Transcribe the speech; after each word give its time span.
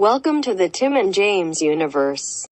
Welcome 0.00 0.40
to 0.44 0.54
the 0.54 0.70
Tim 0.70 0.96
and 0.96 1.12
James 1.12 1.60
universe. 1.60 2.48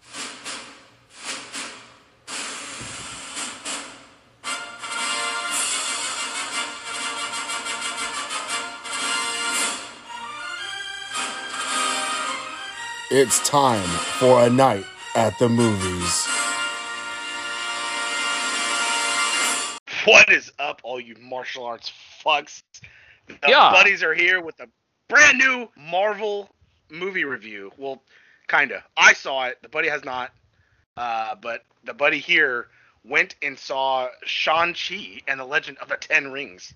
It's 13.11 13.49
time 13.49 13.83
for 14.19 14.45
a 14.45 14.51
night 14.51 14.85
at 15.15 15.39
the 15.39 15.49
movies. 15.49 16.29
What 20.05 20.30
is 20.30 20.53
up, 20.59 20.83
all 20.85 21.01
you 21.01 21.15
martial 21.19 21.65
arts 21.65 21.91
fucks? 22.23 22.62
The 23.27 23.39
Yeah. 23.49 23.71
buddies 23.73 24.03
are 24.03 24.12
here 24.12 24.43
with 24.43 24.61
a 24.61 24.69
brand 25.09 25.39
new 25.39 25.71
Marvel 25.77 26.51
movie 26.91 27.25
review. 27.25 27.73
Well, 27.77 28.02
kinda. 28.48 28.84
I 28.96 29.12
saw 29.12 29.47
it. 29.47 29.59
The 29.62 29.69
buddy 29.69 29.88
has 29.88 30.05
not. 30.05 30.33
Uh, 30.97 31.34
but 31.37 31.64
the 31.84 31.95
buddy 31.95 32.19
here 32.19 32.66
went 33.05 33.37
and 33.42 33.59
saw 33.59 34.09
Shang 34.24 34.74
Chi 34.74 35.23
and 35.28 35.38
the 35.38 35.45
Legend 35.45 35.78
of 35.78 35.88
the 35.88 35.97
Ten 35.97 36.33
Rings. 36.33 36.74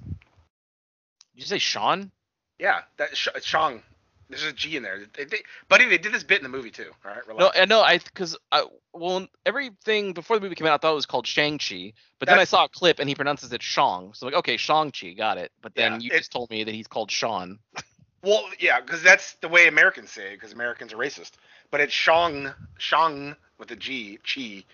Did 1.35 1.41
you 1.41 1.45
say 1.47 1.59
Sean? 1.59 2.11
Yeah, 2.59 2.83
that 2.99 3.17
Sh- 3.17 3.29
Shang. 3.43 3.83
There's 4.29 4.45
a 4.45 4.53
G 4.53 4.77
in 4.77 4.83
there. 4.83 5.01
They, 5.15 5.25
they, 5.25 5.43
buddy, 5.69 5.87
they 5.87 5.99
did 5.99 6.13
this 6.13 6.23
bit 6.25 6.39
in 6.39 6.43
the 6.43 6.49
movie 6.49 6.71
too. 6.71 6.91
All 7.05 7.11
right, 7.11 7.27
No, 7.29 7.35
relax. 7.35 7.59
I 7.59 7.65
know. 7.67 7.81
I 7.83 7.99
because 7.99 8.37
I 8.51 8.65
well 8.95 9.27
everything 9.45 10.13
before 10.15 10.37
the 10.39 10.43
movie 10.43 10.55
came 10.55 10.67
out, 10.67 10.73
I 10.75 10.77
thought 10.79 10.93
it 10.93 10.95
was 10.95 11.07
called 11.07 11.27
Shang 11.27 11.59
Chi, 11.59 11.93
but 12.19 12.29
then 12.29 12.39
I 12.39 12.45
saw 12.45 12.65
a 12.65 12.69
clip 12.69 12.99
and 12.99 13.09
he 13.09 13.15
pronounces 13.15 13.53
it 13.53 13.63
Shang, 13.63 14.13
so 14.15 14.27
I'm 14.27 14.33
like 14.33 14.39
okay, 14.39 14.57
Shang 14.57 14.91
Chi, 14.91 15.11
got 15.13 15.37
it. 15.37 15.53
But 15.61 15.75
then 15.75 15.95
Yeah, 15.95 15.99
you 15.99 16.11
it- 16.13 16.19
just 16.19 16.33
told 16.33 16.51
me 16.51 16.65
that 16.65 16.75
he's 16.75 16.87
called 16.87 17.11
Sean. 17.11 17.59
Well, 18.23 18.45
yeah, 18.61 18.81
because 18.81 19.03
that's 19.03 19.35
the 19.35 19.49
way 19.49 19.67
Americans 19.67 20.11
say 20.11 20.33
it, 20.33 20.35
because 20.35 20.53
Americans 20.53 20.93
are 20.93 20.97
racist. 20.97 21.33
But 21.71 21.81
it's 21.81 21.93
Shang, 21.93 22.51
Shang 22.79 23.35
with 23.59 23.71
a 23.71 23.77
G, 23.77 24.19
Chi. 24.23 24.65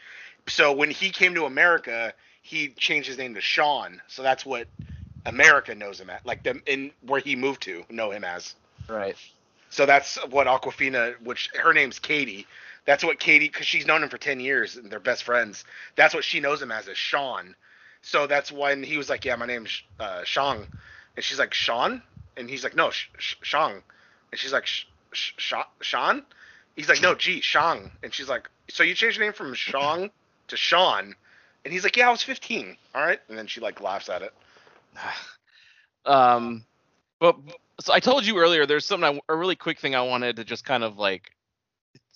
So 0.48 0.72
when 0.72 0.90
he 0.90 1.10
came 1.10 1.34
to 1.34 1.44
America, 1.44 2.12
he 2.42 2.68
changed 2.68 3.08
his 3.08 3.18
name 3.18 3.34
to 3.34 3.40
Sean. 3.40 4.00
So 4.08 4.22
that's 4.22 4.44
what 4.44 4.68
America 5.26 5.74
knows 5.74 6.00
him 6.00 6.10
at, 6.10 6.24
like 6.24 6.42
the 6.42 6.60
in 6.66 6.90
where 7.02 7.20
he 7.20 7.36
moved 7.36 7.62
to, 7.62 7.84
know 7.90 8.10
him 8.10 8.24
as. 8.24 8.54
Right. 8.88 9.16
So 9.70 9.86
that's 9.86 10.16
what 10.30 10.46
Awkwafina, 10.46 11.20
which 11.22 11.50
her 11.54 11.72
name's 11.72 11.98
Katie. 11.98 12.46
That's 12.86 13.04
what 13.04 13.18
Katie, 13.20 13.48
because 13.48 13.66
she's 13.66 13.86
known 13.86 14.02
him 14.02 14.08
for 14.08 14.16
ten 14.16 14.40
years 14.40 14.76
and 14.76 14.90
they're 14.90 14.98
best 14.98 15.24
friends. 15.24 15.64
That's 15.96 16.14
what 16.14 16.24
she 16.24 16.40
knows 16.40 16.62
him 16.62 16.72
as, 16.72 16.88
is 16.88 16.96
Sean. 16.96 17.54
So 18.00 18.26
that's 18.26 18.50
when 18.50 18.82
he 18.82 18.96
was 18.96 19.10
like, 19.10 19.24
"Yeah, 19.24 19.36
my 19.36 19.46
name's 19.46 19.82
uh, 20.00 20.24
Shang," 20.24 20.66
and 21.16 21.24
she's 21.24 21.38
like, 21.38 21.52
"Sean," 21.52 22.02
and 22.38 22.48
he's 22.48 22.64
like, 22.64 22.76
"No, 22.76 22.90
Sh- 22.90 23.08
Sh- 23.18 23.34
Shang," 23.42 23.82
and 24.30 24.40
she's 24.40 24.52
like, 24.52 24.66
Sh- 24.66 24.84
Sh- 25.12 25.52
"Sean." 25.80 26.24
He's 26.76 26.88
like, 26.88 27.02
"No, 27.02 27.14
gee, 27.14 27.40
Shang," 27.40 27.90
and 28.02 28.14
she's 28.14 28.28
like, 28.28 28.48
"So 28.70 28.82
you 28.82 28.94
changed 28.94 29.18
your 29.18 29.26
name 29.26 29.32
from 29.32 29.54
Shang 29.54 30.10
to 30.48 30.56
Sean?" 30.56 31.14
And 31.64 31.72
he's 31.72 31.82
like, 31.84 31.96
"Yeah, 31.96 32.08
I 32.08 32.10
was 32.10 32.22
15." 32.22 32.76
All 32.94 33.02
right, 33.02 33.20
and 33.28 33.36
then 33.36 33.46
she 33.46 33.60
like 33.60 33.80
laughs 33.80 34.08
at 34.08 34.22
it. 34.22 34.32
Um, 36.06 36.64
but 37.20 37.36
so 37.80 37.92
I 37.92 38.00
told 38.00 38.24
you 38.24 38.38
earlier. 38.38 38.64
There's 38.64 38.86
something 38.86 39.20
I, 39.28 39.32
a 39.32 39.36
really 39.36 39.56
quick 39.56 39.78
thing 39.78 39.94
I 39.94 40.02
wanted 40.02 40.36
to 40.36 40.44
just 40.44 40.64
kind 40.64 40.82
of 40.82 40.96
like 40.96 41.30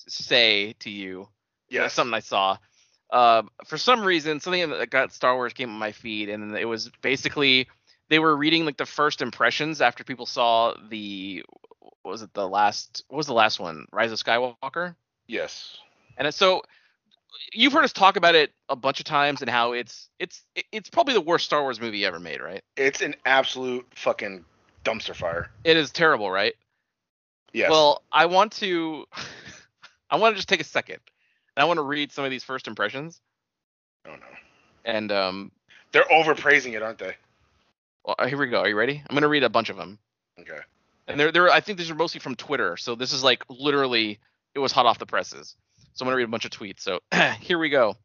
say 0.09 0.75
to 0.81 0.89
you. 0.89 1.29
Yeah, 1.69 1.89
something 1.89 2.15
I 2.15 2.21
saw. 2.21 2.57
Uh, 3.11 3.43
for 3.67 3.77
some 3.77 4.03
reason, 4.03 4.41
something 4.41 4.71
that 4.71 4.89
got 4.89 5.13
Star 5.13 5.35
Wars 5.35 5.53
came 5.53 5.69
on 5.69 5.79
my 5.79 5.93
feed, 5.93 6.31
and 6.31 6.57
it 6.57 6.65
was 6.65 6.91
basically 7.03 7.69
they 8.13 8.19
were 8.19 8.37
reading 8.37 8.67
like 8.67 8.77
the 8.77 8.85
first 8.85 9.23
impressions 9.23 9.81
after 9.81 10.05
people 10.05 10.27
saw 10.27 10.75
the 10.91 11.43
what 12.03 12.13
was 12.13 12.21
it 12.21 12.35
the 12.35 12.47
last 12.47 13.05
what 13.09 13.17
was 13.17 13.27
the 13.27 13.33
last 13.33 13.59
one 13.59 13.87
Rise 13.91 14.13
of 14.13 14.19
Skywalker, 14.19 14.95
yes. 15.27 15.79
and 16.19 16.33
so 16.35 16.63
you've 17.55 17.73
heard 17.73 17.85
us 17.85 17.93
talk 17.95 18.17
about 18.17 18.35
it 18.35 18.53
a 18.69 18.77
bunch 18.77 19.01
of 19.01 19.07
times 19.07 19.41
and 19.41 19.51
how 19.51 19.73
it's 19.73 20.11
it's 20.19 20.43
it's 20.73 20.91
probably 20.91 21.15
the 21.15 21.23
worst 21.23 21.47
Star 21.47 21.63
Wars 21.63 21.81
movie 21.81 22.05
ever 22.05 22.21
made, 22.21 22.43
right? 22.43 22.63
It's 22.77 23.01
an 23.01 23.15
absolute 23.25 23.87
fucking 23.95 24.45
dumpster 24.85 25.17
fire. 25.17 25.51
It 25.65 25.79
is 25.79 25.91
terrible, 25.91 26.31
right? 26.31 26.55
Yes. 27.55 27.71
Well, 27.71 28.03
I 28.13 28.27
want 28.27 28.53
to 28.53 29.07
I 30.11 30.17
want 30.17 30.35
to 30.35 30.37
just 30.37 30.51
take 30.51 30.61
a 30.61 30.65
second. 30.65 30.99
And 31.57 31.63
I 31.63 31.67
want 31.67 31.79
to 31.79 31.83
read 31.83 32.13
some 32.13 32.27
of 32.27 32.31
these 32.31 32.45
first 32.45 32.67
impressions, 32.67 33.21
oh 34.07 34.11
no. 34.11 34.27
and 34.85 35.13
um, 35.13 35.51
They're 35.93 36.05
overpraising 36.05 36.75
it, 36.75 36.83
aren't 36.83 36.99
they? 36.99 37.15
Well, 38.05 38.17
uh, 38.19 38.27
here 38.27 38.39
we 38.39 38.49
go. 38.49 38.61
Are 38.61 38.69
you 38.69 38.77
ready? 38.77 39.03
I'm 39.09 39.15
gonna 39.15 39.29
read 39.29 39.45
a 39.45 39.49
bunch 39.49 39.71
of 39.71 39.77
them. 39.77 39.99
Okay. 40.41 40.59
And 41.09 41.19
they're, 41.19 41.33
they're 41.33 41.51
I 41.51 41.61
think 41.61 41.79
these 41.79 41.91
are 41.91 41.95
mostly 41.95 42.21
from 42.21 42.35
Twitter. 42.35 42.77
So 42.77 42.95
this 42.95 43.13
is 43.13 43.23
like 43.23 43.45
literally 43.49 44.19
it 44.55 44.59
was 44.59 44.73
hot 44.73 44.87
off 44.87 44.99
the 44.99 45.07
presses. 45.07 45.57
So 45.95 46.05
I'm 46.05 46.07
gonna 46.07 46.17
read 46.17 46.25
a 46.25 46.29
bunch 46.29 46.45
of 46.45 46.51
tweets. 46.51 46.81
So 46.81 47.01
here 47.41 47.59
we 47.59 47.69
go. 47.69 47.97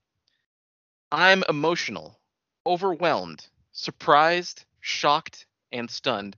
I'm 1.11 1.43
emotional, 1.47 2.19
overwhelmed, 2.65 3.47
surprised, 3.71 4.65
shocked, 4.81 5.45
and 5.71 5.89
stunned. 5.89 6.35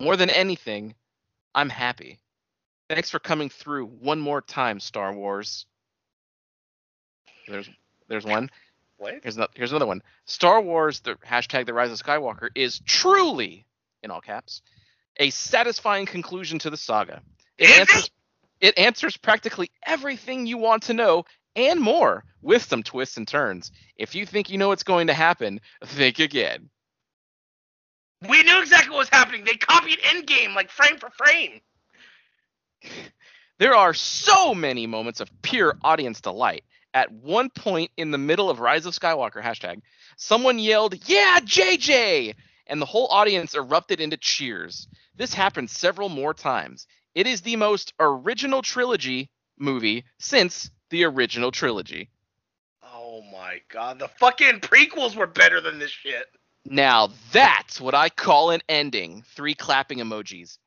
More 0.00 0.16
than 0.16 0.30
anything, 0.30 0.94
I'm 1.54 1.68
happy. 1.68 2.20
Thanks 2.88 3.10
for 3.10 3.18
coming 3.18 3.50
through 3.50 3.86
one 3.86 4.20
more 4.20 4.40
time, 4.40 4.78
Star 4.80 5.12
Wars. 5.12 5.66
There's 7.48 7.68
there's 8.08 8.24
one. 8.24 8.50
Here's 9.22 9.36
another, 9.36 9.52
here's 9.54 9.70
another 9.70 9.86
one. 9.86 10.02
Star 10.24 10.60
Wars, 10.60 11.00
the 11.00 11.14
hashtag 11.16 11.66
The 11.66 11.74
Rise 11.74 11.92
of 11.92 11.98
Skywalker, 11.98 12.48
is 12.54 12.80
truly, 12.80 13.64
in 14.02 14.10
all 14.10 14.20
caps, 14.20 14.62
a 15.18 15.30
satisfying 15.30 16.06
conclusion 16.06 16.58
to 16.60 16.70
the 16.70 16.76
saga. 16.76 17.22
It 17.56 17.70
answers, 17.78 18.10
it 18.60 18.78
answers 18.78 19.16
practically 19.16 19.70
everything 19.84 20.46
you 20.46 20.58
want 20.58 20.84
to 20.84 20.94
know 20.94 21.24
and 21.56 21.80
more, 21.80 22.24
with 22.40 22.62
some 22.62 22.82
twists 22.82 23.16
and 23.16 23.26
turns. 23.26 23.72
If 23.96 24.14
you 24.14 24.26
think 24.26 24.48
you 24.48 24.58
know 24.58 24.68
what's 24.68 24.84
going 24.84 25.08
to 25.08 25.14
happen, 25.14 25.60
think 25.84 26.20
again. 26.20 26.70
We 28.28 28.42
knew 28.42 28.60
exactly 28.60 28.90
what 28.90 28.98
was 28.98 29.08
happening. 29.08 29.44
They 29.44 29.54
copied 29.54 29.98
Endgame 30.00 30.54
like 30.54 30.70
frame 30.70 30.98
for 30.98 31.10
frame. 31.10 31.60
There 33.58 33.74
are 33.74 33.92
so 33.92 34.54
many 34.54 34.86
moments 34.86 35.18
of 35.18 35.28
pure 35.42 35.76
audience 35.82 36.20
delight. 36.20 36.62
At 36.94 37.12
one 37.12 37.50
point 37.50 37.90
in 37.96 38.10
the 38.10 38.18
middle 38.18 38.48
of 38.50 38.60
Rise 38.60 38.86
of 38.86 38.94
Skywalker 38.94 39.42
hashtag, 39.42 39.82
someone 40.16 40.58
yelled, 40.58 41.08
"Yeah, 41.08 41.40
JJ!" 41.40 42.34
and 42.66 42.80
the 42.80 42.86
whole 42.86 43.08
audience 43.08 43.54
erupted 43.54 44.00
into 44.00 44.16
cheers. 44.16 44.88
This 45.14 45.34
happened 45.34 45.70
several 45.70 46.08
more 46.08 46.34
times. 46.34 46.86
It 47.14 47.26
is 47.26 47.42
the 47.42 47.56
most 47.56 47.92
original 47.98 48.62
trilogy 48.62 49.30
movie 49.58 50.04
since 50.18 50.70
the 50.90 51.04
original 51.04 51.50
trilogy. 51.50 52.10
Oh 52.82 53.22
my 53.32 53.60
god, 53.68 53.98
the 53.98 54.08
fucking 54.08 54.60
prequels 54.60 55.16
were 55.16 55.26
better 55.26 55.60
than 55.60 55.78
this 55.78 55.90
shit. 55.90 56.26
Now 56.64 57.10
that's 57.32 57.80
what 57.80 57.94
I 57.94 58.08
call 58.08 58.50
an 58.50 58.62
ending. 58.68 59.24
Three 59.34 59.54
clapping 59.54 59.98
emojis. 59.98 60.58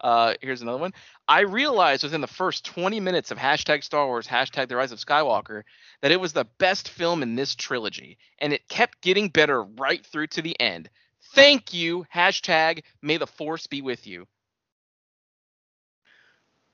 Uh, 0.00 0.34
here's 0.40 0.62
another 0.62 0.78
one. 0.78 0.94
I 1.28 1.40
realized 1.40 2.02
within 2.02 2.22
the 2.22 2.26
first 2.26 2.64
20 2.64 3.00
minutes 3.00 3.30
of 3.30 3.38
hashtag 3.38 3.84
Star 3.84 4.06
Wars, 4.06 4.26
hashtag 4.26 4.68
The 4.68 4.76
Rise 4.76 4.92
of 4.92 4.98
Skywalker, 4.98 5.62
that 6.00 6.12
it 6.12 6.20
was 6.20 6.32
the 6.32 6.46
best 6.58 6.88
film 6.88 7.22
in 7.22 7.34
this 7.34 7.54
trilogy, 7.54 8.18
and 8.38 8.52
it 8.52 8.68
kept 8.68 9.02
getting 9.02 9.28
better 9.28 9.62
right 9.62 10.04
through 10.04 10.28
to 10.28 10.42
the 10.42 10.58
end. 10.58 10.88
Thank 11.34 11.74
you, 11.74 12.06
hashtag 12.14 12.82
May 13.02 13.18
the 13.18 13.26
Force 13.26 13.66
be 13.66 13.82
with 13.82 14.06
you. 14.06 14.26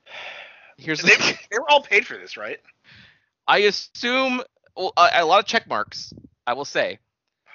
Here's 0.77 1.01
They, 1.01 1.15
they 1.17 1.57
were 1.59 1.69
all 1.69 1.81
paid 1.81 2.07
for 2.07 2.17
this, 2.17 2.37
right? 2.37 2.59
I 3.47 3.59
assume 3.59 4.41
well, 4.75 4.93
a, 4.95 5.09
a 5.15 5.25
lot 5.25 5.39
of 5.39 5.45
check 5.45 5.67
marks. 5.67 6.13
I 6.45 6.53
will 6.53 6.65
say. 6.65 6.99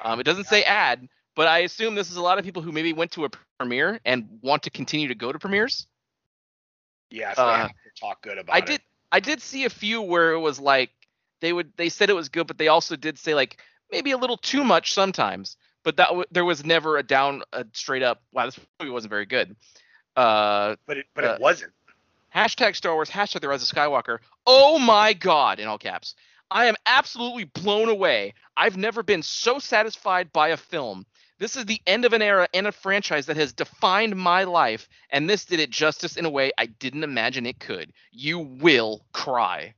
Um, 0.05 0.21
it 0.21 0.25
doesn't 0.25 0.49
say 0.49 0.65
ad, 0.65 1.09
but 1.35 1.47
I 1.49 1.59
assume 1.61 1.95
this 1.95 2.11
is 2.11 2.17
a 2.17 2.23
lot 2.23 2.39
of 2.39 2.45
people 2.45 2.63
who 2.63 2.73
maybe 2.73 2.93
went 2.93 3.13
to 3.13 3.25
a 3.25 3.31
premiere 3.59 4.01
and 4.05 4.39
want 4.43 4.63
to 4.65 4.71
continue 4.71 5.09
to 5.09 5.15
go 5.15 5.33
to 5.33 5.39
premieres. 5.39 5.87
Yeah, 7.11 7.35
so 7.35 7.43
Uh, 7.43 7.69
to 7.69 7.73
talk 8.01 8.23
good 8.23 8.39
about 8.39 8.55
I 8.55 8.59
it. 8.59 8.67
did 8.67 8.81
I 9.11 9.21
did 9.21 9.43
see 9.43 9.65
a 9.65 9.71
few 9.71 10.01
where 10.03 10.33
it 10.33 10.39
was 10.41 10.59
like 10.59 10.91
they 11.41 11.53
would 11.53 11.73
they 11.77 11.89
said 11.89 12.09
it 12.11 12.15
was 12.15 12.29
good, 12.29 12.47
but 12.47 12.59
they 12.59 12.69
also 12.69 12.97
did 12.97 13.19
say 13.19 13.35
like 13.35 13.59
maybe 13.91 14.13
a 14.13 14.17
little 14.17 14.37
too 14.39 14.65
much 14.65 14.95
sometimes. 14.95 15.57
But 15.85 15.97
that 15.97 16.09
w- 16.09 16.25
there 16.31 16.45
was 16.45 16.65
never 16.65 16.97
a 16.97 17.03
down 17.03 17.43
a 17.53 17.67
straight 17.73 18.03
up 18.03 18.23
wow 18.33 18.47
this 18.47 18.59
movie 18.81 18.91
wasn't 18.93 19.11
very 19.11 19.27
good. 19.27 19.57
Uh, 20.17 20.77
but 20.87 20.99
it 20.99 21.07
but 21.15 21.25
uh, 21.25 21.35
it 21.35 21.41
wasn't. 21.41 21.73
hashtag 22.35 22.77
Star 22.77 22.95
Wars 22.95 23.11
hashtag 23.11 23.41
The 23.41 23.49
Rise 23.49 23.63
of 23.63 23.77
Skywalker. 23.77 24.19
Oh 24.47 24.79
my 24.79 25.13
God! 25.13 25.59
In 25.61 25.69
all 25.69 25.79
caps, 25.79 26.15
I 26.51 26.67
am 26.67 26.77
absolutely 26.87 27.45
blown 27.45 27.89
away. 27.89 28.35
I've 28.57 28.77
never 28.77 29.03
been 29.03 29.23
so 29.23 29.59
satisfied 29.59 30.33
by 30.33 30.49
a 30.49 30.57
film. 30.57 31.05
This 31.43 31.57
is 31.57 31.65
the 31.65 31.83
end 31.89 32.05
of 32.05 32.13
an 32.13 32.23
era 32.23 32.47
and 32.55 32.69
a 32.69 32.71
franchise 32.71 33.27
that 33.27 33.37
has 33.37 33.53
defined 33.53 34.15
my 34.15 34.45
life, 34.45 34.89
and 35.11 35.29
this 35.29 35.45
did 35.45 35.59
it 35.59 35.71
justice 35.71 36.17
in 36.17 36.25
a 36.25 36.31
way 36.31 36.53
I 36.57 36.67
didn't 36.67 37.03
imagine 37.03 37.47
it 37.47 37.59
could. 37.59 37.93
You 38.13 38.39
will 38.39 39.05
cry. 39.11 39.75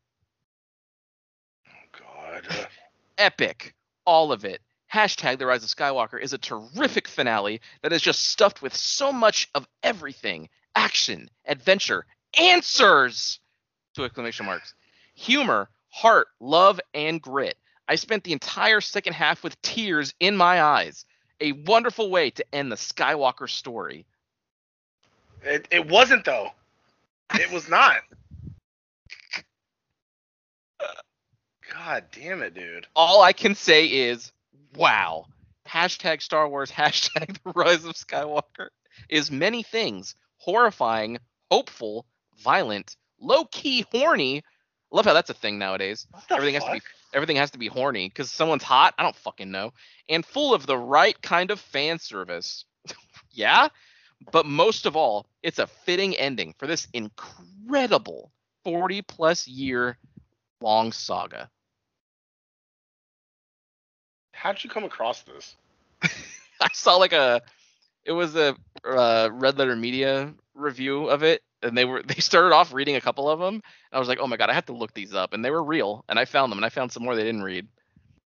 Oh 1.67 1.99
god. 1.99 2.43
Uh. 2.51 2.65
Epic. 3.17 3.75
All 4.05 4.31
of 4.31 4.45
it. 4.45 4.61
Hashtag 4.93 5.39
The 5.39 5.47
Rise 5.47 5.65
of 5.65 5.71
Skywalker 5.71 6.21
is 6.21 6.35
a 6.35 6.39
terrific 6.39 7.09
finale 7.09 7.63
that 7.81 7.95
is 7.95 8.03
just 8.03 8.27
stuffed 8.27 8.61
with 8.61 8.77
so 8.77 9.11
much 9.11 9.49
of 9.55 9.67
everything 9.83 10.51
action, 10.77 11.31
adventure, 11.47 12.05
answers 12.39 13.41
to 13.95 14.05
exclamation 14.05 14.45
marks, 14.45 14.75
humor, 15.15 15.71
heart, 15.89 16.27
love, 16.41 16.79
and 16.93 17.23
grit. 17.23 17.57
I 17.89 17.95
spent 17.95 18.23
the 18.23 18.35
entire 18.35 18.83
second 18.83 19.15
half 19.15 19.43
with 19.43 19.61
tears 19.63 20.13
in 20.21 20.37
my 20.37 20.63
eyes. 20.63 21.07
A 21.45 21.53
wonderful 21.53 22.09
way 22.09 22.31
to 22.31 22.45
end 22.55 22.73
the 22.73 22.77
Skywalker 22.77 23.51
story. 23.51 24.07
It, 25.43 25.69
it 25.71 25.87
wasn't 25.87 26.25
though. 26.25 26.53
It 27.35 27.53
was 27.53 27.69
not. 27.69 27.97
God 31.75 32.05
damn 32.13 32.41
it, 32.41 32.55
dude. 32.55 32.87
All 32.97 33.21
I 33.21 33.35
can 33.35 33.55
say 33.55 33.85
is, 33.85 34.33
wow. 34.75 35.27
Hashtag 35.69 36.23
Star 36.23 36.49
Wars, 36.49 36.71
hashtag 36.75 37.37
The 37.45 37.53
Rise 37.55 37.85
of 37.85 37.93
Skywalker 37.93 38.69
is 39.11 39.31
many 39.31 39.63
things 39.63 40.15
horrifying, 40.39 41.19
hopeful, 41.51 42.07
violent, 42.39 42.97
low 43.21 43.45
key 43.45 43.85
horny. 43.93 44.43
Love 44.91 45.05
how 45.05 45.13
that's 45.13 45.31
a 45.31 45.35
thing 45.35 45.59
nowadays. 45.59 46.07
Everything 46.31 46.55
fuck? 46.55 46.69
has 46.69 46.81
to 46.81 46.81
be 46.81 46.87
everything 47.15 47.37
has 47.37 47.51
to 47.53 47.59
be 47.59 47.69
horny 47.69 48.09
because 48.09 48.31
someone's 48.31 48.63
hot. 48.63 48.95
I 48.99 49.03
don't 49.03 49.17
fucking 49.17 49.51
know. 49.51 49.73
And 50.09 50.25
full 50.25 50.55
of 50.55 50.67
the 50.67 50.77
right 50.79 51.21
kind 51.23 51.51
of 51.51 51.61
fan 51.61 51.99
service. 51.99 52.65
yeah, 53.31 53.69
but 54.33 54.47
most 54.47 54.87
of 54.87 54.97
all, 54.97 55.27
it's 55.43 55.59
a 55.59 55.67
fitting 55.67 56.15
ending 56.17 56.55
for 56.59 56.67
this 56.67 56.89
incredible 56.93 58.31
40 58.65 59.03
plus 59.03 59.47
year 59.47 59.99
long 60.61 60.93
saga. 60.93 61.51
How'd 64.33 64.63
you 64.63 64.71
come 64.71 64.85
across 64.85 65.23
this? 65.23 65.57
I 66.61 66.69
saw 66.73 66.97
like 66.97 67.13
a 67.13 67.41
it 68.05 68.13
was 68.13 68.37
a 68.37 68.57
uh, 68.85 69.31
Red 69.33 69.59
Letter 69.59 69.77
Media 69.77 70.35
review 70.55 71.09
of 71.09 71.23
it, 71.23 71.43
and 71.65 71.77
they 71.77 71.85
were 71.85 72.03
they 72.07 72.15
started 72.21 72.55
off 72.55 72.73
reading 72.73 72.97
a 72.97 73.01
couple 73.01 73.29
of 73.29 73.39
them. 73.41 73.55
And 73.55 73.63
I 73.93 73.99
was 73.99 74.09
like, 74.09 74.19
oh 74.21 74.27
my 74.27 74.37
god, 74.37 74.51
I 74.51 74.55
have 74.55 74.67
to 74.67 74.73
look 74.73 74.95
these 74.95 75.15
up, 75.15 75.33
and 75.33 75.45
they 75.45 75.51
were 75.51 75.63
real, 75.63 76.05
and 76.09 76.19
I 76.19 76.25
found 76.25 76.51
them, 76.53 76.59
and 76.59 76.65
I 76.67 76.69
found 76.69 76.93
some 76.93 77.03
more 77.05 77.15
they 77.17 77.25
didn't 77.25 77.43
read, 77.43 77.67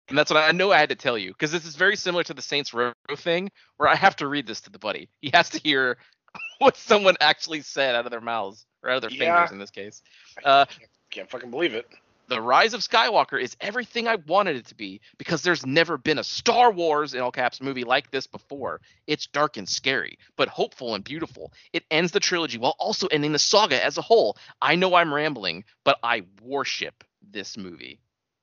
and 0.09 0.17
that's 0.17 0.31
what 0.31 0.41
I, 0.43 0.49
I 0.49 0.51
know 0.51 0.71
I 0.71 0.77
had 0.77 0.89
to 0.89 0.95
tell 0.95 1.17
you 1.17 1.29
because 1.29 1.51
this 1.51 1.65
is 1.65 1.75
very 1.75 1.95
similar 1.95 2.23
to 2.25 2.33
the 2.33 2.41
Saints 2.41 2.73
Row 2.73 2.91
thing, 3.15 3.49
where 3.77 3.89
I 3.89 3.95
have 3.95 4.15
to 4.17 4.27
read 4.27 4.45
this 4.47 4.61
to 4.61 4.69
the 4.69 4.79
buddy. 4.79 5.09
He 5.21 5.31
has 5.33 5.49
to 5.51 5.59
hear 5.59 5.97
what 6.59 6.77
someone 6.77 7.15
actually 7.21 7.61
said 7.61 7.95
out 7.95 8.05
of 8.05 8.11
their 8.11 8.21
mouths 8.21 8.65
or 8.83 8.89
out 8.89 8.97
of 8.97 9.01
their 9.01 9.11
Yeah. 9.11 9.35
fingers 9.35 9.51
in 9.51 9.59
this 9.59 9.71
case. 9.71 10.01
Uh, 10.43 10.65
Can't 11.09 11.29
fucking 11.29 11.51
believe 11.51 11.73
it. 11.73 11.87
The 12.31 12.41
Rise 12.41 12.73
of 12.73 12.79
Skywalker 12.79 13.39
is 13.41 13.57
everything 13.59 14.07
I 14.07 14.15
wanted 14.15 14.55
it 14.55 14.65
to 14.67 14.75
be 14.75 15.01
because 15.17 15.41
there's 15.41 15.65
never 15.65 15.97
been 15.97 16.17
a 16.17 16.23
Star 16.23 16.71
Wars 16.71 17.13
in 17.13 17.19
all 17.19 17.29
caps 17.31 17.59
movie 17.61 17.83
like 17.83 18.09
this 18.09 18.25
before. 18.25 18.79
It's 19.05 19.27
dark 19.27 19.57
and 19.57 19.67
scary, 19.67 20.17
but 20.37 20.47
hopeful 20.47 20.95
and 20.95 21.03
beautiful. 21.03 21.51
It 21.73 21.83
ends 21.91 22.13
the 22.13 22.21
trilogy 22.21 22.57
while 22.57 22.77
also 22.79 23.07
ending 23.07 23.33
the 23.33 23.37
saga 23.39 23.83
as 23.83 23.97
a 23.97 24.01
whole. 24.01 24.37
I 24.61 24.75
know 24.75 24.95
I'm 24.95 25.13
rambling, 25.13 25.65
but 25.83 25.99
I 26.03 26.23
worship 26.41 27.03
this 27.33 27.57
movie. 27.57 27.99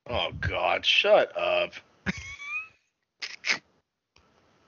Oh 0.07 0.33
God, 0.39 0.85
shut 0.85 1.35
up. 1.35 1.73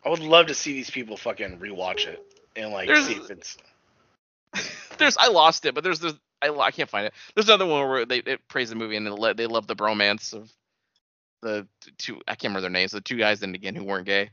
I 0.04 0.10
would 0.10 0.18
love 0.20 0.48
to 0.48 0.56
see 0.56 0.74
these 0.74 0.90
people 0.90 1.16
fucking 1.16 1.60
rewatch 1.60 2.08
it 2.08 2.26
and 2.56 2.72
like 2.72 2.88
There's- 2.88 3.06
see 3.06 3.14
if 3.14 3.30
it's. 3.30 3.58
There's 4.98 5.16
I 5.18 5.28
lost 5.28 5.66
it, 5.66 5.76
but 5.76 5.84
there's 5.84 6.00
the 6.00 6.18
I, 6.42 6.50
I 6.50 6.72
can't 6.72 6.90
find 6.90 7.06
it. 7.08 7.14
There's 7.36 7.48
another 7.48 7.66
one 7.66 7.88
where 7.90 8.06
they 8.06 8.20
it 8.20 8.48
praise 8.48 8.70
the 8.70 8.76
movie 8.76 8.96
and 8.96 9.06
they, 9.06 9.34
they 9.34 9.48
love 9.48 9.68
the 9.68 9.76
bromance 9.76 10.34
of 10.34 10.52
the 11.42 11.68
two 11.98 12.22
I 12.28 12.32
can't 12.36 12.52
remember 12.52 12.62
their 12.62 12.70
names. 12.70 12.92
The 12.92 13.02
two 13.02 13.18
guys 13.18 13.40
then 13.40 13.56
again 13.56 13.76
who 13.76 13.84
weren't 13.84 14.06
gay. 14.06 14.30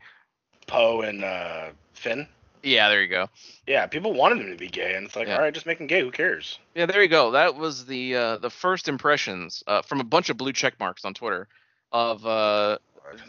Poe 0.67 1.01
and 1.03 1.25
uh, 1.25 1.71
Finn. 1.95 2.27
Yeah, 2.63 2.89
there 2.89 3.03
you 3.03 3.09
go. 3.09 3.29
Yeah, 3.67 3.87
people 3.87 4.13
wanted 4.13 4.41
him 4.41 4.51
to 4.51 4.57
be 4.57 4.69
gay, 4.69 4.95
and 4.97 5.07
it's 5.07 5.15
like, 5.17 5.29
Yeah. 5.29 5.37
all 5.37 5.43
right, 5.43 5.55
just 5.55 5.65
make 5.65 5.79
him 5.79 5.87
gay. 5.87 6.01
Who 6.01 6.11
cares? 6.11 6.59
Yeah, 6.75 6.87
there 6.87 7.03
you 7.03 7.09
go. 7.09 7.31
That 7.31 7.55
was 7.55 7.87
the 7.87 8.17
uh, 8.17 8.37
the 8.39 8.51
first 8.51 8.89
impressions 8.89 9.63
uh, 9.67 9.83
from 9.83 10.01
a 10.01 10.05
bunch 10.05 10.29
of 10.29 10.37
blue 10.37 10.53
check 10.53 10.79
marks 10.81 11.05
on 11.05 11.15
Twitter 11.15 11.49
of 11.93 12.27
uh, 12.27 12.79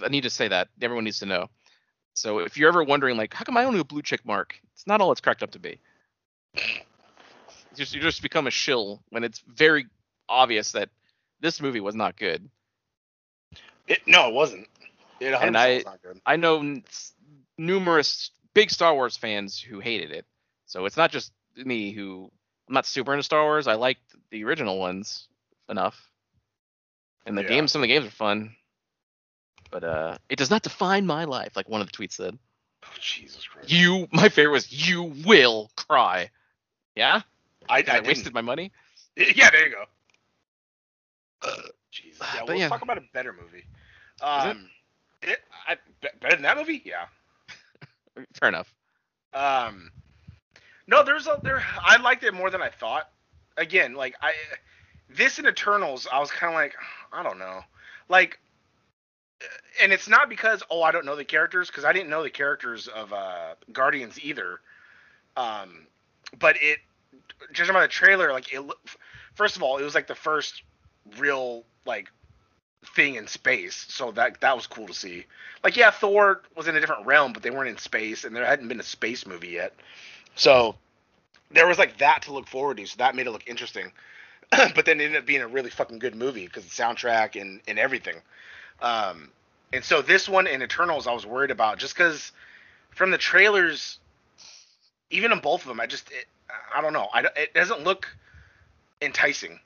I 0.04 0.08
need 0.10 0.24
to 0.24 0.30
say 0.30 0.48
that 0.48 0.70
everyone 0.82 1.06
needs 1.06 1.20
to 1.20 1.26
know. 1.26 1.50
So 2.14 2.40
if 2.40 2.58
you're 2.58 2.70
ever 2.70 2.84
wondering 2.84 3.18
like 3.18 3.34
how 3.34 3.44
come 3.46 3.56
I 3.56 3.64
only 3.64 3.80
a 3.80 3.84
blue 3.86 4.02
check 4.02 4.26
mark? 4.26 4.60
It's 4.74 4.88
not 4.88 5.00
all 5.00 5.12
it's 5.12 5.22
cracked 5.22 5.44
up 5.44 5.52
to 5.52 5.60
be. 5.60 5.80
Just 7.80 7.96
you 7.96 8.02
just 8.02 8.22
become 8.22 8.46
a 8.46 8.52
shill 8.52 9.02
when 9.10 9.24
it's 9.24 9.40
very 9.48 9.86
obvious 10.28 10.74
that 10.74 10.90
this 11.40 11.62
movie 11.62 11.80
was 11.80 11.96
not 11.96 12.18
good. 12.18 12.50
It, 13.88 14.00
no, 14.06 14.28
it 14.28 14.34
wasn't. 14.34 14.68
It 15.22 15.34
100% 15.34 15.42
And 15.48 15.58
I- 15.58 15.76
was 15.76 15.86
not 15.86 16.02
good. 16.02 16.20
I 16.26 16.36
know 16.36 16.60
n- 16.60 16.84
numerous 17.58 18.32
big 18.54 18.70
Star 18.70 18.94
Wars 18.94 19.16
fans 19.16 19.58
who 19.60 19.80
hated 19.80 20.12
it. 20.12 20.26
So 20.66 20.86
it's 20.86 20.98
not 20.98 21.10
just 21.12 21.32
me 21.56 21.92
who 21.92 22.30
I'm 22.68 22.74
not 22.74 22.86
super 22.86 23.14
into 23.14 23.24
Star 23.24 23.44
Wars. 23.44 23.66
I 23.68 23.76
liked 23.76 24.02
the 24.30 24.44
original 24.44 24.78
ones 24.78 25.28
enough. 25.70 25.98
And 27.26 27.38
the 27.38 27.44
Yeah. 27.44 27.48
games 27.48 27.72
some 27.72 27.82
of 27.82 27.88
the 27.88 27.94
games 27.94 28.06
are 28.08 28.12
fun. 28.12 28.56
But 29.72 29.84
uh 29.86 30.18
it 30.28 30.36
does 30.38 30.50
not 30.50 30.64
define 30.64 31.06
my 31.06 31.24
life, 31.24 31.56
like 31.56 31.70
one 31.70 31.80
of 31.82 31.90
the 31.90 31.94
tweets 31.98 32.14
said. 32.14 32.38
Oh, 32.84 32.88
Jesus 33.00 33.48
Christ. 33.48 33.72
You 33.72 34.08
my 34.12 34.28
favorite 34.28 34.52
was 34.54 34.90
you 34.90 35.04
will 35.26 35.72
cry. 35.78 36.30
Yeah? 36.96 37.22
I, 37.68 37.78
I, 37.80 37.82
'Cause 37.84 37.90
I, 37.90 38.00
wasted 38.00 38.34
my 38.34 38.42
money? 38.42 38.72
Yeah, 39.16 39.50
there 39.50 39.68
you 39.68 39.72
go. 39.74 39.86
Jesus. 41.92 42.20
But 42.20 42.30
Yeah, 42.34 42.44
well, 42.44 42.56
let's 42.56 42.60
yeah. 42.60 42.68
talk 42.68 42.82
about 42.82 42.98
a 42.98 43.02
better 43.14 43.34
movie. 43.34 43.66
Um, 44.22 44.70
it, 45.22 45.40
I, 45.68 45.78
better 46.22 46.36
than 46.36 46.44
that 46.44 46.58
movie? 46.58 46.82
Yeah. 46.86 47.06
Fair 48.40 48.50
enough. 48.50 48.74
Um, 49.34 49.92
no, 50.88 51.04
there's 51.04 51.28
a 51.28 51.40
there. 51.44 51.62
I 51.86 51.98
liked 51.98 52.24
it 52.24 52.34
more 52.34 52.50
than 52.50 52.62
I 52.62 52.70
thought. 52.70 53.10
Again, 53.58 53.94
like 53.96 54.16
I, 54.22 54.34
this 55.10 55.38
and 55.40 55.48
Eternals, 55.48 56.08
I 56.12 56.20
was 56.20 56.32
kind 56.32 56.54
of 56.54 56.56
like, 56.56 56.76
I 57.12 57.24
don't 57.24 57.40
know, 57.40 57.62
like, 58.10 58.40
and 59.82 59.92
it's 59.94 60.08
not 60.08 60.30
because 60.30 60.64
oh 60.70 60.82
I 60.82 60.92
don't 60.92 61.06
know 61.06 61.16
the 61.16 61.26
characters 61.26 61.68
because 61.68 61.86
I 61.86 61.94
didn't 61.94 62.10
know 62.10 62.24
the 62.24 62.30
characters 62.30 62.88
of 62.88 63.14
uh 63.14 63.56
Guardians 63.72 64.20
either. 64.24 64.60
Um, 65.36 65.88
but 66.40 66.56
it, 66.62 66.80
judging 67.52 67.74
by 67.74 67.82
the 67.82 67.88
trailer, 67.88 68.32
like 68.32 68.54
it. 68.54 68.62
First 69.36 69.56
of 69.56 69.64
all, 69.64 69.78
it 69.78 69.84
was 69.84 69.96
like 69.96 70.08
the 70.08 70.16
first 70.16 70.64
real 71.18 71.64
like 71.86 72.10
thing 72.96 73.16
in 73.16 73.28
space, 73.28 73.86
so 73.90 74.12
that 74.12 74.42
that 74.42 74.56
was 74.56 74.68
cool 74.68 74.88
to 74.88 74.94
see. 74.94 75.26
Like, 75.64 75.76
yeah, 75.76 75.92
Thor 75.92 76.42
was 76.56 76.68
in 76.68 76.76
a 76.76 76.80
different 76.80 77.06
realm, 77.06 77.34
but 77.34 77.44
they 77.44 77.50
weren't 77.50 77.70
in 77.70 77.78
space, 77.78 78.24
and 78.24 78.36
there 78.36 78.46
hadn't 78.46 78.68
been 78.68 78.80
a 78.80 78.84
space 78.84 79.26
movie 79.26 79.50
yet. 79.50 79.74
So 80.36 80.76
there 81.52 81.68
was 81.68 81.78
like 81.78 81.98
that 81.98 82.24
to 82.24 82.34
look 82.34 82.48
forward 82.48 82.78
to. 82.78 82.86
So 82.86 82.96
that 82.98 83.16
made 83.16 83.28
it 83.28 83.32
look 83.32 83.48
interesting. 83.48 83.92
but 84.52 84.86
then 84.86 85.00
it 85.00 85.06
ended 85.06 85.20
up 85.20 85.26
being 85.26 85.42
a 85.42 85.48
really 85.48 85.70
fucking 85.70 86.00
good 86.00 86.16
movie 86.16 86.46
because 86.46 86.64
the 86.64 86.84
soundtrack 86.84 87.40
and 87.40 87.62
and 87.68 87.78
everything. 87.78 88.16
Um, 88.82 89.30
and 89.72 89.84
so 89.84 90.02
this 90.02 90.28
one 90.28 90.48
in 90.48 90.64
Eternals, 90.64 91.06
I 91.06 91.14
was 91.14 91.26
worried 91.26 91.52
about 91.52 91.78
just 91.78 91.94
because 91.94 92.32
from 92.92 93.12
the 93.12 93.18
trailers, 93.18 94.00
even 95.12 95.32
in 95.32 95.40
both 95.40 95.62
of 95.62 95.68
them, 95.68 95.80
I 95.80 95.88
just 95.88 96.10
it, 96.12 96.26
I 96.74 96.82
don't 96.82 96.94
know. 96.94 97.10
I 97.14 97.26
it 97.36 97.54
doesn't 97.54 97.84
look 97.84 98.08
enticing. 99.02 99.60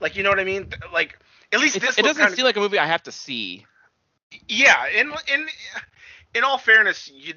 Like 0.00 0.16
you 0.16 0.22
know 0.22 0.30
what 0.30 0.40
I 0.40 0.44
mean? 0.44 0.68
Like 0.92 1.18
at 1.52 1.60
least 1.60 1.80
this 1.80 1.98
it 1.98 2.02
doesn't 2.02 2.36
seem 2.36 2.44
like 2.44 2.56
a 2.56 2.60
movie 2.60 2.78
I 2.78 2.86
have 2.86 3.02
to 3.04 3.12
see. 3.12 3.66
yeah, 4.48 4.86
in 4.88 5.12
in 5.32 5.46
in 6.34 6.44
all 6.44 6.58
fairness, 6.58 7.10
you 7.14 7.34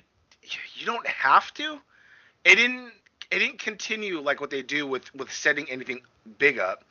you 0.75 0.85
don't 0.85 1.07
have 1.07 1.53
to. 1.55 1.79
It 2.45 2.55
didn't 2.55 2.91
it 3.31 3.39
didn't 3.39 3.59
continue 3.59 4.19
like 4.19 4.41
what 4.41 4.49
they 4.49 4.61
do 4.61 4.87
with 4.87 5.13
with 5.15 5.31
setting 5.31 5.69
anything 5.69 6.01
big 6.37 6.59
up. 6.59 6.83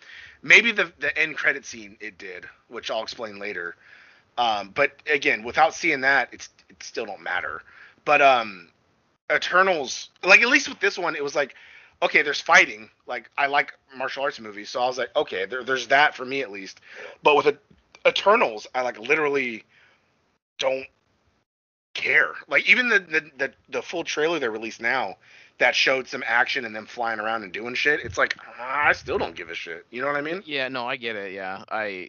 Maybe 0.43 0.73
the 0.73 0.93
the 0.99 1.17
end 1.19 1.37
credit 1.37 1.65
scene 1.65 1.97
it 2.01 2.19
did, 2.19 2.47
which 2.69 2.91
I'll 2.91 3.03
explain 3.03 3.39
later. 3.39 3.77
Um, 4.37 4.71
but 4.73 4.93
again, 5.13 5.43
without 5.43 5.75
seeing 5.75 6.03
that, 6.03 6.29
it's 6.33 6.49
it 6.69 6.83
still 6.83 7.07
don't 7.07 7.23
matter. 7.23 7.63
But 8.05 8.23
um, 8.23 8.69
Eternals, 9.33 10.11
like 10.23 10.41
at 10.41 10.49
least 10.49 10.69
with 10.69 10.81
this 10.81 10.99
one, 10.99 11.17
it 11.17 11.23
was 11.23 11.35
like, 11.35 11.55
okay, 12.03 12.23
there's 12.23 12.41
fighting. 12.41 12.91
Like 13.07 13.31
I 13.37 13.47
like 13.47 13.73
martial 13.97 14.23
arts 14.23 14.41
movies, 14.41 14.71
so 14.71 14.81
I 14.81 14.87
was 14.87 14.99
like, 14.99 15.15
okay, 15.17 15.47
there, 15.47 15.65
there's 15.65 15.89
that 15.89 16.15
for 16.15 16.25
me 16.25 16.43
at 16.43 16.51
least. 16.51 16.81
But 17.23 17.37
with 17.37 17.47
a, 17.47 17.59
Eternals, 18.07 18.67
I 18.75 18.83
like 18.83 18.99
literally 18.99 19.65
don't 20.59 20.87
care. 21.95 22.33
Like 22.49 22.69
even 22.69 22.89
the, 22.89 23.01
the 23.01 23.31
the 23.37 23.53
the 23.69 23.83
full 23.83 24.05
trailer 24.05 24.39
they 24.39 24.49
released 24.49 24.81
now 24.81 25.17
that 25.59 25.75
showed 25.75 26.07
some 26.07 26.23
action 26.27 26.65
and 26.65 26.75
them 26.75 26.87
flying 26.87 27.19
around 27.21 27.43
and 27.43 27.53
doing 27.53 27.75
shit. 27.75 28.01
It's 28.01 28.17
like 28.17 28.37
I 28.59 28.93
still 28.93 29.19
don't 29.19 29.35
give 29.35 29.51
a 29.51 29.55
shit. 29.55 29.85
You 29.91 30.01
know 30.01 30.07
what 30.07 30.17
I 30.17 30.21
mean? 30.21 30.43
Yeah, 30.47 30.69
no, 30.69 30.87
I 30.87 30.97
get 30.97 31.17
it. 31.17 31.33
Yeah, 31.33 31.65
I 31.71 32.09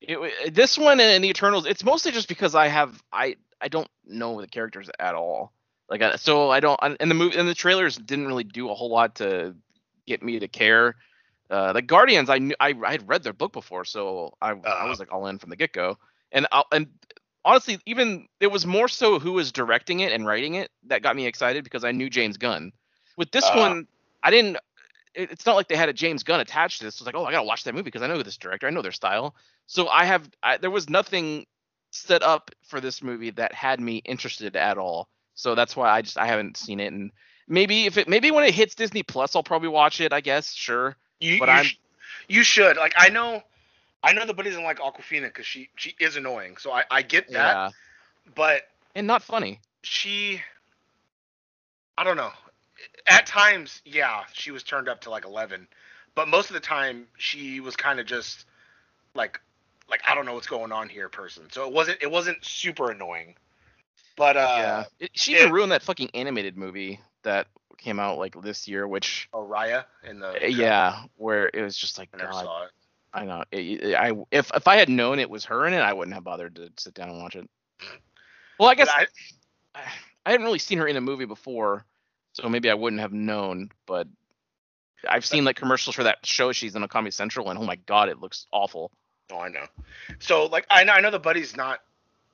it, 0.00 0.54
this 0.54 0.78
one 0.78 1.00
and 1.00 1.22
the 1.22 1.28
Eternals. 1.28 1.66
It's 1.66 1.84
mostly 1.84 2.12
just 2.12 2.28
because 2.28 2.54
I 2.54 2.68
have 2.68 3.02
I 3.12 3.36
I 3.60 3.68
don't 3.68 3.88
know 4.06 4.40
the 4.40 4.46
characters 4.46 4.88
at 4.98 5.14
all. 5.14 5.52
Like 5.88 6.02
I, 6.02 6.16
so 6.16 6.50
I 6.50 6.60
don't 6.60 6.78
and 6.82 7.10
the 7.10 7.14
movie 7.14 7.36
and 7.36 7.48
the 7.48 7.54
trailers 7.54 7.96
didn't 7.96 8.26
really 8.26 8.44
do 8.44 8.70
a 8.70 8.74
whole 8.74 8.90
lot 8.90 9.16
to 9.16 9.54
get 10.06 10.22
me 10.22 10.38
to 10.40 10.48
care. 10.48 10.94
Uh, 11.50 11.72
the 11.72 11.82
Guardians, 11.82 12.28
I 12.30 12.38
knew 12.38 12.54
I, 12.60 12.74
I 12.84 12.92
had 12.92 13.08
read 13.08 13.22
their 13.22 13.32
book 13.32 13.52
before, 13.52 13.84
so 13.84 14.32
I, 14.40 14.50
I 14.50 14.54
Uh-huh. 14.64 14.86
was 14.86 14.98
like 14.98 15.12
all 15.12 15.26
in 15.26 15.38
from 15.38 15.50
the 15.50 15.56
get 15.56 15.72
go. 15.72 15.96
And 16.32 16.46
i 16.52 16.62
and 16.72 16.88
honestly, 17.44 17.78
even 17.86 18.26
it 18.40 18.48
was 18.48 18.66
more 18.66 18.88
so 18.88 19.18
who 19.18 19.32
was 19.32 19.52
directing 19.52 20.00
it 20.00 20.12
and 20.12 20.26
writing 20.26 20.54
it 20.54 20.70
that 20.86 21.02
got 21.02 21.16
me 21.16 21.26
excited 21.26 21.64
because 21.64 21.84
I 21.84 21.92
knew 21.92 22.08
James 22.10 22.36
Gunn. 22.36 22.72
With 23.16 23.30
this 23.30 23.52
Uh-huh. 23.52 23.54
one, 23.54 23.86
I 24.22 24.30
didn't. 24.30 24.56
It, 25.14 25.30
it's 25.32 25.46
not 25.46 25.56
like 25.56 25.68
they 25.68 25.76
had 25.76 25.88
a 25.88 25.92
James 25.94 26.22
Gunn 26.24 26.40
attached 26.40 26.78
to 26.78 26.84
this. 26.84 26.96
It 26.96 27.00
was 27.00 27.06
like, 27.06 27.14
oh, 27.16 27.24
I 27.24 27.32
gotta 27.32 27.46
watch 27.46 27.64
that 27.64 27.74
movie 27.74 27.84
because 27.84 28.02
I 28.02 28.06
know 28.08 28.22
this 28.22 28.36
director. 28.38 28.66
I 28.66 28.70
know 28.70 28.82
their 28.82 28.92
style. 28.92 29.34
So 29.66 29.88
I 29.88 30.04
have. 30.04 30.28
I, 30.42 30.56
there 30.58 30.70
was 30.70 30.88
nothing 30.88 31.46
set 31.90 32.22
up 32.22 32.50
for 32.62 32.80
this 32.80 33.02
movie 33.02 33.30
that 33.30 33.54
had 33.54 33.80
me 33.80 33.98
interested 34.04 34.56
at 34.56 34.78
all. 34.78 35.08
So 35.36 35.54
that's 35.54 35.76
why 35.76 35.88
I 35.90 36.02
just 36.02 36.18
I 36.18 36.26
haven't 36.26 36.56
seen 36.56 36.80
it. 36.80 36.92
And 36.92 37.12
maybe 37.46 37.86
if 37.86 37.96
it 37.98 38.08
maybe 38.08 38.30
when 38.32 38.42
it 38.44 38.54
hits 38.54 38.74
Disney 38.74 39.04
Plus, 39.04 39.36
I'll 39.36 39.44
probably 39.44 39.68
watch 39.68 40.00
it. 40.00 40.12
I 40.12 40.20
guess 40.20 40.52
sure. 40.52 40.96
You, 41.20 41.38
But 41.38 41.48
you, 41.48 41.54
I'm- 41.54 41.64
sh- 41.66 41.76
you 42.28 42.42
should 42.42 42.76
like. 42.76 42.94
I 42.96 43.10
know, 43.10 43.42
I 44.02 44.12
know 44.12 44.26
the 44.26 44.34
buddy 44.34 44.50
doesn't 44.50 44.64
like 44.64 44.78
Awkwafina 44.80 45.28
because 45.28 45.46
she 45.46 45.68
she 45.76 45.94
is 46.00 46.16
annoying. 46.16 46.56
So 46.56 46.72
I 46.72 46.82
I 46.90 47.02
get 47.02 47.28
that, 47.32 47.54
Yeah. 47.54 47.70
but 48.34 48.62
And 48.96 49.06
not 49.06 49.22
funny. 49.22 49.60
she, 49.82 50.42
I 51.96 52.04
don't 52.04 52.16
know. 52.16 52.32
At 53.08 53.26
times, 53.26 53.80
yeah, 53.84 54.24
she 54.32 54.50
was 54.50 54.62
turned 54.62 54.88
up 54.88 55.02
to 55.02 55.10
like 55.10 55.24
eleven, 55.24 55.68
but 56.14 56.28
most 56.28 56.50
of 56.50 56.54
the 56.54 56.60
time 56.60 57.06
she 57.18 57.60
was 57.60 57.76
kind 57.76 58.00
of 58.00 58.06
just 58.06 58.44
like 59.14 59.40
like 59.88 60.02
I 60.06 60.14
don't 60.14 60.26
know 60.26 60.34
what's 60.34 60.46
going 60.48 60.72
on 60.72 60.88
here 60.88 61.08
person. 61.08 61.44
So 61.50 61.66
it 61.66 61.72
wasn't 61.72 61.98
it 62.02 62.10
wasn't 62.10 62.44
super 62.44 62.90
annoying. 62.90 63.36
But 64.16 64.36
uh 64.36 64.56
yeah. 64.58 64.84
It, 65.00 65.10
she 65.14 65.34
it- 65.34 65.40
even 65.40 65.52
ruined 65.52 65.72
that 65.72 65.82
fucking 65.82 66.10
animated 66.14 66.56
movie 66.56 67.00
that 67.22 67.46
came 67.78 68.00
out 68.00 68.18
like 68.18 68.40
this 68.42 68.66
year, 68.66 68.88
which 68.88 69.28
Araya 69.34 69.84
in 70.02 70.20
the 70.20 70.42
uh, 70.42 70.46
yeah, 70.46 71.02
where 71.16 71.50
it 71.52 71.60
was 71.62 71.76
just 71.76 71.98
like 71.98 72.08
I 72.14 72.18
never 72.18 72.32
God, 72.32 72.44
saw 72.44 72.64
it. 72.64 72.70
I 73.12 73.24
know. 73.24 73.44
It, 73.52 73.58
it- 73.82 73.94
I 73.94 74.12
if 74.30 74.50
if 74.54 74.66
I 74.68 74.76
had 74.76 74.88
known 74.88 75.18
it 75.18 75.30
was 75.30 75.44
her 75.46 75.66
in 75.66 75.74
it, 75.74 75.80
I 75.80 75.92
wouldn't 75.92 76.14
have 76.14 76.24
bothered 76.24 76.56
to 76.56 76.70
sit 76.78 76.94
down 76.94 77.10
and 77.10 77.18
watch 77.22 77.36
it. 77.36 77.48
Well, 78.58 78.68
I 78.70 78.74
guess 78.74 78.88
I, 78.88 79.06
I 80.24 80.30
hadn't 80.30 80.44
really 80.46 80.58
seen 80.58 80.78
her 80.78 80.88
in 80.88 80.96
a 80.96 81.00
movie 81.00 81.26
before, 81.26 81.84
so 82.32 82.48
maybe 82.48 82.70
I 82.70 82.74
wouldn't 82.74 83.00
have 83.02 83.12
known. 83.12 83.70
But 83.86 84.08
I've 85.08 85.26
seen 85.26 85.44
like 85.44 85.56
commercials 85.56 85.94
for 85.94 86.04
that 86.04 86.24
show 86.24 86.52
she's 86.52 86.74
in 86.74 86.82
on 86.82 86.88
Comedy 86.88 87.10
Central, 87.10 87.50
and 87.50 87.58
oh 87.58 87.64
my 87.64 87.76
god, 87.76 88.08
it 88.08 88.18
looks 88.18 88.46
awful. 88.50 88.90
Oh, 89.30 89.38
I 89.40 89.48
know. 89.48 89.66
So 90.20 90.46
like 90.46 90.66
I 90.70 90.84
know 90.84 90.92
I 90.94 91.00
know 91.00 91.10
the 91.10 91.18
buddy's 91.18 91.54
not 91.56 91.80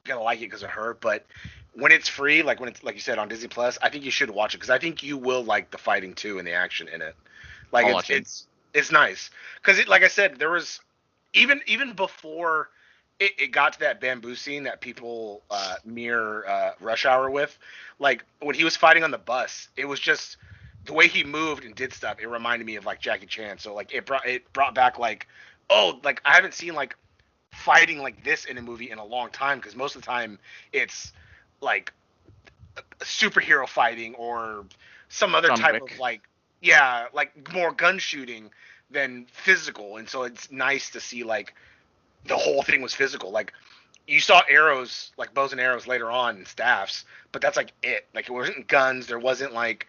gonna 0.05 0.23
like 0.23 0.39
it 0.39 0.43
because 0.47 0.63
of 0.63 0.71
her, 0.71 0.95
but 1.01 1.27
when 1.75 1.93
it's 1.93 2.09
free, 2.09 2.43
like 2.43 2.61
when 2.61 2.69
it's 2.69 2.83
like 2.83 2.95
you 2.95 3.01
said 3.01 3.19
on 3.19 3.29
Disney 3.29 3.49
Plus, 3.49 3.79
I 3.83 3.89
think 3.89 4.05
you 4.05 4.11
should 4.11 4.31
watch 4.31 4.55
it 4.55 4.59
because 4.59 4.71
I 4.71 4.79
think 4.79 5.03
you 5.03 5.17
will 5.17 5.45
like 5.45 5.71
the 5.71 5.79
fighting 5.79 6.15
too 6.15 6.39
and 6.39 6.47
the 6.47 6.53
action 6.53 6.89
in 6.89 7.03
it. 7.03 7.17
Like 7.73 7.87
I'll 7.87 7.99
it's 7.99 8.11
it. 8.11 8.17
it's 8.17 8.47
it's 8.75 8.93
nice 8.93 9.31
because 9.61 9.79
it 9.79 9.89
like 9.89 10.03
I 10.03 10.09
said 10.09 10.37
there 10.39 10.51
was 10.51 10.81
even 11.35 11.61
even 11.67 11.95
before 11.95 12.69
it, 13.19 13.33
it 13.39 13.53
got 13.53 13.75
to 13.75 13.81
that 13.81 14.01
bamboo 14.01 14.35
scene 14.35 14.65
that 14.65 14.81
people 14.81 15.43
uh, 15.51 15.77
mirror 15.85 16.49
uh, 16.49 16.73
Rush 16.81 17.07
Hour 17.07 17.31
with, 17.31 17.59
like 17.99 18.25
when 18.41 18.55
he 18.55 18.65
was 18.65 18.77
fighting 18.77 19.05
on 19.05 19.11
the 19.11 19.19
bus, 19.19 19.69
it 19.77 19.87
was 19.87 20.01
just 20.01 20.37
the 20.85 20.93
way 20.93 21.07
he 21.07 21.25
moved 21.25 21.65
and 21.65 21.75
did 21.75 21.93
stuff. 21.93 22.19
It 22.21 22.29
reminded 22.29 22.67
me 22.67 22.77
of 22.77 22.85
like 22.85 23.01
Jackie 23.01 23.27
Chan. 23.27 23.59
So 23.59 23.75
like 23.75 23.95
it 23.95 24.05
brought 24.05 24.27
it 24.27 24.53
brought 24.53 24.75
back 24.75 24.99
like 24.99 25.27
oh 25.71 26.01
like 26.05 26.21
I 26.25 26.35
haven't 26.35 26.55
seen 26.55 26.75
like 26.75 26.97
fighting 27.51 27.99
like 27.99 28.25
this 28.25 28.45
in 28.45 28.59
a 28.59 28.63
movie 28.63 28.91
in 28.91 28.99
a 28.99 29.05
long 29.05 29.31
time 29.31 29.59
because 29.59 29.77
most 29.77 29.95
of 29.95 30.03
the 30.03 30.07
time 30.07 30.39
it's 30.73 31.13
like 31.63 31.93
superhero 33.01 33.69
fighting 33.69 34.15
or 34.15 34.65
some 35.09 35.35
other 35.35 35.49
John 35.49 35.59
type 35.59 35.83
Wick. 35.83 35.93
of 35.93 35.99
like 35.99 36.23
yeah 36.61 37.07
like 37.13 37.53
more 37.53 37.73
gun 37.73 37.99
shooting 37.99 38.51
than 38.91 39.27
physical. 39.33 39.97
And 39.97 40.09
so 40.09 40.25
it's 40.25 40.51
nice 40.51 40.91
to 40.91 41.01
see 41.01 41.25
like 41.25 41.55
the 42.27 42.37
whole 42.37 42.63
thing 42.63 42.83
was 42.83 42.95
physical. 42.95 43.31
Like 43.31 43.53
you 44.07 44.21
saw 44.21 44.43
arrows 44.49 45.13
like 45.17 45.33
bows 45.35 45.53
and 45.53 45.61
arrows 45.61 45.87
later 45.87 46.11
on 46.11 46.37
and 46.37 46.47
staffs 46.47 47.05
but 47.31 47.41
that's 47.41 47.57
like 47.57 47.73
it. 47.83 48.07
Like 48.15 48.29
it 48.29 48.33
wasn't 48.33 48.69
guns. 48.69 49.07
There 49.07 49.19
wasn't 49.19 49.55
like 49.55 49.87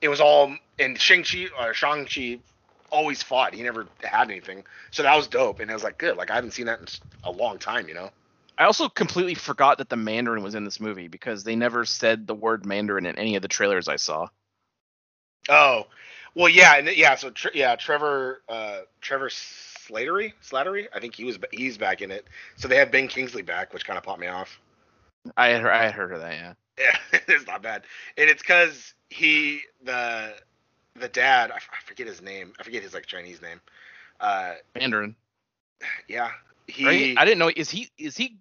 it 0.00 0.08
was 0.08 0.20
all 0.20 0.54
and 0.78 0.98
Shang-Chi 0.98 1.48
or 1.58 1.74
Shang-Chi 1.74 2.38
always 2.90 3.22
fought. 3.22 3.54
He 3.54 3.62
never 3.62 3.86
had 4.02 4.30
anything. 4.30 4.64
So 4.92 5.02
that 5.02 5.16
was 5.16 5.26
dope. 5.26 5.60
And 5.60 5.70
it 5.70 5.74
was 5.74 5.82
like 5.82 5.98
good. 5.98 6.16
Like 6.16 6.30
I 6.30 6.34
haven't 6.34 6.52
seen 6.52 6.66
that 6.66 6.80
in 6.80 6.86
a 7.24 7.30
long 7.30 7.58
time 7.58 7.88
you 7.88 7.94
know 7.94 8.10
I 8.58 8.64
also 8.64 8.88
completely 8.88 9.34
forgot 9.34 9.78
that 9.78 9.88
the 9.88 9.96
Mandarin 9.96 10.42
was 10.42 10.54
in 10.54 10.64
this 10.64 10.80
movie 10.80 11.08
because 11.08 11.44
they 11.44 11.56
never 11.56 11.84
said 11.84 12.26
the 12.26 12.34
word 12.34 12.64
Mandarin 12.64 13.06
in 13.06 13.18
any 13.18 13.36
of 13.36 13.42
the 13.42 13.48
trailers 13.48 13.88
I 13.88 13.96
saw. 13.96 14.28
Oh, 15.48 15.86
well, 16.34 16.48
yeah, 16.48 16.76
and 16.76 16.88
yeah, 16.88 17.14
so 17.16 17.32
yeah, 17.54 17.76
Trevor, 17.76 18.42
uh, 18.48 18.80
Trevor 19.00 19.28
Slattery, 19.28 20.32
Slattery, 20.42 20.86
I 20.94 21.00
think 21.00 21.14
he 21.14 21.24
was 21.24 21.38
he's 21.52 21.78
back 21.78 22.02
in 22.02 22.10
it. 22.10 22.26
So 22.56 22.68
they 22.68 22.76
had 22.76 22.90
Ben 22.90 23.08
Kingsley 23.08 23.42
back, 23.42 23.72
which 23.72 23.86
kind 23.86 23.96
of 23.98 24.04
popped 24.04 24.20
me 24.20 24.26
off. 24.26 24.58
I 25.36 25.48
had, 25.48 25.62
heard- 25.62 25.72
I 25.72 25.84
had 25.84 25.94
heard 25.94 26.12
of 26.12 26.20
that, 26.20 26.34
yeah. 26.34 26.54
Yeah, 26.78 26.96
it's 27.28 27.46
not 27.46 27.62
bad, 27.62 27.84
and 28.16 28.28
it's 28.28 28.42
because 28.42 28.94
he 29.10 29.60
the 29.84 30.34
the 30.94 31.08
dad, 31.08 31.50
I, 31.50 31.56
f- 31.56 31.68
I 31.72 31.84
forget 31.86 32.06
his 32.06 32.22
name, 32.22 32.52
I 32.58 32.62
forget 32.64 32.82
his 32.82 32.94
like 32.94 33.06
Chinese 33.06 33.40
name. 33.40 33.60
Uh, 34.20 34.54
Mandarin. 34.74 35.14
yeah, 36.08 36.30
he 36.66 36.84
Right? 36.86 37.18
I 37.18 37.24
didn't 37.24 37.38
know. 37.38 37.50
Is 37.54 37.70
he 37.70 37.88
is 37.98 38.16
he 38.16 38.38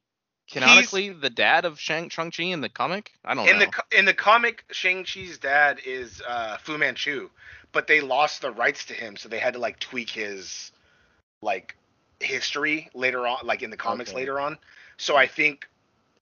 canonically 0.51 1.09
the 1.09 1.29
dad 1.29 1.65
of 1.65 1.79
Shang 1.79 2.09
Shang 2.09 2.31
Chi 2.31 2.43
in 2.43 2.61
the 2.61 2.69
comic? 2.69 3.11
I 3.23 3.35
don't 3.35 3.51
in 3.51 3.59
know. 3.59 3.71
the 3.71 3.83
in 3.91 4.05
the 4.05 4.13
comic, 4.13 4.63
Shang 4.71 5.03
Chi's 5.03 5.37
dad 5.37 5.79
is 5.85 6.21
uh, 6.27 6.57
Fu 6.57 6.77
Manchu, 6.77 7.29
but 7.71 7.87
they 7.87 8.01
lost 8.01 8.41
the 8.41 8.51
rights 8.51 8.85
to 8.85 8.93
him, 8.93 9.15
so 9.17 9.29
they 9.29 9.39
had 9.39 9.53
to 9.53 9.59
like 9.59 9.79
tweak 9.79 10.09
his 10.09 10.71
like 11.41 11.75
history 12.19 12.89
later 12.93 13.27
on, 13.27 13.39
like 13.45 13.61
in 13.63 13.69
the 13.69 13.77
comics 13.77 14.13
Okay. 14.13 14.15
later 14.15 14.39
on. 14.39 14.57
So 14.97 15.15
I 15.15 15.27
think 15.27 15.67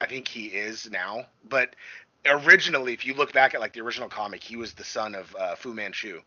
I 0.02 0.06
think 0.08 0.28
he 0.28 0.48
is 0.48 0.90
now, 0.92 1.28
but 1.48 1.76
originally, 2.26 2.94
if 2.94 3.06
you 3.06 3.14
look 3.14 3.34
back 3.34 3.54
at 3.56 3.62
like 3.62 3.74
the 3.74 3.82
original 3.82 4.10
comic, 4.10 4.44
he 4.44 4.58
was 4.58 4.74
the 4.74 4.84
son 4.84 5.16
of 5.16 5.36
uh, 5.40 5.56
Fu 5.56 5.74
Manchu. 5.74 6.22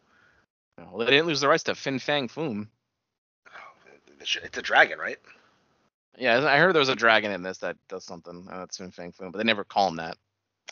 well, 0.79 0.99
they 0.99 1.12
didn't 1.12 1.26
lose 1.26 1.41
the 1.41 1.49
rights 1.49 1.65
to 1.65 1.75
Fin 1.75 1.99
Fang 1.99 2.29
Foom. 2.29 2.69
It's 4.21 4.59
a 4.59 4.62
dragon, 4.62 4.99
right? 4.99 5.19
Yeah, 6.18 6.46
I 6.46 6.58
heard 6.58 6.75
there 6.75 6.80
was 6.80 6.88
a 6.88 6.96
dragon 6.96 7.30
in 7.30 7.42
this 7.42 7.58
that 7.58 7.76
does 7.88 8.04
something. 8.04 8.46
Uh, 8.50 8.61
that's 8.61 8.76
Fang 8.78 8.90
Foom, 9.12 9.32
but 9.32 9.38
they 9.38 9.44
never 9.44 9.64
call 9.64 9.88
him 9.88 9.96
that. 9.96 10.16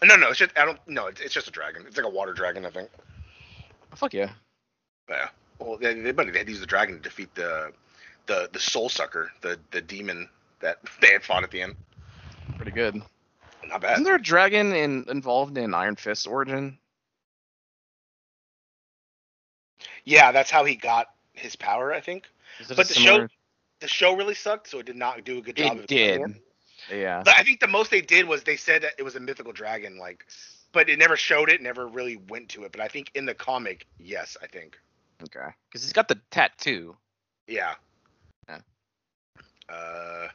No, 0.03 0.17
no, 0.17 0.31
it's 0.31 0.39
just 0.39 0.57
I 0.57 0.65
don't. 0.65 0.79
No, 0.87 1.07
it's, 1.07 1.21
it's 1.21 1.35
just 1.35 1.49
a 1.49 1.51
dragon. 1.51 1.85
It's 1.87 1.97
like 1.97 2.07
a 2.07 2.11
water 2.11 2.33
dragon, 2.33 2.65
I 2.67 2.71
think. 2.71 2.89
Oh, 3.93 3.97
fuck 3.97 4.15
yeah. 4.15 4.31
Yeah. 5.09 5.29
Well, 5.59 5.77
they, 5.77 5.95
they, 5.95 6.13
they 6.13 6.25
had 6.25 6.47
to 6.47 6.51
use 6.51 6.61
the 6.61 6.67
dragon 6.67 6.97
to 6.97 7.01
defeat 7.01 7.35
the 7.35 7.73
the 8.27 8.49
the 8.53 8.59
soul 8.61 8.89
sucker, 8.89 9.31
the 9.43 9.59
the 9.71 9.81
demon 9.81 10.29
that 10.61 10.79
they 11.01 11.13
had 11.13 11.23
fought 11.23 11.45
at 11.45 11.51
the 11.51 11.63
end. 11.63 11.77
Pretty 12.57 12.73
good. 12.73 13.01
Not 13.67 13.81
bad. 13.81 13.93
Isn't 13.93 14.05
there 14.05 14.17
a 14.17 14.23
dragon 14.23 14.75
in, 14.75 15.05
involved 15.09 15.57
in 15.57 15.73
Iron 15.75 15.97
Fist 15.97 16.27
origin? 16.27 16.79
Yeah, 20.05 20.33
that's 20.33 20.51
how 20.51 20.65
he 20.65 20.77
got 20.77 21.09
his 21.33 21.57
power, 21.57 21.93
I 21.93 22.01
think. 22.01 22.27
Is 22.61 22.71
it 22.71 22.77
But 22.77 22.89
the 22.89 22.95
similar- 22.95 23.31
The 23.85 23.89
show 23.89 24.17
really 24.17 24.35
sucked, 24.35 24.71
so 24.71 24.79
it 24.79 24.87
did 24.87 24.97
not 24.97 25.23
do 25.27 25.37
a 25.37 25.43
good 25.43 25.57
job. 25.57 25.77
It 25.77 25.81
of 25.81 25.87
did. 25.89 26.21
it. 26.23 26.31
Yeah. 26.91 27.21
But 27.23 27.35
I 27.37 27.43
think 27.43 27.61
the 27.61 27.69
most 27.69 27.91
they 27.91 28.01
did 28.01 28.27
was 28.27 28.43
they 28.43 28.57
said 28.57 28.83
that 28.83 28.93
it 28.99 29.03
was 29.03 29.15
a 29.15 29.21
mythical 29.21 29.53
dragon, 29.53 29.99
like, 29.99 30.25
but 30.73 30.89
it 30.89 30.99
never 30.99 31.19
showed 31.19 31.51
it, 31.51 31.61
never 31.61 31.87
really 31.87 32.17
went 32.17 32.49
to 32.49 32.65
it. 32.65 32.73
But 32.73 32.81
I 32.81 32.89
think 32.89 33.11
in 33.15 33.27
the 33.27 33.35
comic, 33.35 33.87
yes, 33.99 34.39
I 34.43 34.47
think. 34.47 34.79
Okay. 35.25 35.51
Because 35.69 35.83
he's 35.83 35.93
got 35.93 36.09
the 36.09 36.19
tattoo. 36.31 36.97
Yeah. 37.47 37.75
Yeah. 38.49 38.61
Uh. 39.69 40.29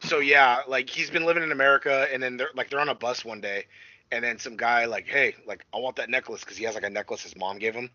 So 0.00 0.18
yeah, 0.18 0.62
like 0.66 0.90
he's 0.90 1.10
been 1.10 1.24
living 1.24 1.44
in 1.44 1.52
America, 1.52 2.08
and 2.12 2.20
then 2.20 2.36
they're 2.38 2.50
like 2.56 2.70
they're 2.70 2.80
on 2.80 2.88
a 2.88 2.94
bus 2.96 3.24
one 3.24 3.40
day, 3.40 3.66
and 4.10 4.24
then 4.24 4.40
some 4.40 4.56
guy 4.56 4.86
like, 4.86 5.06
hey, 5.06 5.36
like 5.46 5.64
I 5.72 5.78
want 5.78 5.94
that 5.94 6.10
necklace 6.10 6.40
because 6.40 6.56
he 6.56 6.64
has 6.64 6.74
like 6.74 6.82
a 6.82 6.90
necklace 6.90 7.22
his 7.22 7.36
mom 7.36 7.60
gave 7.60 7.72
him, 7.72 7.88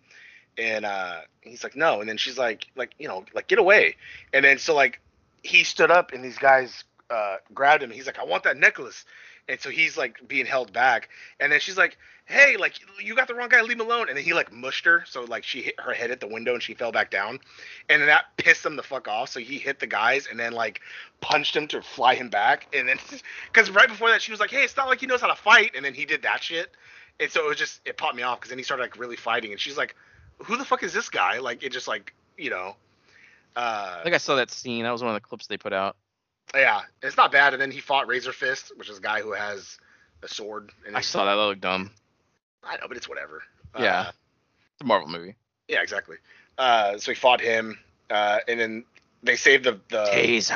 and 0.57 0.85
uh 0.85 1.21
he's 1.41 1.63
like 1.63 1.75
no, 1.75 1.99
and 1.99 2.09
then 2.09 2.17
she's 2.17 2.37
like 2.37 2.67
like 2.75 2.93
you 2.99 3.07
know 3.07 3.25
like 3.33 3.47
get 3.47 3.59
away, 3.59 3.95
and 4.33 4.43
then 4.43 4.57
so 4.57 4.75
like 4.75 4.99
he 5.43 5.63
stood 5.63 5.91
up 5.91 6.13
and 6.13 6.23
these 6.23 6.37
guys 6.37 6.83
uh 7.09 7.37
grabbed 7.53 7.83
him. 7.83 7.91
He's 7.91 8.05
like 8.05 8.19
I 8.19 8.25
want 8.25 8.43
that 8.43 8.57
necklace, 8.57 9.05
and 9.47 9.59
so 9.59 9.69
he's 9.69 9.97
like 9.97 10.27
being 10.27 10.45
held 10.45 10.73
back, 10.73 11.09
and 11.39 11.51
then 11.51 11.59
she's 11.59 11.77
like 11.77 11.97
hey 12.27 12.57
like 12.57 12.73
you 13.01 13.15
got 13.15 13.27
the 13.27 13.33
wrong 13.33 13.49
guy, 13.49 13.61
leave 13.61 13.79
him 13.79 13.85
alone, 13.85 14.09
and 14.09 14.17
then 14.17 14.23
he 14.23 14.33
like 14.33 14.51
mushed 14.51 14.85
her, 14.85 15.03
so 15.07 15.23
like 15.23 15.43
she 15.43 15.61
hit 15.61 15.79
her 15.79 15.93
head 15.93 16.11
at 16.11 16.19
the 16.19 16.27
window 16.27 16.53
and 16.53 16.61
she 16.61 16.73
fell 16.73 16.91
back 16.91 17.09
down, 17.09 17.39
and 17.89 18.01
then 18.01 18.07
that 18.07 18.25
pissed 18.37 18.65
him 18.65 18.75
the 18.75 18.83
fuck 18.83 19.07
off. 19.07 19.29
So 19.29 19.39
he 19.39 19.57
hit 19.57 19.79
the 19.79 19.87
guys 19.87 20.27
and 20.29 20.39
then 20.39 20.53
like 20.53 20.81
punched 21.21 21.55
him 21.55 21.67
to 21.69 21.81
fly 21.81 22.15
him 22.15 22.29
back. 22.29 22.67
And 22.73 22.87
then 22.87 22.97
because 23.51 23.69
right 23.69 23.87
before 23.87 24.09
that 24.09 24.21
she 24.21 24.31
was 24.31 24.39
like, 24.39 24.51
"Hey, 24.51 24.63
it's 24.63 24.77
not 24.77 24.87
like 24.87 24.99
he 24.99 25.07
knows 25.07 25.21
how 25.21 25.27
to 25.27 25.35
fight," 25.35 25.71
and 25.75 25.83
then 25.83 25.93
he 25.93 26.05
did 26.05 26.21
that 26.23 26.43
shit. 26.43 26.71
And 27.19 27.31
so 27.31 27.45
it 27.45 27.47
was 27.47 27.57
just 27.57 27.81
it 27.85 27.97
popped 27.97 28.15
me 28.15 28.23
off 28.23 28.39
because 28.39 28.49
then 28.49 28.59
he 28.59 28.63
started 28.63 28.83
like 28.83 28.99
really 28.99 29.15
fighting, 29.15 29.51
and 29.51 29.59
she's 29.59 29.77
like, 29.77 29.95
"Who 30.39 30.57
the 30.57 30.65
fuck 30.65 30.83
is 30.83 30.93
this 30.93 31.09
guy?" 31.09 31.39
Like 31.39 31.63
it 31.63 31.71
just 31.71 31.87
like 31.87 32.13
you 32.37 32.49
know. 32.49 32.75
Uh, 33.55 33.97
I 33.99 34.03
think 34.03 34.13
I 34.15 34.19
saw 34.19 34.35
that 34.35 34.51
scene. 34.51 34.83
That 34.83 34.91
was 34.91 35.01
one 35.01 35.15
of 35.15 35.21
the 35.21 35.27
clips 35.27 35.47
they 35.47 35.57
put 35.57 35.73
out. 35.73 35.95
yeah, 36.53 36.81
it's 37.01 37.17
not 37.17 37.31
bad. 37.31 37.53
And 37.53 37.61
then 37.61 37.71
he 37.71 37.79
fought 37.79 38.07
Razor 38.07 38.31
Fist, 38.31 38.71
which 38.75 38.89
is 38.89 38.99
a 38.99 39.01
guy 39.01 39.21
who 39.21 39.31
has 39.33 39.79
a 40.21 40.27
sword. 40.27 40.71
And 40.85 40.95
I 40.95 41.01
saw 41.01 41.25
that. 41.25 41.35
That 41.35 41.41
looked 41.41 41.61
dumb. 41.61 41.91
I 42.63 42.77
know, 42.77 42.87
but 42.87 42.97
it's 42.97 43.09
whatever. 43.09 43.41
Yeah. 43.79 43.99
Uh, 44.01 44.11
It's 44.73 44.81
a 44.81 44.85
Marvel 44.85 45.09
movie. 45.09 45.35
yeah, 45.67 45.81
exactly. 45.81 46.17
Uh, 46.57 46.97
so 46.97 47.11
he 47.11 47.15
fought 47.15 47.41
him, 47.41 47.77
uh, 48.11 48.39
and 48.47 48.59
then 48.59 48.83
they 49.23 49.35
saved 49.35 49.63
the 49.63 49.79
the. 49.89 50.05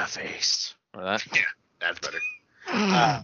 Face. 0.08 0.76
Or 0.94 1.04
that. 1.04 1.26
That's 1.80 2.00
better. 2.00 2.20
Uh, 2.68 3.24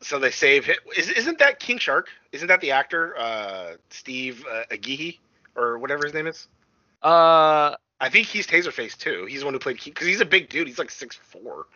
so 0.00 0.18
they 0.20 0.30
save 0.30 0.64
him. 0.66 0.76
Is, 0.96 1.08
isn't 1.10 1.38
that 1.40 1.58
King 1.58 1.78
Shark? 1.78 2.08
Isn't 2.30 2.46
that 2.48 2.60
the 2.60 2.70
actor 2.70 3.18
uh, 3.18 3.72
Steve 3.90 4.44
uh, 4.48 4.62
Agihi 4.70 5.18
or 5.58 5.78
whatever 5.78 6.04
his 6.04 6.14
name 6.14 6.26
is. 6.26 6.46
Uh, 7.02 7.74
I 8.00 8.08
think 8.10 8.26
he's 8.26 8.46
Taserface 8.46 8.96
too. 8.96 9.26
He's 9.26 9.40
the 9.40 9.46
one 9.46 9.54
who 9.54 9.60
played 9.60 9.80
because 9.82 10.06
he's 10.06 10.20
a 10.20 10.26
big 10.26 10.48
dude. 10.48 10.68
He's 10.68 10.78
like 10.78 10.90
six 10.90 11.16
four. 11.16 11.66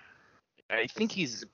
I 0.71 0.87
think 0.87 1.13
he's 1.13 1.45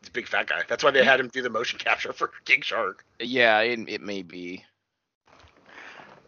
He's 0.00 0.08
a 0.08 0.12
big 0.12 0.28
fat 0.28 0.46
guy. 0.46 0.62
That's 0.68 0.84
why 0.84 0.90
they 0.90 1.04
had 1.04 1.20
him 1.20 1.28
do 1.28 1.42
the 1.42 1.50
motion 1.50 1.78
capture 1.78 2.12
for 2.12 2.30
King 2.44 2.62
Shark. 2.62 3.04
yeah. 3.18 3.60
It, 3.60 3.88
it 3.88 4.00
may 4.00 4.22
be. 4.22 4.64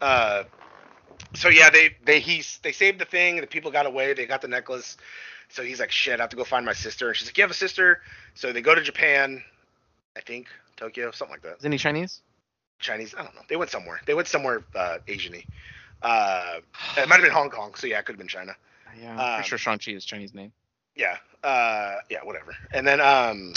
Uh, 0.00 0.44
so 1.34 1.48
yeah, 1.48 1.70
they 1.70 1.96
they 2.04 2.20
he's 2.20 2.58
they 2.62 2.72
saved 2.72 3.00
the 3.00 3.04
thing. 3.04 3.40
The 3.40 3.46
people 3.46 3.70
got 3.70 3.86
away. 3.86 4.14
They 4.14 4.26
got 4.26 4.42
the 4.42 4.48
necklace. 4.48 4.96
So 5.48 5.62
he's 5.62 5.80
like, 5.80 5.90
shit, 5.90 6.20
I 6.20 6.22
have 6.22 6.30
to 6.30 6.36
go 6.36 6.44
find 6.44 6.66
my 6.66 6.72
sister. 6.72 7.08
And 7.08 7.16
she's 7.16 7.28
like, 7.28 7.38
you 7.38 7.42
have 7.42 7.50
a 7.50 7.54
sister. 7.54 8.00
So 8.34 8.52
they 8.52 8.60
go 8.60 8.74
to 8.74 8.82
Japan, 8.82 9.42
I 10.16 10.20
think 10.20 10.46
Tokyo, 10.76 11.10
something 11.10 11.32
like 11.32 11.42
that. 11.42 11.58
Is 11.58 11.64
any 11.64 11.78
Chinese? 11.78 12.20
Chinese, 12.78 13.14
I 13.16 13.22
don't 13.22 13.34
know. 13.34 13.42
They 13.48 13.56
went 13.56 13.70
somewhere. 13.70 14.00
They 14.06 14.14
went 14.14 14.28
somewhere 14.28 14.62
uh, 14.74 14.98
Asian-y. 15.08 15.44
Uh, 16.02 16.60
it 16.96 17.08
might 17.08 17.16
have 17.16 17.22
been 17.24 17.32
Hong 17.32 17.50
Kong. 17.50 17.74
So 17.74 17.86
yeah, 17.86 17.98
it 17.98 18.04
could 18.06 18.12
have 18.14 18.18
been 18.18 18.28
China. 18.28 18.54
Yeah, 19.00 19.12
I'm 19.12 19.18
Um, 19.20 19.34
pretty 19.36 19.48
sure 19.48 19.58
Shang 19.58 19.78
Chi 19.78 19.92
is 19.92 20.04
Chinese 20.04 20.34
name. 20.34 20.52
Yeah. 20.96 21.16
Uh, 21.42 21.96
yeah, 22.10 22.18
whatever. 22.24 22.54
And 22.72 22.86
then 22.86 23.00
um, 23.00 23.52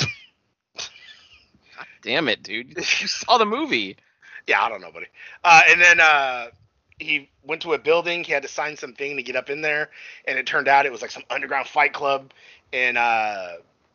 Damn 2.01 2.27
it, 2.27 2.43
dude! 2.43 2.75
You 2.77 2.83
saw 3.07 3.37
the 3.37 3.45
movie. 3.45 3.97
yeah, 4.47 4.63
I 4.63 4.69
don't 4.69 4.81
know, 4.81 4.91
buddy. 4.91 5.07
Uh, 5.43 5.61
and 5.69 5.79
then 5.81 5.99
uh, 5.99 6.47
he 6.99 7.29
went 7.43 7.61
to 7.63 7.73
a 7.73 7.77
building. 7.79 8.23
He 8.23 8.31
had 8.31 8.41
to 8.43 8.49
sign 8.49 8.75
something 8.77 9.15
to 9.17 9.23
get 9.23 9.35
up 9.35 9.49
in 9.49 9.61
there, 9.61 9.89
and 10.25 10.37
it 10.37 10.45
turned 10.45 10.67
out 10.67 10.85
it 10.85 10.91
was 10.91 11.01
like 11.01 11.11
some 11.11 11.23
underground 11.29 11.67
fight 11.67 11.93
club. 11.93 12.31
And 12.73 12.97
uh, 12.97 13.53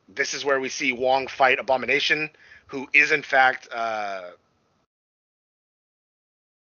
this 0.08 0.34
is 0.34 0.44
where 0.44 0.60
we 0.60 0.68
see 0.68 0.92
Wong 0.92 1.26
fight 1.26 1.58
Abomination, 1.58 2.30
who 2.66 2.88
is 2.92 3.10
in 3.12 3.22
fact, 3.22 3.68
uh, 3.72 4.30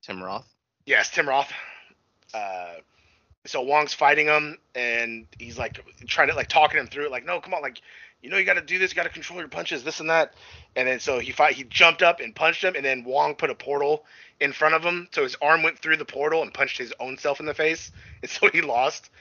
Tim 0.10 0.24
Roth. 0.24 0.52
yes, 0.88 1.12
Tim 1.12 1.30
Roth. 1.30 1.54
Uh, 2.34 2.78
so 3.46 3.62
Wong's 3.62 3.94
fighting 3.94 4.26
him, 4.26 4.58
and 4.74 5.28
he's 5.38 5.56
like 5.56 5.80
trying 6.08 6.30
to 6.30 6.34
like 6.34 6.48
talking 6.48 6.80
him 6.80 6.88
through 6.88 7.06
it, 7.06 7.12
like, 7.12 7.26
no, 7.28 7.40
come 7.40 7.54
on, 7.54 7.62
like, 7.62 7.80
you 8.24 8.30
know, 8.32 8.38
you 8.38 8.44
got 8.44 8.56
to 8.56 8.62
do 8.62 8.80
this, 8.80 8.92
you 8.92 8.96
got 8.96 9.04
to 9.04 9.10
control 9.10 9.38
your 9.40 9.48
punches, 9.48 9.84
this 9.84 10.00
and 10.00 10.10
that. 10.10 10.34
And 10.76 10.88
then 10.88 11.00
so 11.00 11.20
he 11.20 11.32
fight, 11.32 11.54
he 11.54 11.64
jumped 11.64 12.02
up 12.02 12.20
and 12.22 12.36
punched 12.36 12.64
him, 12.64 12.74
and 12.76 12.84
then 12.84 13.04
Wong 13.04 13.36
put 13.36 13.52
a 13.52 13.56
portal 13.56 14.04
in 14.40 14.52
front 14.52 14.74
of 14.74 14.82
him, 14.84 15.08
so 15.12 15.22
his 15.22 15.36
arm 15.44 15.62
went 15.62 15.78
through 15.78 15.98
the 15.98 16.06
portal 16.06 16.42
and 16.42 16.52
punched 16.52 16.80
his 16.80 16.92
own 17.00 17.18
self 17.18 17.40
in 17.40 17.46
the 17.46 17.54
face, 17.54 17.92
and 18.24 18.32
so 18.32 18.50
he 18.50 18.62
lost. 18.62 19.12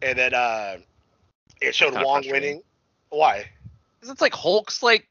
And 0.00 0.18
then 0.18 0.32
uh, 0.32 0.78
it 1.60 1.74
showed 1.74 1.90
Kinda 1.92 2.06
Wong 2.06 2.22
frustrating. 2.22 2.48
winning. 2.48 2.62
Why? 3.10 3.46
'Cause 4.00 4.08
it's 4.08 4.22
like 4.22 4.32
Hulk's 4.34 4.82
like 4.82 5.06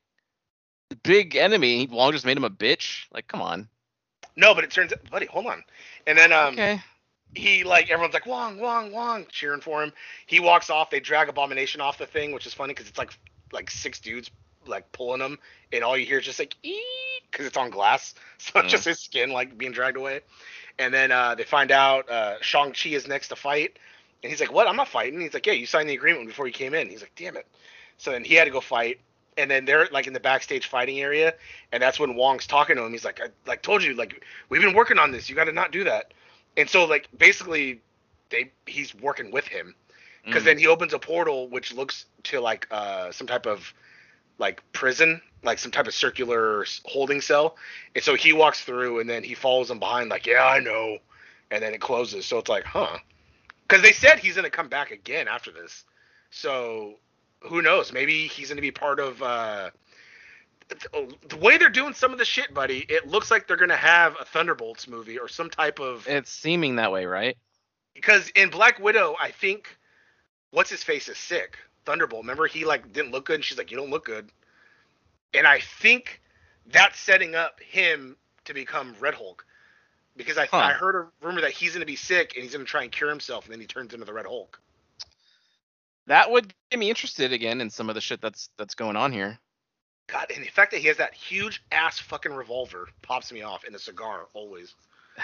big 1.03 1.35
enemy. 1.35 1.85
Wong 1.85 2.11
just 2.11 2.25
made 2.25 2.35
him 2.37 2.43
a 2.43 2.49
bitch. 2.49 3.05
Like, 3.13 3.27
come 3.27 3.43
on. 3.43 3.69
No, 4.39 4.55
but 4.55 4.63
it 4.63 4.71
turns 4.71 4.93
out, 4.93 5.09
buddy, 5.11 5.25
hold 5.25 5.47
on. 5.47 5.63
And 6.07 6.17
then 6.17 6.31
um, 6.31 6.53
okay. 6.53 6.81
he 7.35 7.63
like 7.63 7.89
everyone's 7.89 8.13
like 8.13 8.25
Wong, 8.25 8.59
Wong, 8.59 8.91
Wong, 8.91 9.25
cheering 9.29 9.61
for 9.61 9.83
him. 9.83 9.91
He 10.27 10.39
walks 10.39 10.69
off. 10.69 10.89
They 10.89 10.99
drag 11.01 11.29
Abomination 11.29 11.81
off 11.81 11.97
the 11.97 12.05
thing, 12.05 12.31
which 12.31 12.47
is 12.47 12.53
funny 12.53 12.73
because 12.73 12.87
it's 12.87 12.97
like 12.97 13.11
like 13.51 13.69
six 13.69 13.99
dudes 13.99 14.31
like 14.65 14.91
pulling 14.93 15.21
him, 15.21 15.37
and 15.73 15.83
all 15.83 15.97
you 15.97 16.05
hear 16.05 16.19
is 16.19 16.25
just 16.25 16.39
like 16.39 16.55
ee 16.63 16.81
because 17.29 17.45
it's 17.45 17.57
on 17.57 17.69
glass, 17.69 18.15
so 18.37 18.61
Mm. 18.61 18.69
just 18.69 18.85
his 18.85 18.99
skin 18.99 19.29
like 19.31 19.57
being 19.57 19.71
dragged 19.71 19.97
away. 19.97 20.21
And 20.79 20.93
then 20.93 21.11
uh, 21.11 21.35
they 21.35 21.43
find 21.43 21.71
out 21.71 22.09
uh, 22.09 22.35
Shang 22.41 22.71
Chi 22.71 22.91
is 22.91 23.07
next 23.07 23.27
to 23.29 23.35
fight, 23.35 23.77
and 24.23 24.29
he's 24.31 24.39
like, 24.39 24.53
"What? 24.53 24.67
I'm 24.67 24.77
not 24.77 24.87
fighting." 24.87 25.19
He's 25.19 25.33
like, 25.33 25.45
"Yeah, 25.45 25.53
you 25.53 25.65
signed 25.65 25.89
the 25.89 25.95
agreement 25.95 26.27
before 26.27 26.47
you 26.47 26.53
came 26.53 26.73
in." 26.73 26.89
He's 26.89 27.01
like, 27.01 27.13
"Damn 27.15 27.35
it!" 27.35 27.47
So 27.97 28.11
then 28.11 28.23
he 28.23 28.35
had 28.35 28.45
to 28.45 28.51
go 28.51 28.61
fight. 28.61 28.99
And 29.39 29.49
then 29.49 29.65
they're 29.65 29.87
like 29.91 30.07
in 30.07 30.13
the 30.13 30.19
backstage 30.19 30.67
fighting 30.67 30.99
area, 30.99 31.33
and 31.71 31.81
that's 31.81 31.99
when 31.99 32.15
Wong's 32.15 32.47
talking 32.47 32.75
to 32.75 32.83
him. 32.83 32.91
He's 32.91 33.05
like, 33.05 33.21
"I 33.21 33.29
like 33.47 33.61
told 33.63 33.83
you, 33.83 33.93
like 33.95 34.23
we've 34.49 34.61
been 34.61 34.75
working 34.75 34.99
on 34.99 35.11
this. 35.11 35.29
You 35.29 35.35
got 35.35 35.45
to 35.45 35.53
not 35.53 35.71
do 35.71 35.85
that." 35.85 36.13
And 36.57 36.69
so 36.69 36.85
like 36.85 37.07
basically, 37.17 37.81
they 38.29 38.51
he's 38.67 38.93
working 38.95 39.31
with 39.31 39.47
him 39.47 39.75
because 40.25 40.43
Mm. 40.43 40.45
then 40.45 40.57
he 40.59 40.67
opens 40.67 40.93
a 40.93 40.99
portal 40.99 41.47
which 41.49 41.73
looks 41.73 42.05
to 42.23 42.39
like 42.41 42.67
uh 42.71 43.11
some 43.11 43.27
type 43.27 43.45
of 43.47 43.73
like 44.37 44.61
prison, 44.73 45.21
like 45.43 45.59
some 45.59 45.71
type 45.71 45.87
of 45.87 45.93
circular 45.93 46.65
holding 46.85 47.21
cell. 47.21 47.57
And 47.95 48.03
so 48.03 48.15
he 48.15 48.33
walks 48.33 48.63
through, 48.63 48.99
and 48.99 49.09
then 49.09 49.23
he 49.23 49.35
follows 49.35 49.69
him 49.71 49.79
behind, 49.79 50.09
like, 50.09 50.25
"Yeah, 50.27 50.45
I 50.45 50.59
know." 50.59 50.99
And 51.51 51.63
then 51.63 51.73
it 51.73 51.81
closes. 51.81 52.25
So 52.25 52.37
it's 52.39 52.49
like, 52.49 52.65
huh? 52.65 52.97
Because 53.67 53.81
they 53.83 53.91
said 53.93 54.19
he's 54.19 54.35
gonna 54.35 54.49
come 54.49 54.69
back 54.69 54.91
again 54.91 55.27
after 55.27 55.51
this. 55.51 55.85
So 56.31 56.95
who 57.41 57.61
knows? 57.61 57.91
Maybe 57.93 58.27
he's 58.27 58.49
gonna 58.49 58.61
be 58.61 58.71
part 58.71 58.99
of. 58.99 59.21
uh 59.21 59.69
the 61.27 61.37
way 61.37 61.57
they're 61.57 61.69
doing 61.69 61.93
some 61.95 62.11
of 62.11 62.19
the 62.19 62.25
shit, 62.25 62.53
buddy, 62.53 62.85
it 62.89 63.07
looks 63.07 63.31
like 63.31 63.47
they're 63.47 63.57
gonna 63.57 63.75
have 63.75 64.15
a 64.19 64.25
Thunderbolts 64.25 64.87
movie 64.87 65.17
or 65.17 65.27
some 65.27 65.49
type 65.49 65.79
of 65.79 66.07
It's 66.07 66.31
seeming 66.31 66.75
that 66.75 66.91
way, 66.91 67.05
right? 67.05 67.37
because 67.95 68.29
in 68.29 68.49
Black 68.49 68.79
Widow, 68.79 69.15
I 69.19 69.31
think 69.31 69.75
what's 70.51 70.69
his 70.69 70.83
face 70.83 71.09
is 71.09 71.17
sick. 71.17 71.57
Thunderbolt. 71.85 72.23
Remember 72.23 72.45
he 72.47 72.65
like 72.65 72.91
didn't 72.93 73.11
look 73.11 73.25
good 73.25 73.35
and 73.35 73.43
she's 73.43 73.57
like, 73.57 73.71
You 73.71 73.77
don't 73.77 73.89
look 73.89 74.05
good. 74.05 74.31
And 75.33 75.47
I 75.47 75.59
think 75.59 76.21
that's 76.67 76.99
setting 76.99 77.35
up 77.35 77.59
him 77.61 78.15
to 78.45 78.53
become 78.53 78.95
Red 78.99 79.15
Hulk. 79.15 79.45
Because 80.15 80.37
I 80.37 80.45
Huh. 80.45 80.57
I 80.57 80.73
heard 80.73 80.95
a 80.95 81.07
rumor 81.25 81.41
that 81.41 81.51
he's 81.51 81.73
gonna 81.73 81.85
be 81.85 81.95
sick 81.95 82.33
and 82.35 82.43
he's 82.43 82.53
gonna 82.53 82.65
try 82.65 82.83
and 82.83 82.91
cure 82.91 83.09
himself 83.09 83.45
and 83.45 83.53
then 83.53 83.59
he 83.59 83.65
turns 83.67 83.93
into 83.93 84.05
the 84.05 84.13
Red 84.13 84.25
Hulk. 84.27 84.59
That 86.09 86.31
would 86.31 86.51
get 86.71 86.79
me 86.79 86.89
interested 86.89 87.31
again 87.33 87.61
in 87.61 87.69
some 87.69 87.87
of 87.87 87.93
the 87.93 88.01
shit 88.01 88.19
that's 88.19 88.49
that's 88.57 88.73
going 88.73 88.95
on 88.95 89.13
here. 89.13 89.37
God, 90.07 90.25
and 90.35 90.43
the 90.43 90.49
fact 90.49 90.71
that 90.71 90.79
he 90.79 90.87
has 90.87 90.97
that 90.97 91.13
huge 91.13 91.63
ass 91.71 91.99
fucking 91.99 92.33
revolver 92.33 92.87
pops 93.03 93.31
me 93.31 93.43
off 93.43 93.63
and 93.63 93.75
a 93.75 93.79
cigar 93.79 94.27
always. 94.33 94.75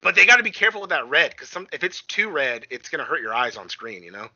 But 0.00 0.14
they 0.14 0.26
got 0.26 0.36
to 0.36 0.44
be 0.44 0.52
careful 0.52 0.80
with 0.80 0.90
that 0.90 1.08
red 1.08 1.32
because 1.32 1.48
some 1.48 1.66
if 1.72 1.82
it's 1.82 2.02
too 2.02 2.28
red, 2.30 2.66
it's 2.70 2.88
gonna 2.88 3.02
hurt 3.02 3.20
your 3.20 3.34
eyes 3.34 3.56
on 3.56 3.68
screen. 3.68 4.04
You 4.04 4.12
know. 4.12 4.28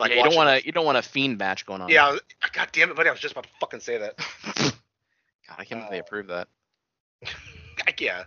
yeah, 0.00 0.06
you 0.06 0.24
don't 0.24 0.34
want 0.34 0.58
to 0.58 0.66
you 0.66 0.72
don't 0.72 0.86
want 0.86 0.96
a 0.96 1.02
fiend 1.02 1.36
match 1.36 1.66
going 1.66 1.82
on. 1.82 1.90
Yeah, 1.90 2.16
God 2.52 2.68
damn 2.72 2.88
it, 2.88 2.96
buddy! 2.96 3.10
I 3.10 3.12
was 3.12 3.20
just 3.20 3.32
about 3.32 3.44
to 3.44 3.50
fucking 3.60 3.80
say 3.80 3.98
that. 3.98 4.16
God, 4.56 4.72
I 5.58 5.66
can't 5.66 5.80
believe 5.80 5.90
they 5.90 5.98
Uh, 5.98 6.00
approved 6.00 6.30
that. 6.30 6.48
Like, 7.86 8.00
yeah, 8.00 8.24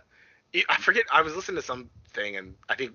I 0.68 0.76
forget. 0.76 1.04
I 1.12 1.22
was 1.22 1.34
listening 1.34 1.56
to 1.56 1.62
something 1.62 2.36
and 2.36 2.54
I 2.68 2.76
think 2.76 2.92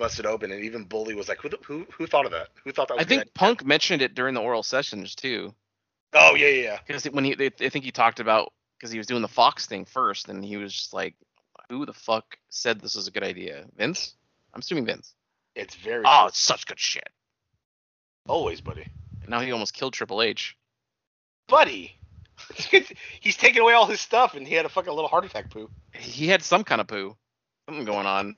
busted 0.00 0.26
open, 0.26 0.50
and 0.50 0.64
even 0.64 0.82
Bully 0.84 1.14
was 1.14 1.28
like, 1.28 1.38
"Who 1.40 1.50
who 1.64 1.86
who 1.92 2.06
thought 2.08 2.24
of 2.26 2.32
that? 2.32 2.48
Who 2.64 2.72
thought 2.72 2.88
that?" 2.88 2.94
Was 2.94 3.02
I 3.02 3.04
a 3.04 3.06
think 3.06 3.20
good 3.20 3.28
idea?" 3.28 3.32
Punk 3.34 3.64
mentioned 3.64 4.02
it 4.02 4.14
during 4.16 4.34
the 4.34 4.40
oral 4.40 4.64
sessions 4.64 5.14
too, 5.14 5.54
Oh 6.12 6.34
yeah, 6.34 6.48
yeah, 6.48 6.62
yeah. 6.62 6.78
because 6.84 7.04
when 7.04 7.24
he, 7.24 7.34
they, 7.36 7.50
I 7.60 7.68
think 7.68 7.84
he 7.84 7.92
talked 7.92 8.18
about 8.18 8.52
because 8.78 8.90
he 8.90 8.98
was 8.98 9.06
doing 9.06 9.22
the 9.22 9.28
Fox 9.28 9.66
thing 9.66 9.84
first, 9.84 10.28
and 10.28 10.44
he 10.44 10.56
was 10.56 10.72
just 10.74 10.92
like, 10.92 11.14
"Who 11.68 11.86
the 11.86 11.92
fuck 11.92 12.36
said 12.48 12.80
this 12.80 12.96
is 12.96 13.06
a 13.06 13.10
good 13.12 13.22
idea? 13.22 13.66
Vince? 13.76 14.14
I'm 14.52 14.60
assuming 14.60 14.86
Vince. 14.86 15.14
It's 15.54 15.76
very. 15.76 16.02
Oh, 16.06 16.26
it's 16.26 16.40
such 16.40 16.66
good 16.66 16.80
shit. 16.80 17.08
always, 18.26 18.60
buddy. 18.60 18.86
And 19.20 19.28
Now 19.30 19.40
he 19.40 19.52
almost 19.52 19.74
killed 19.74 19.92
Triple 19.92 20.22
H. 20.22 20.56
Buddy, 21.48 21.96
he's 23.20 23.36
taking 23.36 23.60
away 23.62 23.74
all 23.74 23.86
his 23.86 24.00
stuff, 24.00 24.34
and 24.34 24.46
he 24.46 24.54
had 24.54 24.64
a 24.66 24.68
fucking 24.68 24.92
little 24.92 25.08
heart 25.08 25.24
attack. 25.24 25.50
Poo. 25.50 25.68
He 25.92 26.28
had 26.28 26.42
some 26.42 26.64
kind 26.64 26.80
of 26.80 26.86
poo, 26.86 27.16
something 27.66 27.84
going 27.84 28.06
on. 28.06 28.36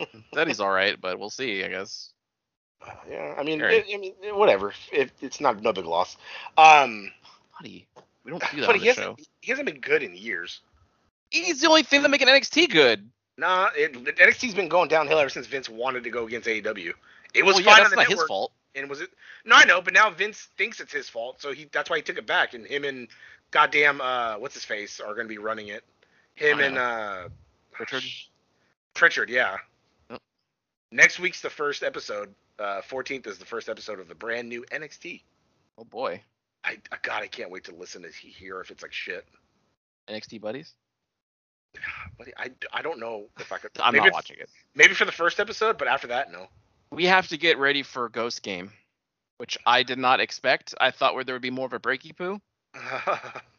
Said 0.34 0.48
he's 0.48 0.60
all 0.60 0.70
right, 0.70 1.00
but 1.00 1.18
we'll 1.18 1.30
see. 1.30 1.64
I 1.64 1.68
guess. 1.68 2.12
Yeah, 3.10 3.34
I 3.36 3.42
mean, 3.42 3.60
it, 3.60 3.86
I 3.92 3.96
mean, 3.98 4.14
whatever. 4.32 4.72
If 4.92 5.10
it's 5.20 5.40
not 5.40 5.60
no 5.60 5.72
big 5.72 5.84
loss. 5.84 6.16
Um, 6.56 7.10
Buddy, 7.58 7.86
we 8.24 8.30
don't 8.30 8.42
do 8.52 8.60
that 8.60 8.66
but 8.66 8.76
on 8.76 8.80
he 8.80 8.86
the 8.86 8.94
show. 8.94 9.00
hasn't 9.00 9.28
he 9.40 9.50
hasn't 9.50 9.66
been 9.66 9.80
good 9.80 10.02
in 10.02 10.14
years. 10.14 10.60
He's 11.30 11.60
the 11.60 11.68
only 11.68 11.82
thing 11.82 12.02
that 12.02 12.08
making 12.08 12.28
NXT 12.28 12.70
good. 12.70 13.10
Nah, 13.36 13.70
it, 13.76 13.92
NXT's 13.92 14.54
been 14.54 14.68
going 14.68 14.88
downhill 14.88 15.18
ever 15.18 15.28
since 15.28 15.46
Vince 15.46 15.68
wanted 15.68 16.04
to 16.04 16.10
go 16.10 16.26
against 16.26 16.48
AEW. 16.48 16.92
It 17.34 17.44
was 17.44 17.56
well, 17.56 17.64
fine 17.64 17.78
yeah, 17.78 17.84
on 17.84 17.90
the 17.90 17.96
not 17.96 18.08
network, 18.08 18.18
his 18.20 18.28
fault. 18.28 18.52
and 18.74 18.88
was 18.88 19.00
it? 19.00 19.10
No, 19.44 19.56
I 19.56 19.64
know, 19.64 19.82
but 19.82 19.92
now 19.92 20.08
Vince 20.10 20.48
thinks 20.56 20.80
it's 20.80 20.92
his 20.92 21.08
fault, 21.08 21.42
so 21.42 21.52
he 21.52 21.68
that's 21.72 21.90
why 21.90 21.96
he 21.96 22.02
took 22.02 22.16
it 22.16 22.26
back, 22.26 22.54
and 22.54 22.64
him 22.64 22.84
and 22.84 23.08
goddamn 23.50 24.00
uh, 24.00 24.38
what's 24.38 24.54
his 24.54 24.64
face 24.64 25.00
are 25.00 25.14
gonna 25.14 25.28
be 25.28 25.38
running 25.38 25.68
it. 25.68 25.82
Him 26.36 26.60
and 26.60 26.78
uh, 26.78 27.28
Richard. 27.78 28.04
Pritchard, 28.98 29.30
yeah. 29.30 29.58
Next 30.90 31.18
week's 31.18 31.40
the 31.40 31.50
first 31.50 31.82
episode. 31.82 32.34
Uh, 32.58 32.80
14th 32.80 33.26
is 33.26 33.38
the 33.38 33.44
first 33.44 33.68
episode 33.68 34.00
of 34.00 34.08
the 34.08 34.14
brand 34.14 34.48
new 34.48 34.64
NXT. 34.72 35.22
Oh 35.76 35.84
boy, 35.84 36.22
I, 36.64 36.78
I 36.90 36.96
God, 37.02 37.22
I 37.22 37.26
can't 37.26 37.50
wait 37.50 37.64
to 37.64 37.74
listen 37.74 38.02
to 38.02 38.08
hear 38.08 38.60
if 38.60 38.70
it's 38.70 38.82
like 38.82 38.92
shit. 38.92 39.24
NXT 40.08 40.40
buddies. 40.40 40.74
Buddy, 42.18 42.32
I, 42.36 42.50
I 42.72 42.82
don't 42.82 42.98
know 42.98 43.26
if 43.38 43.52
I 43.52 43.58
could. 43.58 43.70
I'm 43.80 43.94
not 43.94 44.12
watching 44.12 44.38
it. 44.40 44.48
Maybe 44.74 44.94
for 44.94 45.04
the 45.04 45.12
first 45.12 45.38
episode, 45.38 45.78
but 45.78 45.86
after 45.86 46.08
that, 46.08 46.32
no. 46.32 46.46
We 46.90 47.04
have 47.04 47.28
to 47.28 47.36
get 47.36 47.58
ready 47.58 47.82
for 47.82 48.08
Ghost 48.08 48.42
Game, 48.42 48.72
which 49.36 49.58
I 49.66 49.82
did 49.82 49.98
not 49.98 50.18
expect. 50.18 50.74
I 50.80 50.90
thought 50.90 51.14
where 51.14 51.22
there 51.22 51.34
would 51.34 51.42
be 51.42 51.50
more 51.50 51.66
of 51.66 51.74
a 51.74 51.78
breaky 51.78 52.16
poo. 52.16 52.40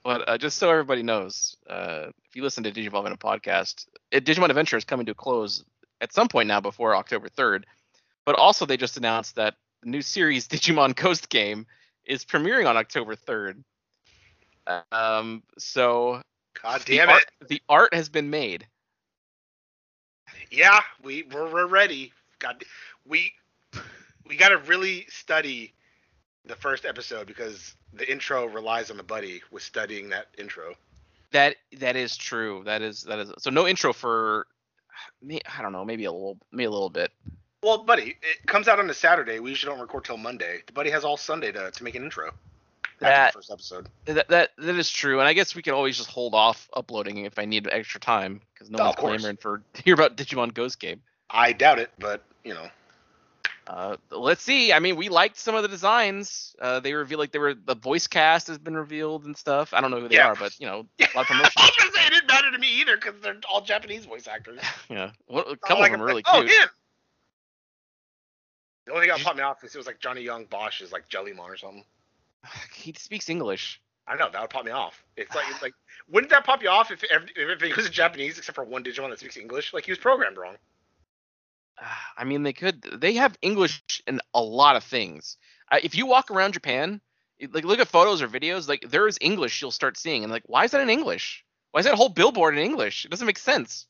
But 0.04 0.28
uh, 0.30 0.38
just 0.38 0.58
so 0.58 0.72
everybody 0.72 1.04
knows, 1.04 1.58
uh, 1.70 2.08
if 2.26 2.36
you 2.36 2.42
listen 2.42 2.64
to 2.64 2.72
Digivolve 2.72 3.06
in 3.06 3.12
a 3.12 3.18
podcast, 3.18 3.86
it, 4.12 4.26
Digimon 4.26 4.50
Adventure 4.50 4.78
is 4.78 4.86
coming 4.86 5.06
to 5.08 5.12
a 5.12 5.16
close 5.16 5.64
at 6.02 6.14
some 6.14 6.28
point 6.28 6.48
now 6.48 6.60
before 6.60 6.96
October 6.96 7.30
3rd. 7.30 7.64
But 8.26 8.36
also, 8.36 8.66
they 8.66 8.78
just 8.78 8.98
announced 8.98 9.36
that 9.36 9.56
the 9.82 9.90
new 9.90 10.02
series 10.02 10.48
Digimon 10.50 10.96
Ghost 10.96 11.30
Game 11.30 11.66
is 12.06 12.26
premiering 12.26 12.68
on 12.68 12.78
October 12.78 13.16
3rd. 13.16 13.64
Um, 14.92 15.44
so 15.58 16.22
God 16.62 16.82
the 16.82 16.98
damn 16.98 17.10
art, 17.10 17.26
it! 17.42 17.48
the 17.48 17.62
art 17.70 17.94
has 17.94 18.10
been 18.10 18.30
made. 18.30 18.68
yeah, 20.52 20.82
we 21.02 21.24
we're, 21.24 21.52
we're 21.52 21.68
ready. 21.68 22.14
God, 22.40 22.64
we 23.08 23.34
we 24.28 24.36
got 24.36 24.50
to 24.50 24.58
really 24.58 25.06
study 25.10 25.74
the 26.46 26.56
first 26.56 26.86
episode 26.86 27.28
because 27.28 27.76
the 27.94 28.10
intro 28.10 28.46
relies 28.46 28.92
on 28.92 28.98
the 28.98 29.04
buddy 29.04 29.42
with 29.52 29.64
studying 29.64 30.10
that 30.10 30.28
intro. 30.38 30.76
That 31.32 31.56
that 31.78 31.96
is 31.96 32.16
true. 32.16 32.64
That 32.66 32.82
is 32.82 33.04
that 33.04 33.20
is 33.20 33.34
so 33.40 33.50
no 33.50 33.68
intro 33.68 33.94
for. 33.94 34.48
I 35.30 35.62
don't 35.62 35.72
know, 35.72 35.86
maybe 35.86 36.06
a 36.06 36.12
little, 36.12 36.38
maybe 36.52 36.66
a 36.66 36.72
little 36.72 36.90
bit. 36.90 37.12
Well, 37.62 37.84
buddy, 37.84 38.18
it 38.22 38.48
comes 38.48 38.68
out 38.68 38.80
on 38.80 38.90
a 38.90 38.94
Saturday. 38.94 39.40
We 39.40 39.50
usually 39.50 39.72
don't 39.72 39.82
record 39.82 40.06
till 40.06 40.18
Monday. 40.18 40.62
The 40.66 40.74
buddy 40.74 40.90
has 40.92 41.04
all 41.04 41.18
Sunday 41.18 41.52
to, 41.52 41.72
to 41.72 41.84
make 41.84 41.96
an 41.96 42.04
intro. 42.04 42.32
That- 43.00 43.34
the 43.34 43.38
first 43.40 43.52
episode. 43.52 43.90
That 44.06 44.28
that 44.30 44.50
that 44.58 44.76
is 44.76 44.90
true, 44.90 45.20
and 45.20 45.28
I 45.28 45.34
guess 45.34 45.56
we 45.56 45.62
could 45.62 45.74
always 45.74 45.98
just 45.98 46.10
hold 46.10 46.34
off 46.34 46.70
uploading 46.74 47.26
if 47.26 47.40
I 47.40 47.46
need 47.46 47.68
extra 47.72 48.00
time 48.00 48.42
because 48.54 48.70
no 48.70 48.80
Oh, 48.80 48.84
one's 48.86 48.96
clamoring 48.98 49.38
for 49.38 49.62
to 49.74 49.82
hear 49.84 49.94
about 49.94 50.18
Digimon 50.18 50.54
Ghost 50.54 50.80
Game. 50.80 51.02
I 51.30 51.54
doubt 51.54 51.80
it, 51.80 51.92
but 52.00 52.24
you 52.44 52.54
know. 52.54 52.68
Uh, 53.70 53.98
let's 54.10 54.42
see. 54.42 54.74
I 54.74 54.80
mean, 54.80 54.96
we 54.96 55.10
liked 55.10 55.38
some 55.38 55.54
of 55.54 55.62
the 55.62 55.68
designs. 55.68 56.56
Uh, 56.60 56.80
they 56.80 56.94
reveal 56.94 57.20
like 57.20 57.32
they 57.32 57.38
were 57.38 57.54
the 57.54 57.76
voice 57.76 58.08
cast 58.08 58.48
has 58.48 58.58
been 58.58 58.76
revealed 58.76 59.26
and 59.26 59.38
stuff. 59.38 59.76
I 59.76 59.80
don't 59.82 59.92
know 59.92 60.02
who 60.02 60.08
they 60.08 60.16
Yeah. 60.16 60.30
are, 60.30 60.36
but 60.36 60.60
you 60.60 60.66
know, 60.66 60.88
Yeah. 60.98 61.06
a 61.14 61.16
lot 61.16 61.22
of 61.22 61.28
promotion. 61.28 61.52
I 61.58 61.66
was 61.66 61.76
gonna 61.78 61.92
say 61.92 62.08
it 62.08 62.10
didn't 62.10 62.28
matter 62.28 62.52
to 62.52 62.58
me 62.58 62.82
either 62.82 62.96
because 62.96 63.22
they're 63.22 63.38
all 63.48 63.62
Japanese 63.62 64.06
voice 64.06 64.28
actors. 64.28 64.60
yeah, 64.90 65.12
what, 65.28 65.52
a 65.52 65.56
couple 65.56 65.82
like, 65.82 65.92
of 65.92 66.00
them 66.00 66.02
are 66.02 66.06
really 66.06 66.24
oh, 66.26 66.42
cute. 66.42 66.52
Oh, 66.52 66.62
him. 66.64 66.70
The 68.88 68.94
only 68.94 69.06
thing 69.06 69.16
that 69.16 69.24
popped 69.24 69.38
me 69.38 69.44
off 69.44 69.64
is 69.64 69.76
it 69.76 69.78
was 69.78 69.86
like 69.86 70.00
Johnny 70.00 70.22
Yong 70.22 70.46
Bosch 70.46 70.82
is 70.82 70.92
like 70.92 71.08
Jellymon 71.08 71.38
or 71.38 71.58
something. 71.58 71.84
He 72.74 72.94
speaks 72.94 73.30
English. 73.30 73.80
I 74.08 74.16
know 74.16 74.32
that 74.32 74.42
would 74.42 74.50
pop 74.50 74.66
me 74.66 74.72
off. 74.72 75.04
It's 75.16 75.36
like 75.36 75.46
it's 75.52 75.62
like 75.62 75.74
wouldn't 76.10 76.32
that 76.32 76.44
pop 76.44 76.64
you 76.64 76.70
off 76.70 76.90
if 76.90 77.04
every, 77.04 77.30
if 77.36 77.62
it 77.62 77.76
was 77.76 77.86
in 77.86 77.92
Japanese 77.92 78.40
except 78.40 78.56
for 78.56 78.64
one 78.64 78.84
Digimon 78.84 79.12
that 79.12 79.20
speaks 79.20 79.38
English? 79.38 79.74
Like 79.76 79.86
he 79.86 79.92
was 79.92 80.00
programmed 80.00 80.38
wrong. 80.38 80.56
I 82.18 82.24
mean, 82.24 82.44
they 82.44 82.54
could. 82.54 82.82
They 82.82 83.14
have 83.14 83.38
English 83.42 83.82
in 84.08 84.22
a 84.34 84.42
lot 84.42 84.76
of 84.76 84.84
things. 84.84 85.38
If 85.72 85.96
you 85.96 86.06
walk 86.06 86.32
around 86.32 86.54
Japan, 86.54 87.00
like 87.52 87.64
look 87.64 87.80
at 87.80 87.88
photos 87.88 88.22
or 88.22 88.28
videos, 88.28 88.68
like 88.68 88.90
there 88.90 89.08
is 89.08 89.18
English 89.22 89.62
you'll 89.62 89.72
start 89.72 89.98
seeing, 89.98 90.24
and 90.24 90.32
like, 90.32 90.44
why 90.46 90.66
is 90.66 90.72
that 90.72 90.82
in 90.82 90.90
English? 90.90 91.46
Why 91.72 91.80
is 91.80 91.86
that 91.86 91.96
whole 91.96 92.10
billboard 92.10 92.58
in 92.58 92.64
English? 92.64 93.06
It 93.06 93.12
doesn't 93.12 93.28
make 93.28 93.38
sense. 93.38 93.86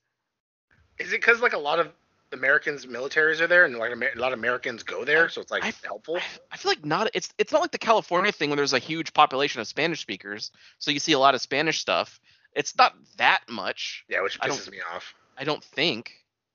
Is 0.99 1.13
it 1.13 1.21
because 1.21 1.41
like 1.41 1.53
a 1.53 1.57
lot 1.57 1.79
of 1.79 1.89
Americans 2.31 2.85
militaries 2.85 3.39
are 3.39 3.47
there 3.47 3.65
and 3.65 3.77
like 3.77 3.91
a 3.91 4.19
lot 4.19 4.33
of 4.33 4.39
Americans 4.39 4.83
go 4.83 5.05
there, 5.05 5.29
so 5.29 5.41
it's 5.41 5.51
like 5.51 5.63
I- 5.63 5.73
helpful? 5.83 6.19
I, 6.51 6.57
feel 6.57 6.71
like 6.71 6.85
not. 6.85 7.09
It's 7.13 7.33
it's 7.37 7.51
not 7.51 7.61
like 7.61 7.71
the 7.71 7.77
California 7.77 8.31
thing 8.31 8.49
where 8.49 8.57
there's 8.57 8.73
a 8.73 8.79
huge 8.79 9.13
population 9.13 9.61
of 9.61 9.67
Spanish 9.67 10.01
speakers, 10.01 10.51
so 10.77 10.91
you 10.91 10.99
see 10.99 11.13
a 11.13 11.19
lot 11.19 11.35
of 11.35 11.41
Spanish 11.41 11.79
stuff. 11.79 12.19
It's 12.53 12.77
not 12.77 12.95
that 13.17 13.41
much. 13.49 14.03
Yeah, 14.09 14.21
which 14.21 14.39
pisses 14.39 14.69
me 14.69 14.79
off. 14.93 15.13
I 15.37 15.43
don't 15.43 15.63
think. 15.63 16.11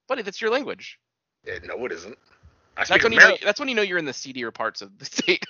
Buddy, 0.07 0.23
that's 0.23 0.41
your 0.41 0.51
language. 0.51 0.99
Yeah, 1.45 1.59
no, 1.65 1.85
it 1.85 1.93
isn't. 1.93 2.19
I 2.77 2.85
That's 2.85 3.03
when 3.03 3.13
you 3.13 3.19
know. 3.19 3.37
That's 3.43 3.61
when 3.61 3.69
you 3.69 3.75
know 3.75 3.83
you're 3.83 3.99
in 3.99 4.05
the 4.05 4.13
seedier 4.13 4.51
parts 4.51 4.83
of 4.83 4.99
the 4.99 5.05
state. 5.05 5.45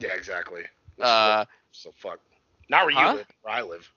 Yeah, 0.00 0.14
exactly. 0.14 0.62
Uh, 1.00 1.44
so 1.72 1.90
fuck. 1.96 2.20
Not 2.68 2.86
where 2.86 2.94
huh? 2.94 3.10
you 3.10 3.16
live, 3.18 3.26
where 3.42 3.54
I 3.54 3.62
live. 3.62 3.90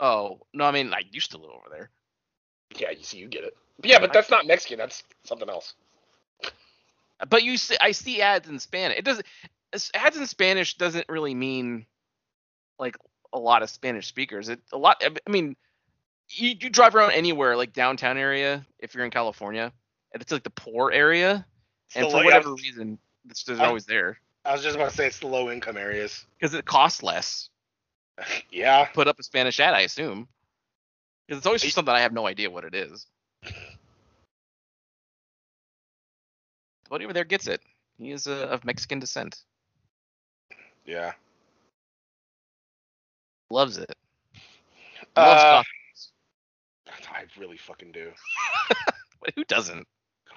oh 0.00 0.40
no, 0.52 0.64
I 0.64 0.70
mean 0.70 0.92
I 0.92 1.02
used 1.10 1.30
to 1.32 1.38
live 1.38 1.50
over 1.50 1.68
there. 1.70 1.90
Yeah, 2.76 2.90
you 2.90 3.02
see, 3.02 3.18
you 3.18 3.28
get 3.28 3.44
it. 3.44 3.56
Yeah, 3.82 4.00
but 4.00 4.12
that's 4.12 4.30
not 4.30 4.46
Mexican. 4.46 4.78
That's 4.78 5.04
something 5.24 5.48
else. 5.48 5.74
But 7.28 7.42
you 7.42 7.56
see, 7.56 7.76
I 7.80 7.92
see 7.92 8.22
ads 8.22 8.48
in 8.48 8.58
Spanish. 8.58 8.98
It 8.98 9.04
doesn't 9.04 9.26
ads 9.94 10.16
in 10.16 10.26
Spanish 10.26 10.76
doesn't 10.76 11.08
really 11.08 11.34
mean 11.34 11.86
like 12.78 12.96
a 13.32 13.38
lot 13.38 13.62
of 13.62 13.70
Spanish 13.70 14.06
speakers. 14.06 14.48
It 14.48 14.60
a 14.72 14.78
lot. 14.78 15.02
I 15.04 15.30
mean, 15.30 15.56
you, 16.30 16.54
you 16.60 16.70
drive 16.70 16.94
around 16.94 17.12
anywhere 17.12 17.56
like 17.56 17.72
downtown 17.72 18.18
area 18.18 18.66
if 18.78 18.94
you're 18.94 19.04
in 19.04 19.10
California, 19.10 19.72
and 20.12 20.22
it's 20.22 20.32
like 20.32 20.42
the 20.42 20.50
poor 20.50 20.90
area, 20.92 21.46
and 21.94 22.06
for 22.06 22.16
like, 22.16 22.24
whatever 22.24 22.54
reason, 22.54 22.98
it's 23.28 23.48
always 23.48 23.86
there 23.86 24.18
I 24.44 24.52
was 24.52 24.62
just 24.62 24.76
about 24.76 24.90
to 24.90 24.94
say 24.96 25.06
it's 25.06 25.18
the 25.18 25.26
low 25.26 25.50
income 25.50 25.76
areas. 25.76 26.24
because 26.38 26.54
it 26.54 26.64
costs 26.64 27.02
less 27.02 27.50
Yeah. 28.50 28.86
put 28.86 29.06
up 29.08 29.18
a 29.18 29.22
Spanish 29.22 29.60
ad. 29.60 29.74
I 29.74 29.80
assume 29.80 30.28
because 31.26 31.38
it's 31.38 31.46
always 31.46 31.62
just 31.62 31.74
something 31.74 31.94
I 31.94 32.00
have 32.00 32.12
no 32.12 32.26
idea 32.26 32.50
what 32.50 32.64
it 32.64 32.74
is. 32.74 33.06
But 36.88 37.02
over 37.02 37.12
there 37.12 37.24
gets 37.24 37.46
it. 37.46 37.60
He 37.98 38.12
is 38.12 38.26
uh, 38.26 38.48
of 38.50 38.64
Mexican 38.64 38.98
descent. 38.98 39.42
Yeah. 40.86 41.12
Loves 43.50 43.76
it. 43.76 43.94
Loves 45.16 45.42
Uh, 45.42 45.50
coffee. 45.50 45.68
I 47.12 47.24
really 47.38 47.58
fucking 47.58 47.92
do. 47.92 48.12
Who 49.36 49.44
doesn't? 49.44 49.86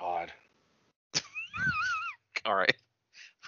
God. 0.02 0.34
All 2.46 2.56
right. 2.56 2.76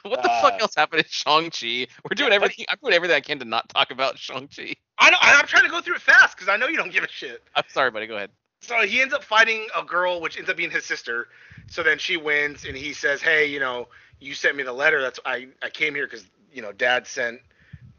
What 0.03 0.21
the 0.21 0.29
fuck 0.29 0.55
Uh, 0.55 0.57
else 0.59 0.75
happened 0.75 0.99
in 1.03 1.07
Shang-Chi? 1.09 1.87
We're 2.03 2.15
doing 2.15 2.33
everything. 2.33 2.65
I'm 2.67 2.77
doing 2.83 2.93
everything 2.93 3.15
I 3.15 3.21
can 3.21 3.39
to 3.39 3.45
not 3.45 3.69
talk 3.69 3.89
about 3.91 4.17
Shang-Chi. 4.19 4.75
I 4.99 5.09
know, 5.09 5.17
I'm 5.21 5.47
trying 5.47 5.63
to 5.63 5.69
go 5.69 5.79
through 5.79 5.95
it 5.95 6.01
fast 6.01 6.35
because 6.35 6.49
I 6.49 6.57
know 6.57 6.67
you 6.67 6.75
don't 6.75 6.91
give 6.91 7.05
a 7.05 7.07
shit. 7.07 7.41
I'm 7.55 7.63
sorry, 7.69 7.89
buddy. 7.89 8.07
Go 8.07 8.17
ahead. 8.17 8.31
So 8.61 8.81
he 8.85 9.01
ends 9.01 9.13
up 9.13 9.23
fighting 9.23 9.67
a 9.77 9.83
girl, 9.83 10.21
which 10.21 10.37
ends 10.37 10.49
up 10.49 10.57
being 10.57 10.71
his 10.71 10.85
sister. 10.85 11.29
So 11.67 11.83
then 11.83 11.99
she 11.99 12.17
wins, 12.17 12.65
and 12.65 12.75
he 12.75 12.93
says, 12.93 13.21
"Hey, 13.21 13.45
you 13.45 13.59
know, 13.61 13.87
you 14.19 14.33
sent 14.33 14.57
me 14.57 14.63
the 14.63 14.73
letter. 14.73 15.01
That's 15.01 15.21
I 15.25 15.47
I 15.61 15.69
came 15.69 15.95
here 15.95 16.05
because 16.05 16.25
you 16.51 16.61
know 16.61 16.73
Dad 16.73 17.07
sent 17.07 17.41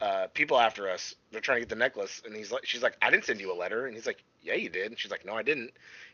uh, 0.03 0.27
people 0.35 0.61
after 0.61 0.90
us. 0.90 1.14
They're 1.33 1.40
trying 1.40 1.57
to 1.57 1.61
get 1.62 1.71
the 1.71 1.77
necklace." 1.77 2.23
And 2.27 2.37
he's 2.37 2.53
like, 2.53 2.67
"She's 2.67 2.83
like, 2.83 2.97
I 3.03 3.11
didn't 3.11 3.25
send 3.25 3.40
you 3.40 3.53
a 3.53 3.57
letter." 3.57 3.87
And 3.87 3.95
he's 3.97 4.07
like, 4.07 4.23
"Yeah, 4.43 4.55
you 4.55 4.69
did." 4.69 4.88
And 4.88 4.99
she's 4.99 5.11
like, 5.11 5.25
"No, 5.25 5.35
I 5.35 5.43
didn't." 5.43 5.73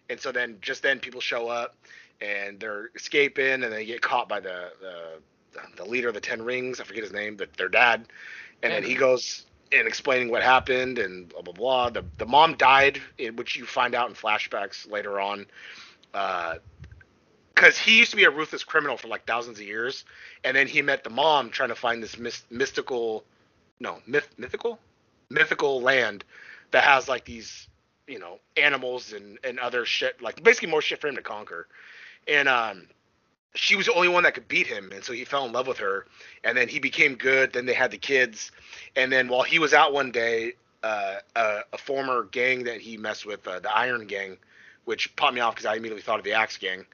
And 0.09 0.21
so 0.21 0.33
then 0.33 0.59
just 0.61 0.83
then 0.83 0.99
people 1.01 1.21
show 1.21 1.49
up, 1.49 1.77
and 2.21 2.61
they're 2.61 2.91
escaping, 2.95 3.65
and 3.65 3.73
they 3.73 3.85
get 3.85 4.03
caught 4.03 4.29
by 4.29 4.41
the 4.41 4.73
the, 4.81 5.21
the 5.77 5.85
leader 5.85 6.09
of 6.09 6.15
the 6.15 6.21
Ten 6.21 6.43
Rings. 6.43 6.81
I 6.81 6.85
forget 6.85 7.03
his 7.03 7.13
name, 7.13 7.37
but 7.37 7.53
their 7.55 7.69
dad. 7.69 8.07
And 8.63 8.73
then 8.73 8.83
he 8.83 8.91
mm-hmm. 8.91 9.01
goes 9.01 9.47
and 9.73 9.87
explaining 9.87 10.31
what 10.31 10.43
happened 10.43 10.99
and 10.99 11.29
blah 11.29 11.43
blah 11.43 11.55
blah. 11.55 11.91
The 11.91 12.05
the 12.19 12.27
mom 12.27 12.57
died, 12.57 13.01
eh, 13.19 13.31
which 13.31 13.57
you 13.57 13.65
find 13.65 13.95
out 13.95 14.09
in 14.09 14.15
flashbacks 14.15 14.91
later 14.91 15.21
on, 15.21 15.47
uh, 16.15 16.57
because 17.55 17.79
he 17.79 17.99
used 17.99 18.11
to 18.11 18.17
be 18.17 18.25
a 18.25 18.31
ruthless 18.31 18.65
criminal 18.65 18.97
for 18.97 19.09
like 19.09 19.27
thousands 19.27 19.59
of 19.59 19.67
years, 19.67 20.05
and 20.45 20.57
then 20.57 20.67
he 20.67 20.83
met 20.83 21.05
the 21.05 21.11
mom 21.11 21.51
trying 21.51 21.69
to 21.69 21.75
find 21.75 22.03
this 22.03 22.19
mys- 22.19 22.45
mystical, 22.51 23.25
no 23.79 23.99
myth 24.07 24.29
mythical, 24.37 24.79
mythical 25.31 25.81
land 25.81 26.25
that 26.71 26.85
has 26.85 27.09
like 27.09 27.25
these 27.25 27.69
you 28.07 28.19
know 28.19 28.39
animals 28.57 29.13
and 29.13 29.39
and 29.45 29.59
other 29.59 29.85
shit 29.85 30.21
like 30.21 30.43
basically 30.43 30.69
more 30.69 30.83
shit 30.83 31.01
for 31.01 31.09
him 31.09 31.17
to 31.17 31.23
conquer, 31.23 31.69
and 32.29 32.49
um 32.49 32.87
she 33.55 33.75
was 33.77 33.87
the 33.87 33.95
only 33.95 34.09
one 34.09 34.23
that 34.23 34.35
could 34.35 34.47
beat 34.47 34.67
him. 34.67 34.93
And 34.95 35.03
so 35.03 35.13
he 35.13 35.25
fell 35.25 35.45
in 35.45 35.53
love 35.53 35.67
with 35.67 35.79
her. 35.79 36.07
And 36.45 36.57
then 36.57 36.69
he 36.69 36.79
became 36.79 37.17
good. 37.17 37.53
Then 37.53 37.67
they 37.67 37.75
had 37.75 37.91
the 37.91 37.99
kids. 37.99 38.53
And 38.95 39.11
then 39.11 39.27
while 39.27 39.43
he 39.43 39.59
was 39.59 39.75
out 39.75 39.93
one 39.93 40.13
day 40.13 40.53
uh, 40.85 41.17
a, 41.35 41.59
a 41.73 41.79
former 41.79 42.25
gang 42.25 42.65
that 42.65 42.81
he 42.81 42.97
messed 42.97 43.27
with 43.27 43.47
uh, 43.49 43.59
the 43.59 43.77
iron 43.77 44.07
gang 44.07 44.37
which 44.85 45.15
popped 45.17 45.35
me 45.35 45.41
off 45.41 45.55
because 45.55 45.67
i 45.67 45.75
immediately 45.75 46.01
thought 46.01 46.19
of 46.19 46.25
the 46.25 46.33
axe 46.33 46.57
gang. 46.57 46.87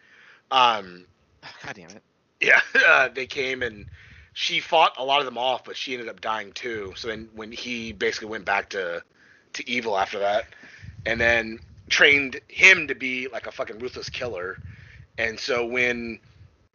Um 0.50 1.04
God 1.64 1.74
damn 1.74 1.90
it. 1.90 2.02
yeah 2.40 2.60
uh, 2.86 3.08
they 3.08 3.26
came 3.26 3.62
and 3.62 3.86
she 4.32 4.60
fought 4.60 4.94
a 4.98 5.04
lot 5.04 5.20
of 5.20 5.26
them 5.26 5.38
off 5.38 5.64
but 5.64 5.76
she 5.76 5.92
ended 5.92 6.08
up 6.08 6.20
dying 6.20 6.52
too. 6.52 6.94
So 6.96 7.08
then 7.08 7.28
when 7.34 7.52
he 7.52 7.92
basically 7.92 8.28
went 8.28 8.46
back 8.46 8.70
to 8.70 9.02
to 9.56 9.68
evil 9.68 9.98
after 9.98 10.18
that. 10.20 10.46
And 11.04 11.20
then 11.20 11.58
trained 11.88 12.40
him 12.48 12.88
to 12.88 12.94
be 12.94 13.28
like 13.28 13.46
a 13.46 13.52
fucking 13.52 13.78
ruthless 13.78 14.08
killer 14.08 14.58
and 15.18 15.38
so 15.38 15.64
when 15.66 16.18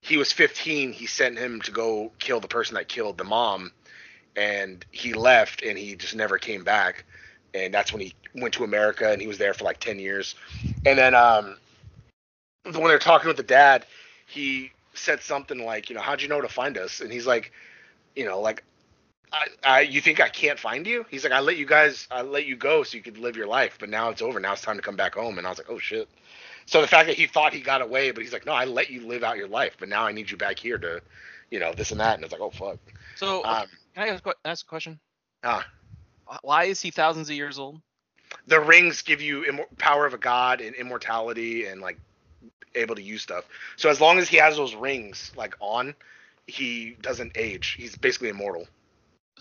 he 0.02 0.18
was 0.18 0.32
15 0.32 0.94
he 0.94 1.06
sent 1.06 1.38
him 1.38 1.62
to 1.62 1.72
go 1.72 2.12
kill 2.20 2.40
the 2.40 2.48
person 2.48 2.76
that 2.76 2.88
killed 2.88 3.18
the 3.18 3.24
mom 3.24 3.72
and 4.36 4.86
he 4.92 5.14
left 5.14 5.62
and 5.64 5.78
he 5.78 5.96
just 5.96 6.16
never 6.16 6.38
came 6.38 6.64
back. 6.64 7.06
And 7.54 7.74
that's 7.74 7.92
when 7.92 8.02
he 8.02 8.14
went 8.36 8.54
to 8.56 8.64
america 8.64 9.12
and 9.12 9.22
he 9.22 9.28
was 9.28 9.38
there 9.38 9.54
for 9.54 9.64
like 9.64 9.80
10 9.80 10.00
years. 10.00 10.36
And 10.86 10.98
then 10.98 11.14
um 11.14 11.58
when 12.64 12.84
they're 12.84 13.00
talking 13.00 13.28
with 13.28 13.38
the 13.38 13.44
dad 13.44 13.86
he 14.28 14.72
said 14.94 15.22
something 15.22 15.64
like 15.64 15.90
you 15.90 15.96
know 15.96 16.02
how'd 16.02 16.22
you 16.22 16.28
know 16.28 16.42
to 16.42 16.50
find 16.50 16.78
us? 16.78 17.02
And 17.02 17.12
he's 17.12 17.28
like 17.28 17.52
you 18.16 18.26
know 18.26 18.40
like 18.40 18.64
I, 19.34 19.48
I 19.64 19.82
you 19.82 20.02
think 20.02 20.20
i 20.20 20.28
can't 20.28 20.60
find 20.60 20.86
you? 20.88 21.06
He's 21.10 21.24
like 21.24 21.34
i 21.34 21.40
let 21.40 21.58
you 21.58 21.66
guys 21.66 22.08
i 22.10 22.22
let 22.22 22.46
you 22.46 22.56
go 22.56 22.84
so 22.84 22.98
you 22.98 23.04
could 23.04 23.18
live 23.18 23.36
your 23.36 23.48
life 23.48 23.78
but 23.80 23.90
now 23.90 24.10
it's 24.10 24.22
over. 24.22 24.40
Now 24.40 24.54
it's 24.54 24.62
time 24.62 24.78
to 24.78 24.82
come 24.82 24.96
back 24.96 25.16
home. 25.16 25.38
And 25.38 25.46
i 25.46 25.50
was 25.50 25.60
like 25.60 25.70
oh 25.70 25.80
shit 25.80 26.10
so 26.66 26.82
the 26.82 26.88
fact 26.88 27.08
that 27.08 27.18
he 27.18 27.28
thought 27.28 27.54
he 27.54 27.62
got 27.62 27.82
away, 27.82 28.12
but 28.12 28.24
he's 28.24 28.34
like, 28.34 28.46
no, 28.46 28.54
I 28.54 28.66
let 28.66 28.90
you 28.90 29.06
live 29.08 29.24
out 29.24 29.38
your 29.38 29.48
life, 29.48 29.76
but 29.80 29.90
now 29.90 30.04
I 30.06 30.12
need 30.12 30.30
you 30.32 30.38
back 30.38 30.60
here 30.60 30.78
to, 30.78 31.02
you 31.50 31.60
know, 31.60 31.74
this 31.74 31.92
and 31.92 32.00
that. 32.00 32.16
And 32.16 32.24
it's 32.24 32.32
like, 32.32 32.42
oh 32.42 32.52
fuck. 32.52 32.78
So 33.16 33.44
Um, 33.44 33.68
can 33.94 34.04
I 34.04 34.08
ask, 34.10 34.24
ask 34.46 34.66
a 34.66 34.70
question? 34.70 35.00
ah, 35.44 35.66
Wh- 36.28 36.44
Why 36.44 36.64
is 36.66 36.82
he 36.82 36.92
thousands 36.92 37.30
of 37.30 37.36
years 37.36 37.60
old? 37.60 37.82
the 38.48 38.60
rings 38.60 39.02
give 39.02 39.22
you 39.22 39.44
immor- 39.44 39.78
power 39.78 40.06
of 40.06 40.14
a 40.14 40.18
god 40.18 40.62
and 40.62 40.76
immortality 40.76 41.66
and 41.66 41.82
like 41.82 41.98
able 42.76 42.96
to 42.96 43.02
use 43.02 43.22
stuff. 43.22 43.46
So 43.78 43.90
as 43.90 44.00
long 44.02 44.20
as 44.20 44.28
he 44.30 44.38
has 44.38 44.56
those 44.58 44.76
rings 44.76 45.32
like 45.36 45.56
on, 45.60 45.96
he 46.48 46.96
doesn't 47.02 47.34
age. 47.36 47.76
He's 47.78 47.96
basically 47.96 48.30
immortal. 48.30 48.68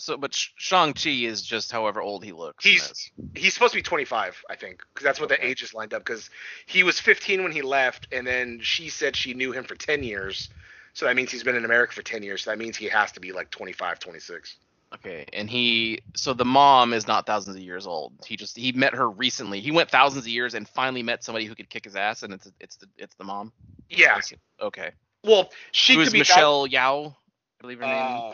So 0.01 0.17
but 0.17 0.35
Shang 0.35 0.95
Chi 0.95 1.11
is 1.11 1.43
just 1.43 1.71
however 1.71 2.01
old 2.01 2.25
he 2.25 2.33
looks. 2.33 2.65
He's-. 2.65 3.13
He's 3.35 3.55
supposed 3.55 3.73
to 3.73 3.79
be 3.79 3.83
25, 3.83 4.43
I 4.51 4.57
think, 4.57 4.83
because 4.93 5.05
that's 5.05 5.21
what 5.21 5.29
the 5.29 5.37
Okay. 5.37 5.47
age 5.49 5.63
is 5.63 5.73
lined 5.73 5.95
up. 5.95 6.05
Because 6.05 6.31
he 6.67 6.83
was 6.83 6.99
15 6.99 7.43
when 7.45 7.53
he 7.53 7.63
left, 7.63 8.09
and 8.11 8.27
then 8.27 8.61
she 8.61 8.89
said 8.89 9.15
she 9.15 9.35
knew 9.35 9.53
him 9.53 9.65
for 9.65 9.77
10 9.77 10.03
years. 10.03 10.49
So 10.95 11.07
that 11.07 11.15
means 11.15 11.31
he's 11.31 11.45
been 11.45 11.55
in 11.55 11.65
America 11.65 11.93
for 11.95 12.03
10 12.03 12.23
years. 12.23 12.43
So 12.43 12.51
that 12.51 12.59
means 12.59 12.77
he 12.77 12.87
has 12.87 13.13
to 13.13 13.21
be 13.21 13.31
like 13.33 13.51
25, 13.51 14.01
26. 14.01 14.57
Okay, 14.93 15.25
and 15.33 15.49
he 15.49 16.01
so 16.17 16.35
the 16.35 16.45
mom 16.45 16.93
is 16.93 17.07
not 17.07 17.25
thousands 17.25 17.55
of 17.55 17.63
years 17.63 17.87
old. 17.87 18.13
He 18.27 18.37
just 18.37 18.57
he 18.57 18.73
met 18.73 18.95
her 18.95 19.09
recently. 19.09 19.61
He 19.61 19.71
went 19.71 19.89
thousands 19.89 20.25
of 20.25 20.29
years 20.29 20.55
and 20.55 20.69
finally 20.69 21.05
met 21.05 21.23
somebody 21.23 21.45
who 21.45 21.55
could 21.55 21.71
kick 21.71 21.85
his 21.85 21.95
ass, 21.95 22.25
and 22.25 22.35
it's 22.35 22.51
it's 22.59 22.77
the 22.77 22.89
it's 22.97 23.15
the 23.15 23.25
mom. 23.25 23.53
Yeah. 23.89 24.21
Okay. 24.61 24.91
Well, 25.23 25.51
she 25.71 25.95
Who 25.95 26.01
could 26.01 26.09
is 26.09 26.13
be 26.13 26.19
Michelle 26.21 26.67
Yeoh? 26.67 27.11
I 27.11 27.15
believe 27.61 27.79
her 27.79 27.87
name. 27.87 28.25
Uh, 28.25 28.33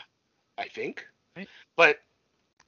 I 0.57 0.68
think. 0.68 1.07
Right. 1.37 1.49
But 1.77 1.99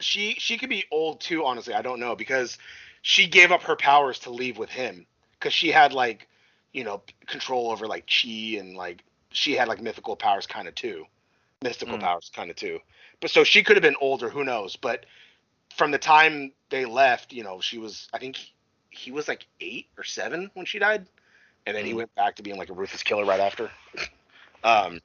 she 0.01 0.35
she 0.39 0.59
could 0.59 0.71
be 0.71 0.85
old 0.93 1.21
too. 1.21 1.45
Honestly, 1.45 1.75
I 1.75 1.83
don't 1.83 2.01
know 2.01 2.17
because 2.17 2.59
she 3.03 3.29
gave 3.29 3.53
up 3.53 3.63
her 3.65 3.77
powers 3.77 4.21
to 4.21 4.31
leave 4.31 4.59
with 4.59 4.71
him 4.71 5.07
because 5.39 5.55
she 5.55 5.71
had 5.71 5.93
like 5.95 6.29
you 6.73 6.85
know 6.85 7.03
control 7.27 7.71
over 7.71 7.87
like 7.89 8.09
chi 8.09 8.59
and 8.59 8.77
like 8.77 9.05
she 9.33 9.55
had 9.55 9.69
like 9.69 9.81
mythical 9.83 10.17
powers 10.17 10.47
kind 10.47 10.69
of 10.69 10.75
too, 10.77 11.07
mystical 11.63 11.99
Mm. 11.99 12.03
powers 12.03 12.31
kind 12.35 12.51
of 12.51 12.57
too. 12.57 12.81
But 13.21 13.31
so 13.31 13.45
she 13.45 13.65
could 13.65 13.77
have 13.77 13.83
been 13.83 13.97
older. 14.01 14.31
Who 14.31 14.45
knows? 14.45 14.77
But 14.77 15.07
from 15.77 15.93
the 15.93 15.99
time 15.99 16.53
they 16.71 16.87
left, 16.87 17.33
you 17.33 17.45
know, 17.45 17.61
she 17.61 17.79
was 17.79 18.09
I 18.15 18.19
think 18.19 18.37
he, 18.37 18.55
he 18.91 19.13
was 19.13 19.29
like 19.29 19.47
eight 19.61 19.89
or 19.99 20.05
seven 20.05 20.51
when 20.55 20.67
she 20.67 20.79
died, 20.81 21.09
and 21.67 21.77
then 21.77 21.87
he 21.87 21.95
Mm. 21.95 21.97
went 21.97 22.15
back 22.17 22.37
to 22.37 22.45
being 22.45 22.59
like 22.59 22.71
a 22.71 22.75
ruthless 22.75 23.05
killer 23.05 23.27
right 23.27 23.41
after. 23.41 23.73
um. 24.65 25.01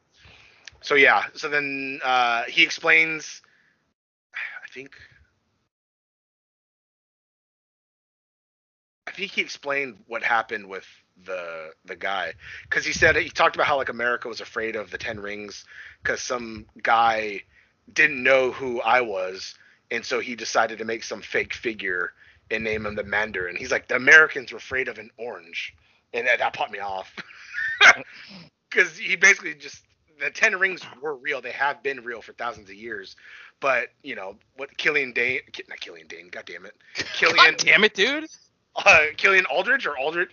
So 0.81 0.95
yeah, 0.95 1.25
so 1.35 1.49
then 1.49 2.01
uh, 2.03 2.43
he 2.45 2.63
explains. 2.63 3.42
I 4.73 4.75
think. 4.75 4.95
I 9.05 9.11
think 9.11 9.31
he 9.31 9.41
explained 9.41 9.97
what 10.07 10.23
happened 10.23 10.67
with 10.67 10.87
the 11.25 11.71
the 11.85 11.95
guy 11.95 12.33
because 12.63 12.83
he 12.83 12.91
said 12.91 13.15
he 13.15 13.29
talked 13.29 13.55
about 13.55 13.67
how 13.67 13.77
like 13.77 13.89
America 13.89 14.27
was 14.27 14.41
afraid 14.41 14.75
of 14.75 14.89
the 14.89 14.97
Ten 14.97 15.19
Rings 15.19 15.65
because 16.01 16.21
some 16.21 16.65
guy 16.81 17.41
didn't 17.93 18.23
know 18.23 18.51
who 18.51 18.81
I 18.81 19.01
was 19.01 19.53
and 19.91 20.03
so 20.03 20.19
he 20.19 20.35
decided 20.35 20.79
to 20.79 20.85
make 20.85 21.03
some 21.03 21.21
fake 21.21 21.53
figure 21.53 22.13
and 22.49 22.63
name 22.63 22.87
him 22.87 22.95
the 22.95 23.03
Mandarin. 23.03 23.55
He's 23.55 23.71
like 23.71 23.87
the 23.87 23.95
Americans 23.95 24.51
were 24.51 24.57
afraid 24.57 24.87
of 24.87 24.97
an 24.97 25.11
orange, 25.17 25.75
and 26.13 26.25
that, 26.25 26.39
that 26.39 26.53
popped 26.53 26.71
me 26.71 26.79
off 26.79 27.15
because 28.71 28.97
he 28.97 29.15
basically 29.15 29.53
just 29.53 29.83
the 30.19 30.31
Ten 30.31 30.57
Rings 30.57 30.81
were 31.01 31.15
real. 31.15 31.41
They 31.41 31.51
have 31.51 31.83
been 31.83 32.03
real 32.03 32.21
for 32.23 32.33
thousands 32.33 32.69
of 32.69 32.75
years, 32.75 33.15
but 33.63 33.87
you 34.03 34.13
know 34.13 34.35
what? 34.57 34.77
Killian 34.77 35.13
Dane, 35.13 35.39
not 35.69 35.79
Killian 35.79 36.05
Dane. 36.07 36.27
God 36.31 36.43
damn 36.45 36.65
it, 36.65 36.75
Killian, 37.15 37.37
God 37.37 37.57
damn 37.57 37.83
it, 37.85 37.93
dude! 37.95 38.27
uh, 38.75 39.05
Killian 39.15 39.45
Aldridge 39.45 39.87
or 39.87 39.97
Aldridge, 39.97 40.31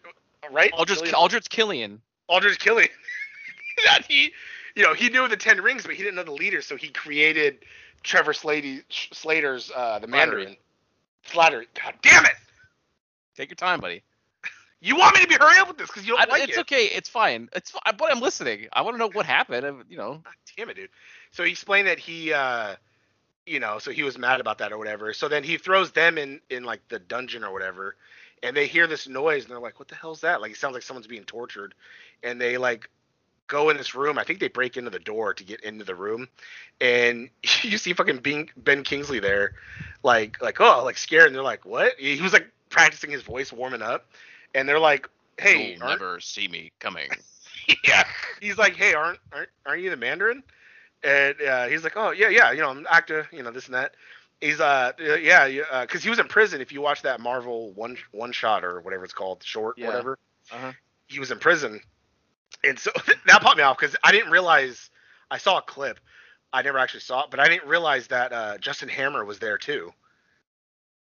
right? 0.51 0.73
Aldrich 0.73 0.99
Killian- 0.99 1.15
Aldrich 1.15 1.49
Killian. 1.49 2.03
Aldridge 2.29 2.59
Killian. 2.59 2.91
that 3.85 4.05
he, 4.09 4.33
you 4.75 4.83
know, 4.83 4.95
he 4.95 5.09
knew 5.09 5.29
the 5.29 5.37
Ten 5.37 5.61
Rings, 5.61 5.85
but 5.85 5.95
he 5.95 6.03
didn't 6.03 6.17
know 6.17 6.25
the 6.25 6.33
leader, 6.33 6.61
so 6.61 6.77
he 6.77 6.89
created 6.89 7.59
Trevor 8.03 8.33
Slady, 8.33 8.83
Slater's 8.89 9.71
uh, 9.75 10.01
the. 10.01 10.09
Mandarin. 10.09 10.57
Flattery. 11.23 11.69
God 11.81 11.95
damn 12.03 12.25
it! 12.25 12.33
Take 13.37 13.51
your 13.51 13.57
time, 13.57 13.81
buddy. 13.81 14.03
You 14.83 14.97
want 14.97 15.15
me 15.15 15.21
to 15.21 15.29
be 15.29 15.35
hurry 15.35 15.59
up 15.59 15.69
with 15.69 15.77
this 15.77 15.89
because 15.89 16.07
you 16.07 16.17
don't 16.17 16.27
I, 16.27 16.33
like 16.33 16.49
it's 16.49 16.57
it. 16.57 16.61
okay. 16.63 16.87
It's 16.87 17.07
fine. 17.07 17.51
It's 17.55 17.71
but 17.71 18.11
I'm 18.11 18.23
listening. 18.23 18.67
I 18.73 18.81
want 18.81 18.95
to 18.95 18.99
know 18.99 19.11
what 19.11 19.27
happened. 19.27 19.85
You 19.91 19.99
know. 19.99 20.23
God 20.25 20.35
damn 20.57 20.71
it, 20.71 20.77
dude. 20.77 20.89
So 21.33 21.45
he 21.45 21.51
explained 21.51 21.87
that 21.87 21.99
he, 21.99 22.33
uh, 22.33 22.77
you 23.51 23.59
know, 23.59 23.81
so 23.81 23.91
he 23.91 24.05
was 24.05 24.17
mad 24.17 24.41
about 24.41 24.59
that 24.59 24.73
or 24.73 24.79
whatever. 24.79 25.13
So 25.13 25.29
then 25.29 25.43
he 25.43 25.59
throws 25.59 25.91
them 25.91 26.17
in 26.19 26.41
in 26.51 26.63
like 26.63 26.87
the 26.89 27.01
dungeon 27.01 27.43
or 27.43 27.53
whatever, 27.53 27.97
and 28.43 28.57
they 28.57 28.67
hear 28.67 28.87
this 28.87 29.09
noise 29.09 29.43
and 29.43 29.51
they're 29.51 29.61
like, 29.61 29.79
"What 29.79 29.89
the 29.89 29.97
hell's 29.97 30.21
that?" 30.21 30.41
Like 30.41 30.53
it 30.53 30.57
sounds 30.57 30.75
like 30.75 30.85
someone's 30.85 31.09
being 31.09 31.25
tortured, 31.25 31.75
and 32.23 32.41
they 32.41 32.57
like 32.59 32.89
go 33.49 33.69
in 33.69 33.77
this 33.77 33.95
room. 33.95 34.19
I 34.19 34.25
think 34.25 34.39
they 34.39 34.49
break 34.49 34.77
into 34.77 34.91
the 34.91 35.01
door 35.01 35.35
to 35.35 35.43
get 35.43 35.61
into 35.63 35.85
the 35.85 35.97
room, 35.97 36.29
and 36.81 37.29
you 37.63 37.77
see 37.77 37.93
fucking 37.93 38.19
Ben, 38.19 38.49
ben 38.57 38.85
Kingsley 38.85 39.19
there, 39.19 39.55
like 40.05 40.41
like 40.41 40.61
oh 40.61 40.85
like 40.85 40.97
scared, 40.97 41.27
and 41.27 41.35
they're 41.35 41.43
like, 41.43 41.65
"What?" 41.65 41.95
He 41.99 42.23
was 42.23 42.33
like 42.33 42.49
practicing 42.69 43.11
his 43.11 43.23
voice, 43.23 43.53
warming 43.53 43.83
up, 43.83 44.07
and 44.55 44.69
they're 44.69 44.79
like, 44.79 45.09
"Hey, 45.39 45.77
never 45.81 46.21
see 46.21 46.47
me 46.47 46.71
coming. 46.79 47.11
yeah. 47.85 48.05
He's 48.41 48.59
like, 48.59 48.75
hey, 48.75 48.95
aren't 48.95 49.19
aren't 49.33 49.51
aren't 49.67 49.83
you 49.83 49.91
the 49.91 49.97
Mandarin? 49.97 50.43
And 51.03 51.37
uh, 51.43 51.67
he's 51.69 51.85
like, 51.85 51.95
oh 51.97 52.11
yeah, 52.13 52.29
yeah, 52.29 52.53
you 52.53 52.61
know, 52.61 52.71
I'm 52.71 52.79
an 52.79 52.87
actor, 52.91 53.29
you 53.33 53.43
know, 53.43 53.51
this 53.51 53.67
and 53.67 53.75
that. 53.75 53.95
He's 54.41 54.61
uh, 54.61 54.93
uh, 55.01 55.15
yeah, 55.15 55.49
because 55.83 56.03
he 56.03 56.11
was 56.11 56.19
in 56.19 56.29
prison. 56.29 56.61
If 56.61 56.73
you 56.73 56.81
watch 56.83 57.03
that 57.03 57.21
Marvel 57.21 57.73
one 57.75 57.97
one 58.13 58.33
shot 58.33 58.65
or 58.65 58.81
whatever 58.81 59.05
it's 59.05 59.15
called, 59.15 59.43
short, 59.45 59.77
Yeah. 59.77 59.87
whatever, 59.87 60.19
Uh-huh. 60.53 60.73
he 61.09 61.21
was 61.21 61.31
in 61.31 61.39
prison, 61.39 61.81
and 62.65 62.79
so 62.79 62.91
that 63.27 63.43
popped 63.43 63.57
me 63.59 63.63
off 63.65 63.79
because 63.79 63.97
I 64.05 64.13
didn't 64.13 64.33
realize. 64.33 64.91
I 65.31 65.39
saw 65.39 65.59
a 65.59 65.63
clip. 65.63 66.01
I 66.53 66.63
never 66.63 66.79
actually 66.79 67.01
saw 67.01 67.25
it, 67.25 67.31
but 67.31 67.41
I 67.41 67.49
didn't 67.49 67.69
realize 67.69 68.09
that 68.09 68.33
uh, 68.33 68.59
Justin 68.59 68.89
Hammer 68.89 69.25
was 69.25 69.39
there 69.41 69.59
too. 69.59 69.93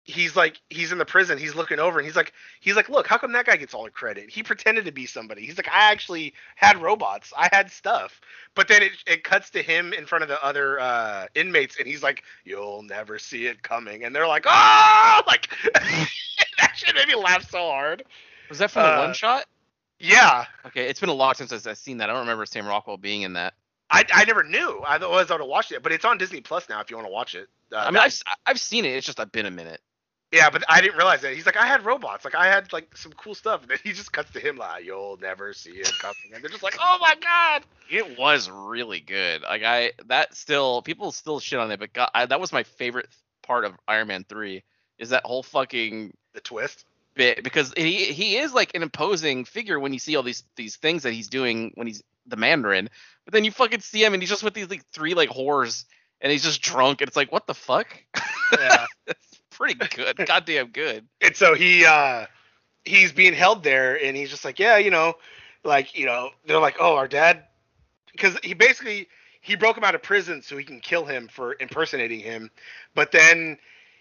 He's 0.07 0.35
like 0.35 0.61
he's 0.69 0.91
in 0.91 0.99
the 0.99 1.05
prison. 1.05 1.37
He's 1.39 1.55
looking 1.55 1.79
over 1.79 1.97
and 1.97 2.05
he's 2.05 2.15
like 2.15 2.31
he's 2.59 2.75
like, 2.75 2.89
look, 2.89 3.07
how 3.07 3.17
come 3.17 3.31
that 3.31 3.47
guy 3.47 3.55
gets 3.55 3.73
all 3.73 3.83
the 3.85 3.89
credit? 3.89 4.29
He 4.29 4.43
pretended 4.43 4.85
to 4.85 4.91
be 4.91 5.07
somebody. 5.07 5.45
He's 5.45 5.57
like, 5.57 5.67
I 5.67 5.91
actually 5.91 6.33
had 6.55 6.79
robots. 6.79 7.33
I 7.35 7.49
had 7.51 7.71
stuff. 7.71 8.21
But 8.53 8.67
then 8.67 8.83
it 8.83 8.91
it 9.07 9.23
cuts 9.23 9.49
to 9.51 9.63
him 9.63 9.93
in 9.93 10.05
front 10.05 10.21
of 10.21 10.29
the 10.29 10.41
other 10.45 10.79
uh, 10.79 11.25
inmates, 11.33 11.77
and 11.79 11.87
he's 11.87 12.03
like, 12.03 12.23
you'll 12.43 12.83
never 12.83 13.17
see 13.17 13.47
it 13.47 13.63
coming. 13.63 14.03
And 14.03 14.15
they're 14.15 14.27
like, 14.27 14.45
oh, 14.47 15.21
like 15.27 15.49
that 15.73 16.71
shit 16.75 16.93
made 16.95 17.07
me 17.07 17.15
laugh 17.15 17.49
so 17.49 17.57
hard. 17.59 18.03
Was 18.49 18.59
that 18.59 18.69
from 18.69 18.83
the 18.83 18.89
Uh, 18.89 19.05
one 19.05 19.13
shot? 19.13 19.45
Yeah, 19.99 20.45
Okay, 20.67 20.87
it's 20.87 20.99
been 20.99 21.09
a 21.09 21.13
long 21.13 21.33
since 21.33 21.51
I've 21.65 21.77
seen 21.77 21.97
that. 21.97 22.09
I 22.09 22.13
don't 22.13 22.21
remember 22.21 22.45
Sam 22.45 22.67
Rockwell 22.67 22.97
being 22.97 23.21
in 23.23 23.33
that. 23.33 23.53
I, 23.89 24.03
I 24.13 24.25
never 24.25 24.43
knew. 24.43 24.81
I 24.85 24.97
was 24.97 25.29
able 25.31 25.39
to 25.39 25.45
watch 25.45 25.71
it, 25.71 25.81
but 25.83 25.91
it's 25.91 26.05
on 26.05 26.17
Disney 26.17 26.41
Plus 26.41 26.67
now 26.69 26.81
if 26.81 26.89
you 26.89 26.97
want 26.97 27.07
to 27.07 27.11
watch 27.13 27.33
it. 27.35 27.47
Uh, 27.71 27.77
I 27.77 27.91
mean, 27.91 27.97
I've 28.01 28.19
I've 28.45 28.59
seen 28.59 28.83
it. 28.85 28.89
It's 28.89 29.05
just 29.05 29.19
I've 29.19 29.31
been 29.31 29.45
a 29.45 29.51
minute. 29.51 29.79
Yeah, 30.35 30.49
but 30.49 30.63
I 30.69 30.81
didn't 30.81 30.97
realize 30.97 31.21
that. 31.21 31.33
He's 31.33 31.45
like, 31.45 31.57
I 31.57 31.65
had 31.65 31.85
robots, 31.85 32.25
like 32.25 32.35
I 32.35 32.47
had 32.47 32.71
like 32.73 32.95
some 32.97 33.13
cool 33.13 33.33
stuff, 33.33 33.61
and 33.61 33.71
then 33.71 33.77
he 33.83 33.93
just 33.93 34.11
cuts 34.11 34.31
to 34.31 34.39
him 34.39 34.57
like, 34.57 34.83
"You'll 34.85 35.17
never 35.21 35.53
see 35.53 35.71
it 35.71 35.91
coming," 35.99 36.15
and 36.33 36.43
they're 36.43 36.49
just 36.49 36.63
like, 36.63 36.77
"Oh 36.79 36.97
my 36.99 37.15
god!" 37.21 37.63
It 37.89 38.17
was 38.19 38.49
really 38.49 38.99
good. 38.99 39.41
Like 39.43 39.63
I 39.63 39.93
that 40.07 40.35
still 40.35 40.81
people 40.81 41.11
still 41.11 41.39
shit 41.39 41.59
on 41.59 41.71
it, 41.71 41.79
but 41.79 41.93
God, 41.93 42.09
I, 42.13 42.25
that 42.25 42.39
was 42.39 42.51
my 42.51 42.63
favorite 42.63 43.07
part 43.43 43.63
of 43.65 43.73
Iron 43.87 44.07
Man 44.09 44.25
three. 44.27 44.63
Is 44.99 45.09
that 45.09 45.23
whole 45.25 45.43
fucking 45.43 46.13
The 46.33 46.41
twist. 46.41 46.85
bit 47.15 47.43
because 47.43 47.73
he 47.77 48.05
he 48.05 48.37
is 48.37 48.53
like 48.53 48.75
an 48.75 48.83
imposing 48.83 49.45
figure 49.45 49.79
when 49.79 49.93
you 49.93 49.99
see 49.99 50.15
all 50.15 50.23
these 50.23 50.43
these 50.55 50.75
things 50.75 51.03
that 51.03 51.13
he's 51.13 51.27
doing 51.29 51.71
when 51.75 51.87
he's 51.87 52.03
the 52.27 52.35
Mandarin, 52.37 52.89
but 53.23 53.33
then 53.33 53.43
you 53.45 53.51
fucking 53.51 53.81
see 53.81 54.03
him 54.03 54.13
and 54.13 54.21
he's 54.21 54.29
just 54.29 54.43
with 54.43 54.53
these 54.53 54.69
like 54.69 54.85
three 54.91 55.13
like 55.13 55.29
whores 55.29 55.85
and 56.21 56.31
he's 56.31 56.43
just 56.43 56.61
drunk 56.61 57.01
and 57.01 57.07
it's 57.07 57.15
like 57.17 57.31
what 57.31 57.45
the 57.47 57.53
fuck? 57.53 57.87
Yeah. 58.59 58.85
pretty 59.57 59.75
good, 59.75 60.17
goddamn 60.25 60.67
good. 60.67 61.05
and 61.21 61.35
so 61.35 61.53
he 61.53 61.85
uh 61.85 62.25
he's 62.83 63.11
being 63.11 63.33
held 63.33 63.63
there 63.63 63.95
and 64.03 64.15
he's 64.15 64.29
just 64.29 64.45
like 64.45 64.59
yeah 64.59 64.77
you 64.77 64.91
know 64.91 65.15
like 65.63 65.97
you 65.97 66.05
know 66.05 66.29
they're 66.45 66.59
like 66.59 66.75
oh 66.79 66.95
our 66.95 67.07
dad 67.07 67.43
because 68.11 68.37
he 68.43 68.53
basically 68.53 69.07
he 69.41 69.55
broke 69.55 69.77
him 69.77 69.83
out 69.83 69.93
of 69.95 70.01
prison 70.01 70.41
so 70.41 70.57
he 70.57 70.63
can 70.63 70.79
kill 70.79 71.05
him 71.05 71.27
for 71.27 71.55
impersonating 71.59 72.19
him. 72.19 72.49
But 72.95 73.11
then 73.11 73.57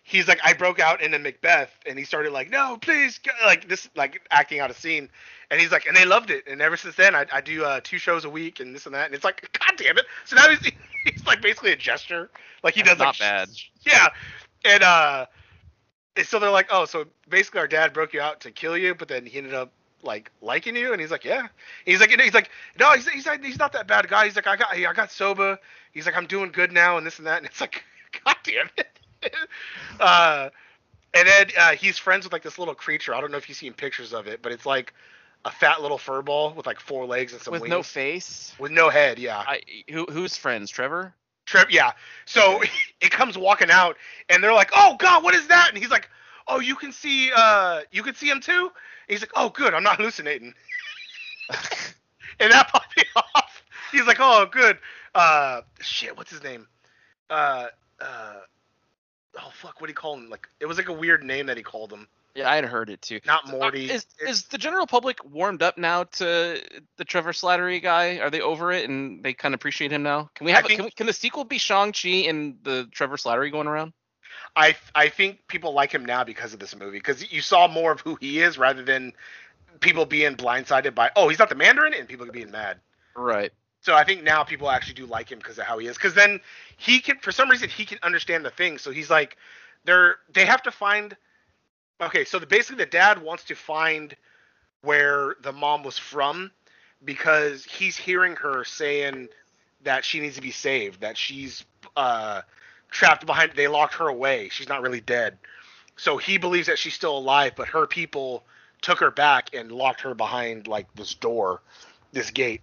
he's 0.06 0.28
like 0.28 0.38
i 0.44 0.52
broke 0.52 0.78
out 0.78 1.00
into 1.00 1.18
macbeth 1.18 1.70
and 1.86 1.98
he 1.98 2.04
started 2.04 2.30
like 2.30 2.50
no 2.50 2.76
please 2.82 3.18
like 3.46 3.66
this 3.68 3.88
like 3.96 4.20
acting 4.30 4.60
out 4.60 4.70
a 4.70 4.74
scene. 4.74 5.08
And 5.50 5.60
he's 5.60 5.72
like 5.72 5.86
and 5.86 5.96
they 5.96 6.04
loved 6.04 6.30
it. 6.30 6.44
And 6.46 6.60
ever 6.62 6.76
since 6.76 6.94
then 6.94 7.14
i, 7.14 7.26
I 7.32 7.40
do 7.40 7.64
uh, 7.64 7.80
two 7.82 7.98
shows 7.98 8.24
a 8.24 8.30
week 8.30 8.60
and 8.60 8.74
this 8.74 8.86
and 8.86 8.94
that. 8.94 9.06
And 9.06 9.14
it's 9.14 9.24
like 9.24 9.58
god 9.58 9.76
damn 9.76 9.98
it. 9.98 10.06
So 10.24 10.36
now 10.36 10.48
he's 10.48 10.60
he's 11.04 11.26
like 11.26 11.40
basically 11.42 11.72
a 11.72 11.76
gesture 11.76 12.30
like 12.62 12.74
he 12.74 12.82
does 12.82 12.98
Not 12.98 13.08
like 13.08 13.18
bad. 13.18 13.48
yeah. 13.86 14.08
And 14.64 14.82
uh 14.82 15.26
so 16.22 16.38
they're 16.38 16.50
like, 16.50 16.68
oh, 16.70 16.84
so 16.84 17.06
basically 17.28 17.60
our 17.60 17.68
dad 17.68 17.92
broke 17.92 18.12
you 18.12 18.20
out 18.20 18.40
to 18.40 18.50
kill 18.50 18.76
you, 18.76 18.94
but 18.94 19.08
then 19.08 19.26
he 19.26 19.38
ended 19.38 19.54
up 19.54 19.72
like 20.02 20.30
liking 20.42 20.76
you, 20.76 20.92
and 20.92 21.00
he's 21.00 21.10
like, 21.10 21.24
yeah. 21.24 21.40
And 21.40 21.48
he's 21.84 22.00
like, 22.00 22.10
he's 22.10 22.34
like, 22.34 22.50
no, 22.78 22.90
he's 22.92 23.08
he's 23.08 23.26
like, 23.26 23.42
he's 23.42 23.58
not 23.58 23.72
that 23.72 23.86
bad 23.86 24.08
guy. 24.08 24.26
He's 24.26 24.36
like, 24.36 24.46
I 24.46 24.56
got 24.56 24.68
I 24.72 24.92
got 24.92 25.10
sober. 25.10 25.58
He's 25.92 26.06
like, 26.06 26.16
I'm 26.16 26.26
doing 26.26 26.50
good 26.52 26.72
now, 26.72 26.96
and 26.98 27.06
this 27.06 27.18
and 27.18 27.26
that. 27.26 27.38
And 27.38 27.46
it's 27.46 27.60
like, 27.60 27.84
god 28.24 28.36
damn 28.44 28.68
it. 28.76 28.98
uh, 30.00 30.50
and 31.14 31.28
then 31.28 31.46
uh, 31.58 31.72
he's 31.72 31.98
friends 31.98 32.24
with 32.24 32.32
like 32.32 32.42
this 32.42 32.58
little 32.58 32.74
creature. 32.74 33.14
I 33.14 33.20
don't 33.20 33.30
know 33.30 33.38
if 33.38 33.48
you've 33.48 33.58
seen 33.58 33.72
pictures 33.72 34.12
of 34.12 34.26
it, 34.26 34.42
but 34.42 34.52
it's 34.52 34.66
like 34.66 34.92
a 35.44 35.50
fat 35.50 35.80
little 35.82 35.98
fur 35.98 36.22
ball 36.22 36.52
with 36.54 36.66
like 36.66 36.80
four 36.80 37.06
legs 37.06 37.32
and 37.32 37.40
some 37.40 37.52
With 37.52 37.62
wings. 37.62 37.70
no 37.70 37.82
face. 37.82 38.54
with 38.58 38.72
no 38.72 38.88
head. 38.90 39.18
Yeah. 39.18 39.38
I 39.38 39.60
who 39.90 40.06
who's 40.06 40.36
friends? 40.36 40.70
Trevor? 40.70 41.14
Trev, 41.46 41.70
yeah. 41.70 41.92
So 42.24 42.62
it 43.00 43.10
comes 43.10 43.36
walking 43.36 43.70
out, 43.70 43.96
and 44.28 44.42
they're 44.42 44.54
like, 44.54 44.70
"Oh 44.74 44.96
God, 44.98 45.22
what 45.22 45.34
is 45.34 45.46
that?" 45.48 45.68
And 45.68 45.78
he's 45.78 45.90
like, 45.90 46.08
"Oh, 46.48 46.60
you 46.60 46.76
can 46.76 46.92
see, 46.92 47.30
uh, 47.34 47.82
you 47.92 48.02
can 48.02 48.14
see 48.14 48.28
him 48.28 48.40
too." 48.40 48.70
And 49.08 49.08
he's 49.08 49.20
like, 49.20 49.32
"Oh, 49.36 49.50
good, 49.50 49.74
I'm 49.74 49.82
not 49.82 49.96
hallucinating." 49.96 50.54
and 52.40 52.52
that 52.52 52.68
popped 52.68 52.96
me 52.96 53.04
off. 53.16 53.62
He's 53.92 54.06
like, 54.06 54.18
"Oh, 54.20 54.46
good." 54.50 54.78
Uh, 55.14 55.60
shit, 55.80 56.16
what's 56.16 56.30
his 56.30 56.42
name? 56.42 56.66
Uh, 57.30 57.66
uh, 58.00 58.40
oh 59.38 59.50
fuck, 59.52 59.80
what 59.80 59.86
do 59.86 59.90
you 59.90 59.94
call 59.94 60.14
him? 60.14 60.28
Like 60.30 60.48
it 60.60 60.66
was 60.66 60.76
like 60.76 60.88
a 60.88 60.92
weird 60.92 61.22
name 61.22 61.46
that 61.46 61.56
he 61.56 61.62
called 61.62 61.92
him. 61.92 62.08
Yeah, 62.34 62.50
I 62.50 62.56
had 62.56 62.64
heard 62.64 62.90
it 62.90 63.00
too. 63.00 63.20
Not 63.24 63.48
Uh, 63.48 63.52
Morty. 63.52 63.90
Is 63.90 64.06
is 64.18 64.44
the 64.44 64.58
general 64.58 64.86
public 64.86 65.24
warmed 65.24 65.62
up 65.62 65.78
now 65.78 66.04
to 66.04 66.60
the 66.96 67.04
Trevor 67.04 67.32
Slattery 67.32 67.80
guy? 67.80 68.18
Are 68.18 68.30
they 68.30 68.40
over 68.40 68.72
it 68.72 68.88
and 68.88 69.22
they 69.22 69.32
kind 69.34 69.54
of 69.54 69.58
appreciate 69.58 69.92
him 69.92 70.02
now? 70.02 70.30
Can 70.34 70.44
we 70.46 70.52
have 70.52 70.66
think- 70.66 70.78
can, 70.78 70.84
we, 70.86 70.90
can 70.90 71.06
the 71.06 71.12
sequel 71.12 71.44
be 71.44 71.58
Shang 71.58 71.92
Chi 71.92 72.28
and 72.28 72.58
the 72.64 72.88
Trevor 72.90 73.16
Slattery 73.16 73.52
going 73.52 73.68
around? 73.68 73.92
I 74.56 74.76
I 74.94 75.08
think 75.08 75.46
people 75.48 75.72
like 75.72 75.92
him 75.92 76.04
now 76.04 76.24
because 76.24 76.52
of 76.52 76.60
this 76.60 76.74
movie 76.74 76.98
because 76.98 77.32
you 77.32 77.40
saw 77.40 77.68
more 77.68 77.92
of 77.92 78.00
who 78.00 78.16
he 78.20 78.40
is 78.40 78.58
rather 78.58 78.82
than 78.82 79.12
people 79.80 80.06
being 80.06 80.36
blindsided 80.36 80.94
by 80.94 81.10
oh 81.16 81.28
he's 81.28 81.38
not 81.38 81.48
the 81.48 81.54
Mandarin 81.54 81.94
and 81.94 82.08
people 82.08 82.26
being 82.26 82.50
mad. 82.50 82.80
Right. 83.16 83.52
So 83.80 83.94
I 83.94 84.02
think 84.04 84.22
now 84.22 84.44
people 84.44 84.70
actually 84.70 84.94
do 84.94 85.06
like 85.06 85.30
him 85.30 85.38
because 85.38 85.58
of 85.58 85.66
how 85.66 85.78
he 85.78 85.86
is. 85.86 85.96
Because 85.96 86.14
then 86.14 86.40
he 86.78 87.00
can, 87.00 87.18
for 87.18 87.32
some 87.32 87.50
reason, 87.50 87.68
he 87.68 87.84
can 87.84 87.98
understand 88.02 88.42
the 88.42 88.50
thing. 88.50 88.78
So 88.78 88.90
he's 88.90 89.10
like, 89.10 89.36
they're 89.84 90.16
they 90.32 90.46
have 90.46 90.62
to 90.62 90.70
find. 90.70 91.16
Okay, 92.00 92.24
so 92.24 92.38
the, 92.38 92.46
basically 92.46 92.84
the 92.84 92.90
dad 92.90 93.22
wants 93.22 93.44
to 93.44 93.54
find 93.54 94.16
where 94.82 95.36
the 95.42 95.52
mom 95.52 95.82
was 95.82 95.98
from 95.98 96.50
because 97.04 97.64
he's 97.64 97.96
hearing 97.96 98.36
her 98.36 98.64
saying 98.64 99.28
that 99.84 100.04
she 100.04 100.20
needs 100.20 100.36
to 100.36 100.42
be 100.42 100.50
saved, 100.50 101.00
that 101.00 101.16
she's 101.16 101.64
uh, 101.96 102.42
trapped 102.90 103.26
behind. 103.26 103.52
They 103.54 103.68
locked 103.68 103.94
her 103.94 104.08
away. 104.08 104.48
She's 104.50 104.68
not 104.68 104.82
really 104.82 105.00
dead. 105.00 105.38
So 105.96 106.16
he 106.16 106.38
believes 106.38 106.66
that 106.66 106.78
she's 106.78 106.94
still 106.94 107.16
alive, 107.16 107.52
but 107.56 107.68
her 107.68 107.86
people 107.86 108.44
took 108.82 108.98
her 109.00 109.10
back 109.10 109.54
and 109.54 109.70
locked 109.70 110.00
her 110.02 110.14
behind 110.14 110.66
like 110.66 110.92
this 110.94 111.14
door, 111.14 111.62
this 112.12 112.30
gate. 112.30 112.62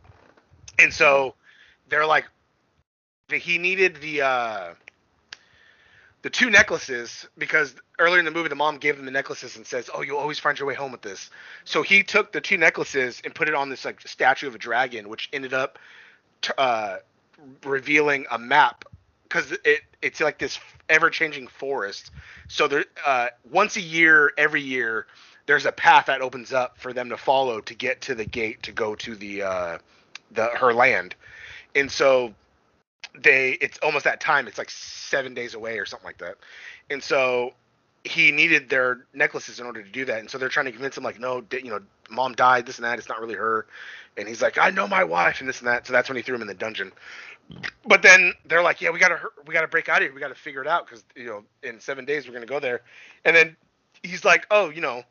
And 0.77 0.93
so 0.93 1.35
they're 1.89 2.05
like, 2.05 2.25
he 3.31 3.57
needed 3.57 3.97
the 4.01 4.21
uh, 4.21 4.73
the 6.21 6.29
two 6.29 6.49
necklaces 6.49 7.27
because 7.37 7.73
earlier 7.97 8.19
in 8.19 8.25
the 8.25 8.31
movie 8.31 8.49
the 8.49 8.55
mom 8.55 8.77
gave 8.77 8.95
them 8.97 9.05
the 9.05 9.11
necklaces 9.11 9.55
and 9.55 9.65
says, 9.65 9.89
"Oh, 9.93 10.01
you'll 10.01 10.17
always 10.17 10.39
find 10.39 10.57
your 10.57 10.67
way 10.67 10.75
home 10.75 10.91
with 10.91 11.01
this." 11.01 11.29
So 11.65 11.81
he 11.81 12.03
took 12.03 12.31
the 12.31 12.41
two 12.41 12.57
necklaces 12.57 13.21
and 13.23 13.33
put 13.33 13.47
it 13.47 13.55
on 13.55 13.69
this 13.69 13.85
like 13.85 14.01
statue 14.01 14.47
of 14.47 14.55
a 14.55 14.59
dragon, 14.59 15.09
which 15.09 15.29
ended 15.33 15.53
up 15.53 15.79
t- 16.41 16.53
uh, 16.57 16.97
revealing 17.63 18.25
a 18.31 18.37
map 18.37 18.85
because 19.23 19.51
it 19.63 19.81
it's 20.01 20.19
like 20.19 20.37
this 20.37 20.59
ever 20.89 21.09
changing 21.09 21.47
forest. 21.47 22.11
So 22.47 22.67
there, 22.67 22.85
uh, 23.05 23.27
once 23.49 23.77
a 23.77 23.81
year, 23.81 24.33
every 24.37 24.61
year, 24.61 25.07
there's 25.45 25.65
a 25.65 25.71
path 25.71 26.07
that 26.07 26.21
opens 26.21 26.53
up 26.53 26.77
for 26.77 26.93
them 26.93 27.09
to 27.09 27.17
follow 27.17 27.61
to 27.61 27.73
get 27.73 28.01
to 28.01 28.15
the 28.15 28.25
gate 28.25 28.63
to 28.63 28.71
go 28.71 28.95
to 28.95 29.15
the 29.15 29.41
uh, 29.43 29.77
the 30.31 30.45
her 30.47 30.73
land, 30.73 31.15
and 31.73 31.91
so 31.91 32.33
they 33.17 33.51
it's 33.61 33.77
almost 33.79 34.05
that 34.05 34.19
time. 34.21 34.47
It's 34.47 34.57
like 34.57 34.69
seven 34.69 35.33
days 35.33 35.53
away 35.53 35.77
or 35.77 35.85
something 35.85 36.05
like 36.05 36.19
that, 36.19 36.37
and 36.89 37.03
so 37.03 37.53
he 38.03 38.31
needed 38.31 38.69
their 38.69 39.05
necklaces 39.13 39.59
in 39.59 39.65
order 39.65 39.83
to 39.83 39.89
do 39.89 40.05
that, 40.05 40.19
and 40.19 40.29
so 40.29 40.37
they're 40.37 40.49
trying 40.49 40.65
to 40.65 40.71
convince 40.71 40.97
him 40.97 41.03
like, 41.03 41.19
no, 41.19 41.43
you 41.51 41.69
know, 41.69 41.79
mom 42.09 42.33
died, 42.33 42.65
this 42.65 42.77
and 42.77 42.85
that. 42.85 42.97
It's 42.97 43.09
not 43.09 43.19
really 43.19 43.35
her, 43.35 43.67
and 44.17 44.27
he's 44.27 44.41
like, 44.41 44.57
I 44.57 44.69
know 44.69 44.87
my 44.87 45.03
wife, 45.03 45.39
and 45.39 45.49
this 45.49 45.59
and 45.59 45.67
that. 45.67 45.85
So 45.85 45.93
that's 45.93 46.09
when 46.09 46.15
he 46.15 46.21
threw 46.21 46.35
him 46.35 46.41
in 46.41 46.47
the 46.47 46.53
dungeon. 46.53 46.91
But 47.85 48.01
then 48.01 48.33
they're 48.45 48.63
like, 48.63 48.81
yeah, 48.81 48.89
we 48.91 48.99
gotta 48.99 49.19
we 49.45 49.53
gotta 49.53 49.67
break 49.67 49.89
out 49.89 49.97
of 49.97 50.03
here. 50.03 50.13
We 50.13 50.21
gotta 50.21 50.35
figure 50.35 50.61
it 50.61 50.67
out 50.67 50.85
because 50.87 51.03
you 51.15 51.25
know 51.25 51.43
in 51.63 51.79
seven 51.79 52.05
days 52.05 52.27
we're 52.27 52.33
gonna 52.33 52.45
go 52.45 52.59
there, 52.59 52.81
and 53.25 53.35
then 53.35 53.55
he's 54.03 54.25
like, 54.25 54.47
oh, 54.51 54.69
you 54.69 54.81
know. 54.81 55.03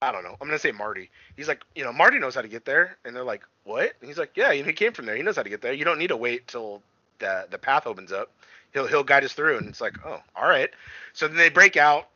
I 0.00 0.10
don't 0.10 0.24
know. 0.24 0.36
I'm 0.40 0.48
gonna 0.48 0.58
say 0.58 0.72
Marty. 0.72 1.10
He's 1.36 1.46
like, 1.46 1.62
you 1.76 1.84
know, 1.84 1.92
Marty 1.92 2.18
knows 2.18 2.34
how 2.34 2.40
to 2.40 2.48
get 2.48 2.64
there, 2.64 2.96
and 3.04 3.14
they're 3.14 3.22
like, 3.22 3.44
what? 3.62 3.92
And 4.00 4.08
he's 4.08 4.18
like, 4.18 4.32
yeah, 4.36 4.52
he 4.52 4.72
came 4.72 4.92
from 4.92 5.06
there. 5.06 5.14
He 5.14 5.22
knows 5.22 5.36
how 5.36 5.44
to 5.44 5.48
get 5.48 5.62
there. 5.62 5.72
You 5.72 5.84
don't 5.84 6.00
need 6.00 6.08
to 6.08 6.16
wait 6.16 6.48
till 6.48 6.82
the 7.22 7.46
the 7.50 7.58
path 7.58 7.86
opens 7.86 8.12
up. 8.12 8.30
He'll 8.74 8.86
he'll 8.86 9.04
guide 9.04 9.24
us 9.24 9.32
through. 9.32 9.58
And 9.58 9.68
it's 9.68 9.80
like, 9.80 9.96
oh, 10.04 10.20
all 10.36 10.48
right. 10.48 10.68
So 11.14 11.26
then 11.26 11.38
they 11.38 11.48
break 11.48 11.76
out. 11.78 12.08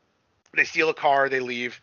They 0.55 0.65
steal 0.65 0.91
a 0.91 0.95
car. 0.95 1.29
They 1.29 1.41
leave, 1.41 1.81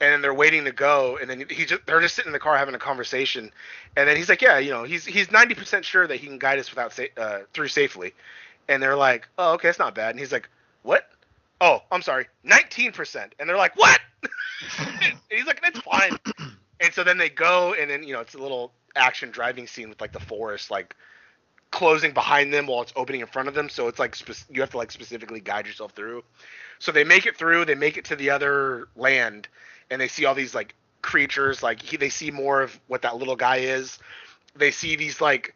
and 0.00 0.12
then 0.12 0.22
they're 0.22 0.34
waiting 0.34 0.64
to 0.64 0.72
go. 0.72 1.18
And 1.20 1.30
then 1.30 1.44
he 1.48 1.64
just 1.64 1.86
they're 1.86 2.00
just 2.00 2.16
sitting 2.16 2.30
in 2.30 2.32
the 2.32 2.40
car 2.40 2.56
having 2.56 2.74
a 2.74 2.78
conversation. 2.78 3.52
And 3.96 4.08
then 4.08 4.16
he's 4.16 4.28
like, 4.28 4.42
yeah, 4.42 4.58
you 4.58 4.70
know, 4.70 4.84
he's 4.84 5.04
he's 5.04 5.28
90% 5.28 5.84
sure 5.84 6.06
that 6.06 6.16
he 6.16 6.26
can 6.26 6.38
guide 6.38 6.58
us 6.58 6.70
without 6.70 6.92
sa- 6.92 7.14
uh, 7.16 7.40
through 7.52 7.68
safely. 7.68 8.14
And 8.68 8.82
they're 8.82 8.96
like, 8.96 9.28
oh, 9.38 9.54
okay, 9.54 9.68
it's 9.68 9.78
not 9.78 9.94
bad. 9.94 10.10
And 10.10 10.20
he's 10.20 10.32
like, 10.32 10.48
what? 10.82 11.08
Oh, 11.60 11.80
I'm 11.92 12.02
sorry, 12.02 12.26
19%. 12.44 13.30
And 13.38 13.48
they're 13.48 13.56
like, 13.56 13.76
what? 13.76 14.00
and 14.78 15.14
he's 15.30 15.46
like, 15.46 15.60
that's 15.62 15.78
fine. 15.80 16.16
and 16.80 16.92
so 16.92 17.04
then 17.04 17.18
they 17.18 17.28
go, 17.28 17.74
and 17.74 17.90
then 17.90 18.02
you 18.02 18.14
know 18.14 18.20
it's 18.20 18.34
a 18.34 18.38
little 18.38 18.72
action 18.94 19.30
driving 19.30 19.66
scene 19.66 19.88
with 19.88 20.00
like 20.00 20.12
the 20.12 20.20
forest 20.20 20.70
like 20.70 20.94
closing 21.72 22.12
behind 22.12 22.52
them 22.52 22.66
while 22.68 22.82
it's 22.82 22.92
opening 22.94 23.22
in 23.22 23.26
front 23.26 23.48
of 23.48 23.54
them. 23.54 23.68
So 23.68 23.88
it's 23.88 23.98
like 23.98 24.14
spec- 24.14 24.44
you 24.48 24.60
have 24.60 24.70
to 24.70 24.76
like 24.76 24.92
specifically 24.92 25.40
guide 25.40 25.66
yourself 25.66 25.92
through. 25.92 26.22
So 26.78 26.92
they 26.92 27.02
make 27.02 27.26
it 27.26 27.36
through. 27.36 27.64
They 27.64 27.74
make 27.74 27.96
it 27.96 28.04
to 28.06 28.16
the 28.16 28.30
other 28.30 28.88
land, 28.94 29.48
and 29.90 30.00
they 30.00 30.08
see 30.08 30.24
all 30.24 30.34
these 30.34 30.54
like 30.54 30.74
creatures. 31.00 31.62
Like 31.62 31.82
he, 31.82 31.96
they 31.96 32.10
see 32.10 32.30
more 32.30 32.62
of 32.62 32.78
what 32.86 33.02
that 33.02 33.16
little 33.16 33.36
guy 33.36 33.56
is. 33.56 33.98
They 34.54 34.70
see 34.70 34.94
these 34.94 35.20
like 35.20 35.54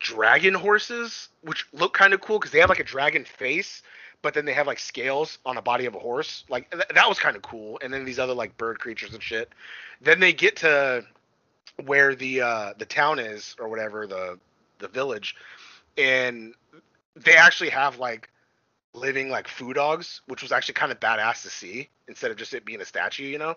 dragon 0.00 0.54
horses, 0.54 1.28
which 1.42 1.66
look 1.72 1.92
kind 1.94 2.14
of 2.14 2.20
cool 2.20 2.38
because 2.38 2.50
they 2.50 2.60
have 2.60 2.70
like 2.70 2.80
a 2.80 2.84
dragon 2.84 3.24
face, 3.24 3.82
but 4.22 4.32
then 4.34 4.46
they 4.46 4.54
have 4.54 4.66
like 4.66 4.78
scales 4.78 5.38
on 5.44 5.58
a 5.58 5.62
body 5.62 5.84
of 5.84 5.94
a 5.94 5.98
horse. 5.98 6.44
Like 6.48 6.70
th- 6.70 6.88
that 6.94 7.08
was 7.08 7.18
kind 7.18 7.36
of 7.36 7.42
cool. 7.42 7.78
And 7.82 7.92
then 7.92 8.04
these 8.04 8.18
other 8.18 8.34
like 8.34 8.56
bird 8.56 8.80
creatures 8.80 9.12
and 9.12 9.22
shit. 9.22 9.50
Then 10.00 10.18
they 10.18 10.32
get 10.32 10.56
to 10.56 11.04
where 11.84 12.14
the 12.14 12.40
uh 12.40 12.72
the 12.78 12.84
town 12.86 13.18
is 13.18 13.54
or 13.58 13.68
whatever 13.68 14.06
the 14.06 14.38
the 14.80 14.88
village, 14.88 15.36
and 15.96 16.54
they 17.16 17.34
actually 17.34 17.70
have 17.70 17.98
like 17.98 18.28
living 18.94 19.28
like 19.28 19.48
food 19.48 19.74
dogs, 19.74 20.22
which 20.26 20.42
was 20.42 20.52
actually 20.52 20.74
kind 20.74 20.92
of 20.92 21.00
badass 21.00 21.42
to 21.42 21.50
see 21.50 21.88
instead 22.08 22.30
of 22.30 22.36
just 22.36 22.54
it 22.54 22.64
being 22.64 22.80
a 22.80 22.84
statue, 22.84 23.24
you 23.24 23.38
know. 23.38 23.54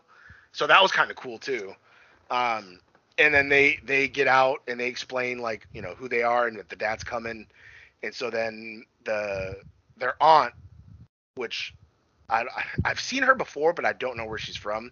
So 0.52 0.68
that 0.68 0.82
was 0.82 0.92
kind 0.92 1.10
of 1.10 1.18
cool 1.18 1.40
too. 1.40 1.74
Um, 2.30 2.80
and 3.18 3.34
then 3.34 3.50
they 3.50 3.80
they 3.84 4.08
get 4.08 4.28
out 4.28 4.62
and 4.68 4.80
they 4.80 4.88
explain 4.88 5.40
like 5.40 5.68
you 5.74 5.82
know 5.82 5.94
who 5.96 6.08
they 6.08 6.24
are 6.24 6.48
and 6.48 6.58
that 6.58 6.70
the 6.70 6.76
dad's 6.76 7.04
coming, 7.04 7.48
and 8.02 8.14
so 8.14 8.30
then 8.30 8.84
the 9.06 9.62
their 9.98 10.16
aunt, 10.22 10.54
which 11.36 11.76
I 12.30 12.46
I've 12.86 13.00
seen 13.00 13.24
her 13.24 13.36
before, 13.36 13.74
but 13.74 13.86
I 13.86 13.94
don't 13.94 14.18
know 14.18 14.26
where 14.26 14.40
she's 14.40 14.58
from. 14.58 14.92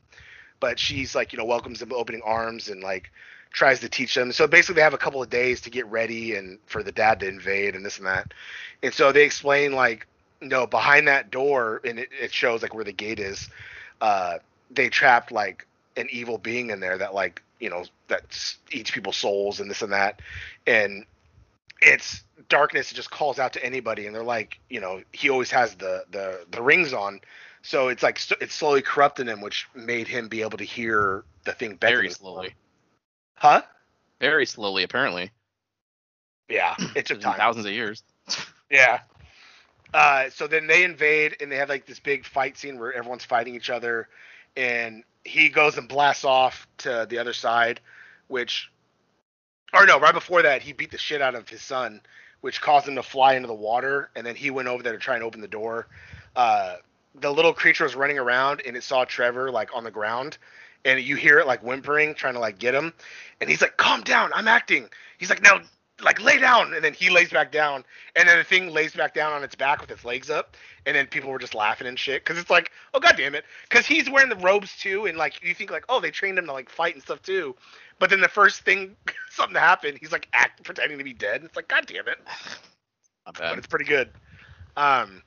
But 0.60 0.78
she's 0.78 1.16
like 1.16 1.34
you 1.34 1.40
know 1.40 1.46
welcomes 1.46 1.80
them 1.80 1.92
opening 1.94 2.22
arms 2.24 2.70
and 2.70 2.84
like 2.84 3.12
tries 3.52 3.80
to 3.82 3.90
teach 3.90 4.16
them. 4.16 4.32
So 4.32 4.48
basically, 4.48 4.76
they 4.76 4.82
have 4.82 4.94
a 4.94 4.98
couple 4.98 5.22
of 5.22 5.30
days 5.30 5.62
to 5.62 5.70
get 5.70 5.86
ready 5.88 6.36
and 6.36 6.58
for 6.66 6.84
the 6.84 6.92
dad 6.92 7.20
to 7.20 7.28
invade 7.28 7.76
and 7.76 7.86
this 7.86 7.98
and 7.98 8.08
that. 8.08 8.34
And 8.82 8.94
so 8.94 9.12
they 9.12 9.24
explain 9.24 9.74
like, 9.74 10.08
no, 10.42 10.66
behind 10.66 11.08
that 11.08 11.30
door, 11.32 11.82
and 11.86 12.00
it, 12.00 12.10
it 12.20 12.34
shows 12.34 12.62
like 12.62 12.74
where 12.74 12.84
the 12.84 12.92
gate 12.92 13.20
is. 13.20 13.50
Uh, 14.00 14.40
they 14.72 14.90
trapped 14.90 15.32
like 15.32 15.68
an 15.98 16.08
evil 16.12 16.38
being 16.38 16.70
in 16.70 16.80
there 16.80 16.98
that 16.98 17.14
like 17.14 17.44
you 17.60 17.70
know 17.70 17.84
that 18.08 18.24
eats 18.72 18.90
people's 18.90 19.18
souls 19.18 19.60
and 19.60 19.70
this 19.70 19.82
and 19.82 19.94
that, 19.94 20.22
and 20.66 21.06
it's 21.82 22.24
darkness. 22.50 22.92
It 22.92 22.96
just 22.96 23.12
calls 23.12 23.38
out 23.38 23.54
to 23.54 23.66
anybody, 23.66 24.08
and 24.08 24.16
they're 24.16 24.24
like, 24.24 24.60
you 24.70 24.80
know, 24.80 25.02
he 25.12 25.30
always 25.30 25.52
has 25.52 25.76
the 25.76 26.06
the 26.12 26.46
the 26.52 26.62
rings 26.62 26.94
on. 26.94 27.22
So 27.62 27.90
it's 27.90 28.02
like 28.02 28.20
it's 28.40 28.56
slowly 28.56 28.82
corrupting 28.82 29.28
him, 29.28 29.42
which 29.42 29.68
made 29.76 30.08
him 30.08 30.28
be 30.28 30.42
able 30.42 30.58
to 30.58 30.64
hear 30.64 31.24
the 31.44 31.54
thing 31.54 31.78
Very 31.80 32.10
slowly. 32.10 32.56
Huh? 33.42 33.64
Very 34.20 34.46
slowly, 34.46 34.84
apparently. 34.84 35.32
Yeah, 36.48 36.76
it 36.96 37.08
took 37.08 37.22
time. 37.22 37.38
Thousands 37.38 37.66
of 37.66 37.72
years. 37.72 38.04
Yeah. 38.70 39.00
Uh, 39.96 40.30
so 40.30 40.46
then 40.46 40.68
they 40.68 40.84
invade 40.84 41.38
and 41.42 41.52
they 41.52 41.56
have 41.56 41.68
like 41.68 41.88
this 41.88 42.00
big 42.00 42.24
fight 42.24 42.56
scene 42.56 42.78
where 42.78 42.94
everyone's 42.94 43.26
fighting 43.26 43.56
each 43.56 43.72
other, 43.72 44.10
and 44.56 45.04
he 45.26 45.50
goes 45.50 45.76
and 45.80 45.90
blasts 45.90 46.24
off 46.24 46.68
to 46.78 47.08
the 47.10 47.18
other 47.18 47.34
side, 47.34 47.82
which, 48.28 48.72
or 49.74 49.88
no, 49.88 50.00
right 50.00 50.14
before 50.14 50.44
that 50.44 50.62
he 50.62 50.72
beat 50.72 50.92
the 50.92 51.00
shit 51.00 51.20
out 51.20 51.34
of 51.34 51.50
his 51.50 51.64
son, 51.64 52.00
which 52.42 52.62
caused 52.62 52.88
him 52.88 52.94
to 52.94 53.04
fly 53.04 53.34
into 53.34 53.48
the 53.48 53.56
water, 53.56 54.12
and 54.16 54.24
then 54.24 54.36
he 54.36 54.52
went 54.52 54.68
over 54.68 54.84
there 54.84 54.94
to 54.94 55.00
try 55.00 55.16
and 55.16 55.24
open 55.24 55.42
the 55.42 55.48
door. 55.48 55.88
Uh, 56.36 56.76
the 57.16 57.34
little 57.34 57.54
creature 57.54 57.86
was 57.86 57.96
running 57.96 58.20
around 58.20 58.62
and 58.66 58.78
it 58.78 58.84
saw 58.84 59.04
Trevor 59.04 59.50
like 59.50 59.76
on 59.76 59.84
the 59.84 59.92
ground, 59.92 60.38
and 60.86 61.00
you 61.02 61.16
hear 61.16 61.40
it 61.40 61.48
like 61.48 61.62
whimpering, 61.62 62.14
trying 62.16 62.34
to 62.34 62.40
like 62.40 62.60
get 62.60 62.74
him, 62.74 62.94
and 63.40 63.50
he's 63.50 63.62
like, 63.62 63.78
"Calm 63.78 64.02
down, 64.02 64.32
I'm 64.34 64.48
acting." 64.48 64.90
He's 65.18 65.30
like, 65.30 65.42
"Now 65.42 65.62
like 66.04 66.22
lay 66.22 66.38
down 66.38 66.74
and 66.74 66.84
then 66.84 66.94
he 66.94 67.10
lays 67.10 67.30
back 67.30 67.52
down 67.52 67.84
and 68.16 68.28
then 68.28 68.38
the 68.38 68.44
thing 68.44 68.72
lays 68.72 68.94
back 68.94 69.14
down 69.14 69.34
on 69.34 69.44
its 69.44 69.56
back 69.56 69.82
with 69.82 69.92
its 69.92 70.06
legs 70.06 70.30
up 70.30 70.56
and 70.86 70.96
then 70.96 71.06
people 71.08 71.30
were 71.30 71.40
just 71.40 71.56
laughing 71.56 71.88
and 71.88 71.98
shit 71.98 72.24
because 72.24 72.38
it's 72.40 72.50
like 72.50 72.72
oh 72.94 73.00
god 73.00 73.16
damn 73.18 73.36
it 73.36 73.46
because 73.70 73.86
he's 73.86 74.10
wearing 74.10 74.30
the 74.30 74.36
robes 74.38 74.76
too 74.78 75.06
and 75.06 75.18
like 75.18 75.44
you 75.44 75.54
think 75.54 75.72
like 75.72 75.86
oh 75.90 76.00
they 76.00 76.12
trained 76.12 76.38
him 76.38 76.46
to 76.46 76.54
like 76.54 76.70
fight 76.70 76.94
and 76.94 77.04
stuff 77.04 77.22
too 77.22 77.56
but 78.00 78.10
then 78.10 78.22
the 78.22 78.28
first 78.28 78.62
thing 78.62 78.96
something 79.30 79.56
happened 79.56 79.98
he's 80.00 80.12
like 80.12 80.28
act 80.34 80.64
pretending 80.64 80.98
to 80.98 81.04
be 81.04 81.14
dead 81.14 81.44
it's 81.44 81.56
like 81.56 81.68
god 81.68 81.86
damn 81.86 82.08
it. 82.08 82.18
But 83.38 83.60
it's 83.60 83.68
pretty 83.68 83.86
good. 83.86 84.10
Um 84.76 85.22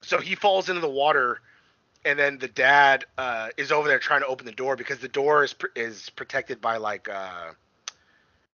so 0.00 0.20
he 0.20 0.36
falls 0.36 0.68
into 0.68 0.80
the 0.80 0.88
water 0.88 1.40
and 2.04 2.18
then 2.18 2.38
the 2.38 2.48
dad 2.48 3.04
uh 3.18 3.48
is 3.56 3.72
over 3.72 3.88
there 3.88 3.98
trying 3.98 4.20
to 4.20 4.26
open 4.26 4.46
the 4.46 4.52
door 4.52 4.76
because 4.76 4.98
the 4.98 5.08
door 5.08 5.44
is 5.44 5.52
pr- 5.52 5.66
is 5.74 6.10
protected 6.10 6.60
by 6.60 6.76
like 6.76 7.08
uh 7.08 7.52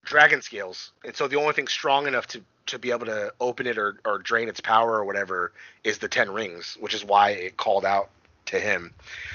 dragon 0.05 0.43
scales. 0.43 0.93
And 1.05 1.17
so 1.17 1.29
the 1.29 1.37
only 1.37 1.53
thing 1.55 1.67
strong 1.67 2.07
enough 2.07 2.27
to 2.29 2.43
to 2.67 2.79
be 2.79 2.91
able 2.91 3.07
to 3.07 3.33
open 3.41 3.67
it 3.67 3.77
or, 3.77 3.99
or 4.07 4.19
drain 4.19 4.49
its 4.49 4.61
power 4.61 4.93
or 4.93 5.05
whatever 5.05 5.53
is 5.83 5.99
the 5.99 6.09
ten 6.09 6.31
rings, 6.31 6.77
which 6.81 6.95
is 6.95 7.05
why 7.05 7.31
it 7.31 7.57
called 7.57 7.85
out 7.85 8.09
to 8.47 8.59
him. 8.59 8.93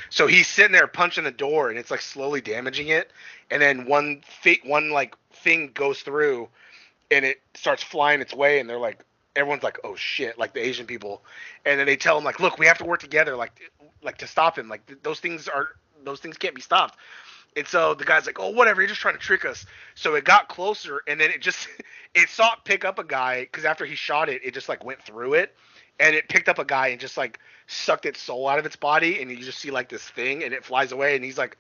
So 0.10 0.28
he's 0.28 0.48
sitting 0.48 0.72
there 0.72 0.88
punching 0.88 1.24
the 1.24 1.32
door, 1.32 1.70
and 1.70 1.78
it's 1.78 1.92
like 1.92 2.02
slowly 2.02 2.42
damaging 2.42 2.88
it, 2.88 3.12
and 3.52 3.62
then 3.62 3.86
one 3.86 4.22
fi- 4.26 4.62
one 4.64 4.90
like 4.90 5.16
thing 5.32 5.72
goes 5.74 6.02
through, 6.02 6.50
and 7.12 7.26
it 7.26 7.42
starts 7.54 7.84
flying 7.84 8.22
its 8.22 8.34
way, 8.34 8.60
and 8.60 8.70
they're 8.70 8.80
like, 8.80 9.04
everyone's 9.36 9.64
like, 9.64 9.80
oh 9.84 9.96
shit, 9.96 10.38
like 10.40 10.54
the 10.54 10.60
Asian 10.66 10.86
people, 10.86 11.22
and 11.66 11.80
then 11.80 11.86
they 11.86 11.96
tell 11.96 12.18
him 12.18 12.24
like, 12.24 12.40
look, 12.40 12.58
we 12.58 12.66
have 12.66 12.78
to 12.80 12.86
work 12.86 13.00
together, 13.00 13.36
like 13.36 13.60
like 14.04 14.18
to 14.20 14.28
stop 14.28 14.58
him, 14.58 14.70
like 14.70 14.86
th- 14.88 15.00
those 15.04 15.20
things 15.20 15.48
are 15.48 15.70
those 16.04 16.20
things 16.20 16.38
can't 16.38 16.56
be 16.56 16.62
stopped. 16.62 16.98
And 17.56 17.68
so 17.68 17.94
the 17.94 18.06
guy's 18.06 18.26
like, 18.26 18.40
"Oh, 18.40 18.50
whatever, 18.50 18.82
you're 18.82 18.88
just 18.88 19.02
trying 19.02 19.16
to 19.16 19.20
trick 19.20 19.46
us." 19.46 19.66
So 19.96 20.16
it 20.16 20.24
got 20.24 20.50
closer, 20.50 21.02
and 21.08 21.20
then 21.20 21.32
it 21.32 21.42
just 21.42 21.68
it 22.16 22.30
saw 22.30 22.54
it 22.54 22.60
pick 22.64 22.86
up 22.86 23.00
a 23.00 23.04
guy 23.04 23.42
because 23.42 23.66
after 23.66 23.86
he 23.86 23.96
shot 23.96 24.30
it, 24.30 24.42
it 24.44 24.54
just 24.54 24.70
like 24.70 24.84
went 24.86 25.02
through 25.02 25.34
it, 25.36 25.56
and 26.00 26.16
it 26.16 26.30
picked 26.30 26.50
up 26.50 26.60
a 26.60 26.66
guy 26.66 26.88
and 26.90 27.00
just 27.00 27.18
like 27.18 27.40
sucked 27.68 28.06
its 28.06 28.22
soul 28.22 28.48
out 28.48 28.60
of 28.60 28.66
its 28.66 28.76
body, 28.76 29.22
and 29.22 29.32
you 29.32 29.38
just 29.38 29.60
see 29.60 29.72
like 29.72 29.90
this 29.90 30.04
thing, 30.04 30.44
and 30.44 30.54
it 30.54 30.64
flies 30.64 30.92
away, 30.92 31.16
and 31.16 31.26
he's 31.26 31.38
like, 31.38 31.58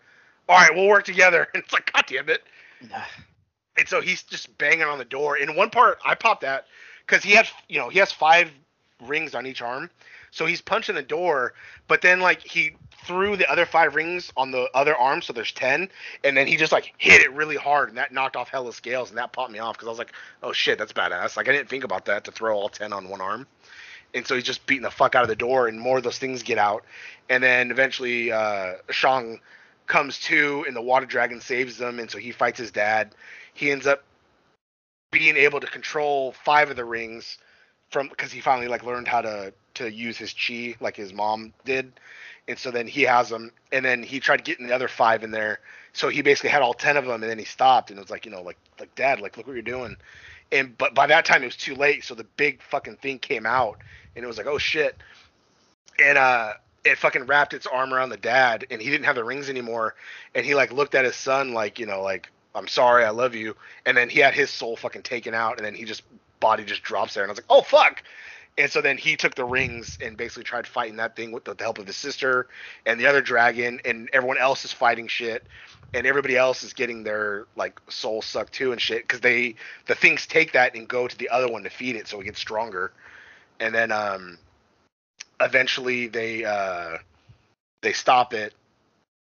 "All 0.47 0.57
right, 0.57 0.73
we'll 0.73 0.87
work 0.87 1.05
together." 1.05 1.47
And 1.53 1.63
it's 1.63 1.73
like, 1.73 1.91
"God 1.91 2.05
damn 2.07 2.29
it!" 2.29 2.43
And 3.77 3.87
so 3.87 4.01
he's 4.01 4.23
just 4.23 4.57
banging 4.57 4.83
on 4.83 4.97
the 4.97 5.05
door. 5.05 5.37
In 5.37 5.55
one 5.55 5.69
part, 5.69 5.99
I 6.05 6.13
popped 6.13 6.41
that 6.41 6.65
because 7.07 7.23
he 7.23 7.31
has, 7.31 7.49
you 7.69 7.79
know, 7.79 7.87
he 7.87 7.99
has 7.99 8.11
five 8.11 8.51
rings 9.05 9.35
on 9.35 9.45
each 9.45 9.61
arm. 9.61 9.89
So 10.31 10.45
he's 10.45 10.61
punching 10.61 10.95
the 10.95 11.01
door, 11.01 11.53
but 11.87 12.01
then 12.01 12.19
like 12.19 12.41
he 12.41 12.75
threw 13.05 13.35
the 13.35 13.49
other 13.49 13.65
five 13.65 13.95
rings 13.95 14.31
on 14.37 14.51
the 14.51 14.69
other 14.73 14.95
arm, 14.95 15.21
so 15.21 15.33
there's 15.33 15.51
ten, 15.51 15.89
and 16.23 16.35
then 16.35 16.47
he 16.47 16.57
just 16.57 16.71
like 16.71 16.93
hit 16.97 17.21
it 17.21 17.31
really 17.33 17.55
hard, 17.55 17.89
and 17.89 17.97
that 17.97 18.11
knocked 18.11 18.35
off 18.35 18.49
hella 18.49 18.73
scales, 18.73 19.09
and 19.09 19.17
that 19.17 19.31
popped 19.31 19.51
me 19.51 19.59
off 19.59 19.75
because 19.75 19.87
I 19.87 19.91
was 19.91 19.99
like, 19.99 20.13
oh 20.43 20.53
shit, 20.53 20.77
that's 20.77 20.93
badass. 20.93 21.37
Like 21.37 21.49
I 21.49 21.51
didn't 21.51 21.69
think 21.69 21.83
about 21.83 22.05
that 22.05 22.23
to 22.25 22.31
throw 22.31 22.55
all 22.55 22.69
ten 22.69 22.93
on 22.93 23.09
one 23.09 23.21
arm, 23.21 23.47
and 24.13 24.25
so 24.27 24.35
he's 24.35 24.43
just 24.43 24.65
beating 24.65 24.83
the 24.83 24.91
fuck 24.91 25.15
out 25.15 25.23
of 25.23 25.29
the 25.29 25.35
door, 25.35 25.67
and 25.67 25.79
more 25.79 25.97
of 25.97 26.03
those 26.03 26.17
things 26.17 26.43
get 26.43 26.57
out, 26.57 26.83
and 27.29 27.43
then 27.43 27.71
eventually 27.71 28.31
uh, 28.31 28.73
Shang 28.89 29.39
comes 29.87 30.19
to, 30.19 30.63
and 30.67 30.75
the 30.75 30.81
water 30.81 31.05
dragon 31.05 31.41
saves 31.41 31.77
them, 31.77 31.99
and 31.99 32.11
so 32.11 32.17
he 32.17 32.31
fights 32.31 32.59
his 32.59 32.71
dad. 32.71 33.15
He 33.53 33.71
ends 33.71 33.87
up 33.87 34.03
being 35.11 35.35
able 35.35 35.59
to 35.59 35.67
control 35.67 36.33
five 36.43 36.69
of 36.69 36.75
the 36.75 36.85
rings 36.85 37.37
from 37.89 38.07
because 38.09 38.31
he 38.31 38.39
finally 38.39 38.67
like 38.67 38.83
learned 38.83 39.07
how 39.07 39.21
to 39.21 39.53
to 39.75 39.91
use 39.91 40.17
his 40.17 40.33
chi 40.33 40.75
like 40.79 40.95
his 40.95 41.13
mom 41.13 41.53
did. 41.65 41.91
And 42.47 42.57
so 42.57 42.71
then 42.71 42.87
he 42.87 43.03
has 43.03 43.29
them 43.29 43.51
and 43.71 43.85
then 43.85 44.03
he 44.03 44.19
tried 44.19 44.43
getting 44.43 44.67
the 44.67 44.75
other 44.75 44.87
five 44.87 45.23
in 45.23 45.31
there. 45.31 45.59
So 45.93 46.09
he 46.09 46.21
basically 46.21 46.49
had 46.49 46.61
all 46.61 46.73
10 46.73 46.97
of 46.97 47.05
them 47.05 47.21
and 47.21 47.31
then 47.31 47.39
he 47.39 47.45
stopped 47.45 47.89
and 47.89 47.99
it 47.99 48.01
was 48.01 48.09
like 48.09 48.25
you 48.25 48.31
know 48.31 48.41
like 48.41 48.57
like 48.79 48.93
dad 48.95 49.21
like 49.21 49.37
look 49.37 49.47
what 49.47 49.53
you're 49.53 49.61
doing. 49.61 49.95
And 50.51 50.77
but 50.77 50.95
by 50.95 51.07
that 51.07 51.25
time 51.25 51.43
it 51.43 51.47
was 51.47 51.57
too 51.57 51.75
late 51.75 52.03
so 52.03 52.15
the 52.15 52.25
big 52.37 52.61
fucking 52.61 52.97
thing 52.97 53.19
came 53.19 53.45
out 53.45 53.79
and 54.15 54.23
it 54.23 54.27
was 54.27 54.37
like 54.37 54.47
oh 54.47 54.57
shit. 54.57 54.97
And 56.03 56.17
uh 56.17 56.53
it 56.85 56.97
fucking 56.97 57.25
wrapped 57.25 57.53
its 57.53 57.67
arm 57.67 57.93
around 57.93 58.09
the 58.09 58.17
dad 58.17 58.65
and 58.71 58.81
he 58.81 58.89
didn't 58.89 59.05
have 59.05 59.15
the 59.15 59.23
rings 59.23 59.49
anymore. 59.49 59.95
And 60.33 60.45
he 60.45 60.55
like 60.55 60.71
looked 60.71 60.95
at 60.95 61.05
his 61.05 61.15
son 61.15 61.53
like 61.53 61.77
you 61.79 61.85
know 61.85 62.01
like 62.01 62.29
i'm 62.55 62.67
sorry 62.67 63.05
i 63.05 63.09
love 63.09 63.35
you. 63.35 63.55
And 63.85 63.95
then 63.95 64.09
he 64.09 64.19
had 64.19 64.33
his 64.33 64.49
soul 64.49 64.75
fucking 64.75 65.03
taken 65.03 65.33
out 65.33 65.57
and 65.57 65.65
then 65.65 65.75
he 65.75 65.85
just 65.85 66.03
body 66.39 66.63
just 66.63 66.83
drops 66.83 67.13
there 67.13 67.23
and 67.23 67.29
i 67.29 67.33
was 67.33 67.37
like 67.37 67.45
oh 67.49 67.61
fuck 67.61 68.01
and 68.59 68.69
so 68.69 68.81
then 68.81 68.97
he 68.97 69.15
took 69.15 69.35
the 69.35 69.45
rings 69.45 69.97
and 70.01 70.17
basically 70.17 70.43
tried 70.43 70.67
fighting 70.67 70.97
that 70.97 71.15
thing 71.15 71.31
with 71.31 71.45
the 71.45 71.55
help 71.57 71.77
of 71.77 71.87
his 71.87 71.95
sister 71.95 72.49
and 72.85 72.99
the 72.99 73.07
other 73.07 73.21
dragon, 73.21 73.79
and 73.85 74.09
everyone 74.11 74.37
else 74.37 74.65
is 74.65 74.73
fighting 74.73 75.07
shit, 75.07 75.47
and 75.93 76.05
everybody 76.05 76.35
else 76.35 76.61
is 76.61 76.73
getting 76.73 77.01
their 77.03 77.47
like 77.55 77.79
soul 77.87 78.21
sucked 78.21 78.51
too 78.51 78.73
and 78.73 78.81
shit 78.81 79.03
because 79.03 79.21
they 79.21 79.55
the 79.87 79.95
things 79.95 80.27
take 80.27 80.51
that 80.51 80.75
and 80.75 80.89
go 80.89 81.07
to 81.07 81.17
the 81.17 81.29
other 81.29 81.47
one 81.47 81.63
to 81.63 81.69
feed 81.69 81.95
it 81.95 82.07
so 82.07 82.19
it 82.19 82.25
gets 82.25 82.39
stronger, 82.39 82.91
and 83.61 83.73
then 83.73 83.93
um 83.93 84.37
eventually 85.39 86.07
they 86.07 86.43
uh 86.43 86.97
they 87.81 87.93
stop 87.93 88.33
it 88.33 88.53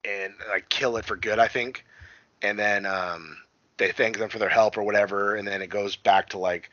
and 0.04 0.32
like 0.50 0.68
kill 0.68 0.96
it 0.98 1.04
for 1.04 1.16
good 1.16 1.40
I 1.40 1.48
think, 1.48 1.84
and 2.42 2.56
then 2.56 2.86
um 2.86 3.36
they 3.76 3.90
thank 3.90 4.18
them 4.18 4.30
for 4.30 4.38
their 4.38 4.48
help 4.48 4.78
or 4.78 4.84
whatever, 4.84 5.34
and 5.34 5.46
then 5.48 5.62
it 5.62 5.68
goes 5.68 5.96
back 5.96 6.28
to 6.28 6.38
like 6.38 6.70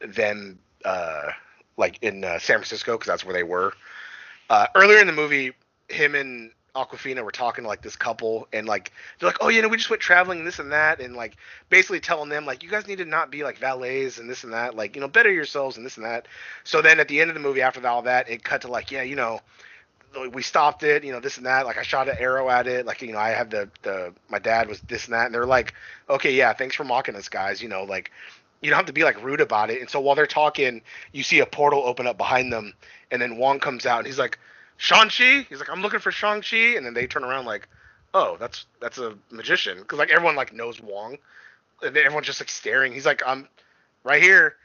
them 0.00 0.58
uh 0.84 1.30
like 1.76 1.98
in 2.02 2.24
uh, 2.24 2.38
San 2.38 2.58
Francisco 2.58 2.92
because 2.92 3.06
that's 3.06 3.24
where 3.24 3.34
they 3.34 3.42
were. 3.42 3.72
Uh, 4.50 4.66
earlier 4.74 4.98
in 4.98 5.06
the 5.06 5.12
movie, 5.12 5.52
him 5.88 6.14
and 6.14 6.50
Awkwafina 6.74 7.22
were 7.22 7.30
talking 7.30 7.62
to 7.64 7.68
like 7.68 7.82
this 7.82 7.96
couple, 7.96 8.48
and 8.52 8.66
like 8.66 8.92
they're 9.18 9.28
like, 9.28 9.38
"Oh, 9.40 9.48
you 9.48 9.62
know, 9.62 9.68
we 9.68 9.76
just 9.76 9.90
went 9.90 10.02
traveling 10.02 10.38
and 10.38 10.46
this 10.46 10.58
and 10.58 10.72
that," 10.72 11.00
and 11.00 11.14
like 11.14 11.36
basically 11.68 12.00
telling 12.00 12.28
them 12.28 12.46
like, 12.46 12.62
"You 12.62 12.68
guys 12.68 12.88
need 12.88 12.98
to 12.98 13.04
not 13.04 13.30
be 13.30 13.44
like 13.44 13.58
valets 13.58 14.18
and 14.18 14.28
this 14.28 14.44
and 14.44 14.52
that, 14.52 14.74
like 14.74 14.96
you 14.96 15.00
know, 15.00 15.08
better 15.08 15.32
yourselves 15.32 15.76
and 15.76 15.86
this 15.86 15.96
and 15.96 16.04
that." 16.04 16.26
So 16.64 16.82
then 16.82 16.98
at 16.98 17.08
the 17.08 17.20
end 17.20 17.30
of 17.30 17.34
the 17.34 17.40
movie, 17.40 17.62
after 17.62 17.86
all 17.86 18.02
that, 18.02 18.28
it 18.28 18.42
cut 18.42 18.62
to 18.62 18.68
like, 18.68 18.90
"Yeah, 18.90 19.02
you 19.02 19.16
know." 19.16 19.40
We 20.32 20.42
stopped 20.42 20.84
it, 20.84 21.02
you 21.02 21.10
know, 21.10 21.18
this 21.18 21.38
and 21.38 21.46
that. 21.46 21.66
Like 21.66 21.76
I 21.76 21.82
shot 21.82 22.08
an 22.08 22.14
arrow 22.20 22.48
at 22.48 22.68
it. 22.68 22.86
Like 22.86 23.02
you 23.02 23.12
know, 23.12 23.18
I 23.18 23.30
had 23.30 23.50
the 23.50 23.68
the 23.82 24.14
my 24.28 24.38
dad 24.38 24.68
was 24.68 24.80
this 24.82 25.06
and 25.06 25.14
that, 25.14 25.26
and 25.26 25.34
they're 25.34 25.44
like, 25.44 25.74
okay, 26.08 26.32
yeah, 26.32 26.52
thanks 26.52 26.76
for 26.76 26.84
mocking 26.84 27.16
us, 27.16 27.28
guys. 27.28 27.60
You 27.60 27.68
know, 27.68 27.82
like 27.82 28.12
you 28.60 28.70
don't 28.70 28.76
have 28.76 28.86
to 28.86 28.92
be 28.92 29.04
like 29.04 29.22
rude 29.22 29.40
about 29.40 29.70
it. 29.70 29.80
And 29.80 29.90
so 29.90 30.00
while 30.00 30.14
they're 30.14 30.26
talking, 30.26 30.82
you 31.12 31.22
see 31.22 31.40
a 31.40 31.46
portal 31.46 31.82
open 31.84 32.06
up 32.06 32.16
behind 32.16 32.52
them, 32.52 32.72
and 33.10 33.20
then 33.20 33.36
Wong 33.36 33.60
comes 33.60 33.86
out 33.86 33.98
and 33.98 34.06
he's 34.06 34.18
like, 34.18 34.38
Shang-Chi? 34.76 35.46
He's 35.48 35.58
like, 35.60 35.70
I'm 35.70 35.82
looking 35.82 36.00
for 36.00 36.10
Shang-Chi, 36.10 36.76
and 36.76 36.84
then 36.84 36.94
they 36.94 37.06
turn 37.06 37.24
around 37.24 37.44
like, 37.44 37.68
oh, 38.12 38.36
that's 38.38 38.66
that's 38.80 38.98
a 38.98 39.14
magician, 39.30 39.78
because 39.78 39.98
like 39.98 40.10
everyone 40.10 40.36
like 40.36 40.52
knows 40.52 40.80
Wong, 40.80 41.18
and 41.82 41.96
everyone's 41.96 42.26
just 42.26 42.40
like 42.40 42.48
staring. 42.48 42.92
He's 42.92 43.06
like, 43.06 43.22
I'm 43.26 43.48
right 44.02 44.22
here, 44.22 44.56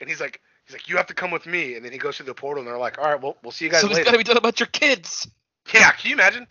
and 0.00 0.08
he's 0.08 0.20
like, 0.20 0.40
he's 0.66 0.74
like, 0.74 0.88
you 0.88 0.96
have 0.96 1.06
to 1.06 1.14
come 1.14 1.30
with 1.30 1.46
me, 1.46 1.74
and 1.74 1.84
then 1.84 1.92
he 1.92 1.98
goes 1.98 2.16
through 2.16 2.26
the 2.26 2.34
portal, 2.34 2.62
and 2.62 2.68
they're 2.68 2.78
like, 2.78 2.98
all 2.98 3.04
right, 3.04 3.20
well, 3.20 3.36
we'll 3.42 3.52
see 3.52 3.64
you 3.64 3.70
guys 3.70 3.80
so 3.80 3.86
it's 3.86 3.96
later. 3.96 4.04
got 4.06 4.12
to 4.12 4.18
be 4.18 4.24
done 4.24 4.36
about 4.36 4.60
your 4.60 4.68
kids. 4.68 5.28
Yeah, 5.74 5.90
can 5.92 6.10
you 6.10 6.16
imagine? 6.16 6.46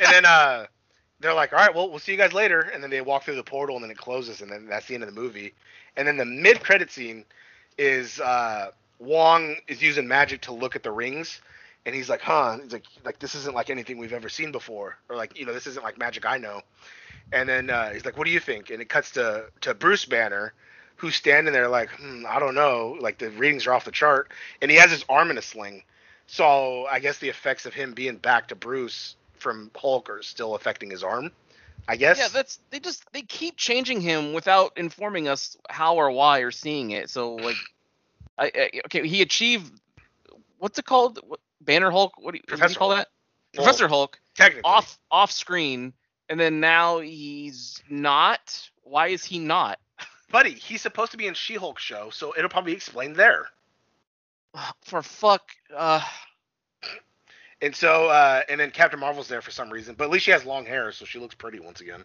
and 0.00 0.12
then 0.12 0.24
uh, 0.24 0.66
they're 1.22 1.34
like, 1.34 1.52
all 1.52 1.58
right, 1.58 1.74
well, 1.74 1.88
we'll 1.88 1.98
see 1.98 2.12
you 2.12 2.18
guys 2.18 2.32
later. 2.32 2.60
And 2.60 2.82
then 2.82 2.90
they 2.90 3.00
walk 3.00 3.24
through 3.24 3.36
the 3.36 3.42
portal, 3.42 3.76
and 3.76 3.84
then 3.84 3.90
it 3.90 3.98
closes, 3.98 4.42
and 4.42 4.50
then 4.50 4.66
that's 4.66 4.86
the 4.86 4.94
end 4.94 5.02
of 5.04 5.14
the 5.14 5.20
movie. 5.20 5.54
And 5.96 6.06
then 6.06 6.16
the 6.16 6.24
mid-credit 6.24 6.90
scene 6.90 7.24
is 7.78 8.20
uh, 8.20 8.70
Wong 8.98 9.56
is 9.68 9.82
using 9.82 10.06
magic 10.06 10.42
to 10.42 10.52
look 10.52 10.76
at 10.76 10.82
the 10.82 10.90
rings, 10.90 11.40
and 11.84 11.94
he's 11.94 12.08
like, 12.08 12.20
huh? 12.20 12.58
He's 12.62 12.72
like, 12.72 12.84
like 13.04 13.18
this 13.18 13.34
isn't 13.34 13.54
like 13.54 13.70
anything 13.70 13.98
we've 13.98 14.12
ever 14.12 14.28
seen 14.28 14.52
before, 14.52 14.96
or 15.08 15.16
like, 15.16 15.38
you 15.38 15.46
know, 15.46 15.52
this 15.52 15.66
isn't 15.66 15.84
like 15.84 15.98
magic 15.98 16.26
I 16.26 16.38
know. 16.38 16.60
And 17.32 17.48
then 17.48 17.70
uh, 17.70 17.90
he's 17.90 18.04
like, 18.04 18.16
what 18.16 18.26
do 18.26 18.30
you 18.30 18.40
think? 18.40 18.70
And 18.70 18.80
it 18.80 18.88
cuts 18.88 19.12
to 19.12 19.46
to 19.62 19.74
Bruce 19.74 20.04
Banner, 20.04 20.52
who's 20.96 21.14
standing 21.14 21.52
there 21.52 21.68
like, 21.68 21.90
hmm, 21.90 22.24
I 22.28 22.38
don't 22.38 22.54
know, 22.54 22.96
like 23.00 23.18
the 23.18 23.30
readings 23.30 23.66
are 23.66 23.72
off 23.72 23.84
the 23.84 23.90
chart, 23.90 24.30
and 24.60 24.70
he 24.70 24.76
has 24.76 24.90
his 24.90 25.04
arm 25.08 25.30
in 25.30 25.38
a 25.38 25.42
sling. 25.42 25.82
So 26.26 26.86
I 26.86 27.00
guess 27.00 27.18
the 27.18 27.28
effects 27.28 27.66
of 27.66 27.74
him 27.74 27.92
being 27.92 28.16
back 28.16 28.48
to 28.48 28.54
Bruce 28.54 29.16
from 29.42 29.70
Hulk 29.76 30.08
are 30.08 30.22
still 30.22 30.54
affecting 30.54 30.90
his 30.90 31.02
arm. 31.02 31.30
I 31.88 31.96
guess. 31.96 32.18
Yeah, 32.18 32.28
that's 32.28 32.60
they 32.70 32.78
just 32.78 33.04
they 33.12 33.22
keep 33.22 33.56
changing 33.56 34.00
him 34.00 34.32
without 34.32 34.72
informing 34.76 35.28
us 35.28 35.56
how 35.68 35.96
or 35.96 36.10
why 36.10 36.40
or 36.40 36.50
seeing 36.50 36.92
it. 36.92 37.10
So 37.10 37.34
like, 37.34 37.56
I, 38.38 38.52
I 38.54 38.70
okay, 38.86 39.06
he 39.06 39.20
achieved 39.20 39.70
what's 40.58 40.78
it 40.78 40.84
called? 40.84 41.18
What, 41.26 41.40
Banner 41.60 41.90
Hulk? 41.90 42.14
What 42.18 42.32
do 42.32 42.38
you, 42.38 42.44
what 42.48 42.60
do 42.60 42.72
you 42.72 42.78
call 42.78 42.90
Hulk. 42.90 43.00
that? 43.00 43.08
Well, 43.56 43.64
Professor 43.64 43.88
Hulk 43.88 44.20
technically 44.36 44.62
off 44.64 44.98
off 45.10 45.32
screen, 45.32 45.92
and 46.28 46.38
then 46.38 46.60
now 46.60 47.00
he's 47.00 47.82
not. 47.90 48.70
Why 48.84 49.08
is 49.08 49.24
he 49.24 49.38
not? 49.38 49.78
buddy. 50.30 50.54
He's 50.54 50.82
supposed 50.82 51.12
to 51.12 51.18
be 51.18 51.26
in 51.26 51.34
She-Hulk 51.34 51.78
show, 51.78 52.10
so 52.10 52.34
it'll 52.36 52.48
probably 52.48 52.72
be 52.72 52.76
explained 52.76 53.16
there. 53.16 53.48
For 54.82 55.02
fuck. 55.02 55.42
Uh, 55.74 56.02
And 57.62 57.74
so, 57.74 58.08
uh, 58.08 58.42
and 58.48 58.58
then 58.58 58.72
Captain 58.72 58.98
Marvel's 58.98 59.28
there 59.28 59.40
for 59.40 59.52
some 59.52 59.70
reason, 59.70 59.94
but 59.94 60.04
at 60.04 60.10
least 60.10 60.24
she 60.24 60.32
has 60.32 60.44
long 60.44 60.66
hair, 60.66 60.90
so 60.92 61.04
she 61.04 61.18
looks 61.20 61.34
pretty 61.36 61.60
once 61.60 61.80
again. 61.80 62.04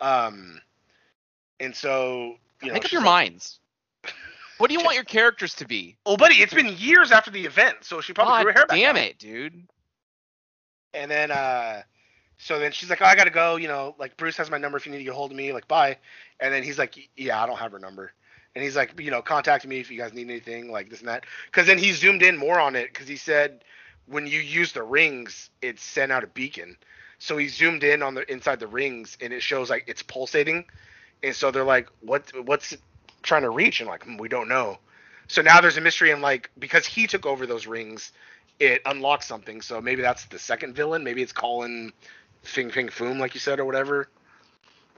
Um, 0.00 0.60
and 1.60 1.74
so, 1.74 2.34
you 2.60 2.68
know, 2.68 2.74
make 2.74 2.84
up 2.84 2.92
your 2.92 3.00
like- 3.00 3.32
minds. 3.32 3.60
What 4.58 4.68
do 4.68 4.74
you 4.76 4.80
want 4.84 4.96
your 4.96 5.04
characters 5.04 5.54
to 5.54 5.66
be? 5.66 5.96
Oh, 6.04 6.16
buddy, 6.16 6.36
it's 6.36 6.52
been 6.52 6.74
years 6.76 7.12
after 7.12 7.30
the 7.30 7.46
event, 7.46 7.76
so 7.82 8.00
she 8.00 8.12
probably 8.12 8.32
God 8.32 8.42
grew 8.42 8.52
her 8.52 8.58
hair 8.58 8.66
back. 8.66 8.76
damn 8.76 8.96
it, 8.96 9.18
dude. 9.18 9.62
And 10.92 11.08
then, 11.10 11.30
uh, 11.30 11.82
so 12.36 12.58
then 12.58 12.72
she's 12.72 12.90
like, 12.90 13.00
"Oh, 13.00 13.04
I 13.04 13.14
gotta 13.14 13.30
go." 13.30 13.56
You 13.56 13.68
know, 13.68 13.94
like 13.98 14.16
Bruce 14.16 14.36
has 14.38 14.50
my 14.50 14.58
number 14.58 14.76
if 14.76 14.86
you 14.86 14.92
need 14.92 14.98
to 14.98 15.04
get 15.04 15.12
hold 15.14 15.30
of 15.30 15.36
me. 15.36 15.52
Like, 15.52 15.68
bye. 15.68 15.96
And 16.40 16.52
then 16.52 16.62
he's 16.64 16.78
like, 16.78 16.98
"Yeah, 17.16 17.40
I 17.40 17.46
don't 17.46 17.58
have 17.58 17.70
her 17.72 17.78
number." 17.78 18.12
And 18.56 18.64
he's 18.64 18.74
like, 18.74 18.98
you 18.98 19.12
know, 19.12 19.22
contact 19.22 19.64
me 19.64 19.78
if 19.78 19.90
you 19.92 19.96
guys 19.96 20.12
need 20.12 20.28
anything, 20.28 20.72
like 20.72 20.90
this 20.90 20.98
and 20.98 21.08
that. 21.08 21.24
Because 21.46 21.68
then 21.68 21.78
he 21.78 21.92
zoomed 21.92 22.22
in 22.22 22.36
more 22.36 22.58
on 22.58 22.74
it 22.74 22.88
because 22.92 23.06
he 23.06 23.14
said 23.14 23.62
when 24.10 24.28
you 24.28 24.40
use 24.40 24.72
the 24.72 24.84
rings, 24.84 25.50
it 25.62 25.80
sent 25.80 26.12
out 26.12 26.24
a 26.24 26.28
beacon. 26.28 26.78
So 27.20 27.38
he 27.38 27.48
zoomed 27.48 27.84
in 27.84 28.02
on 28.02 28.14
the 28.14 28.30
inside 28.32 28.60
the 28.60 28.68
rings, 28.68 29.18
and 29.22 29.32
it 29.34 29.42
shows 29.42 29.70
like 29.70 29.84
it's 29.88 30.04
pulsating. 30.04 30.66
And 31.24 31.36
so 31.36 31.52
they're 31.52 31.64
like, 31.64 31.88
"What? 32.00 32.32
What's 32.46 32.72
it 32.74 32.82
trying 33.24 33.42
to 33.44 33.50
reach?" 33.50 33.80
And 33.80 33.90
like, 33.90 34.04
"Hmm, 34.04 34.18
we 34.18 34.28
don't 34.28 34.48
know. 34.48 34.80
So 35.28 35.42
now 35.42 35.62
there's 35.62 35.78
a 35.78 35.82
mystery, 35.82 36.12
and 36.12 36.22
like 36.22 36.50
because 36.58 36.86
he 36.86 37.08
took 37.08 37.26
over 37.26 37.46
those 37.46 37.66
rings, 37.68 38.12
it 38.60 38.82
unlocks 38.86 39.26
something. 39.28 39.62
So 39.62 39.82
maybe 39.82 40.02
that's 40.02 40.26
the 40.26 40.40
second 40.40 40.76
villain. 40.76 41.04
Maybe 41.04 41.22
it's 41.22 41.32
calling 41.32 41.92
Fin 42.44 42.70
Fang 42.72 42.88
Foom, 42.90 43.20
like 43.20 43.34
you 43.34 43.40
said, 43.40 43.60
or 43.60 43.66
whatever. 43.66 44.10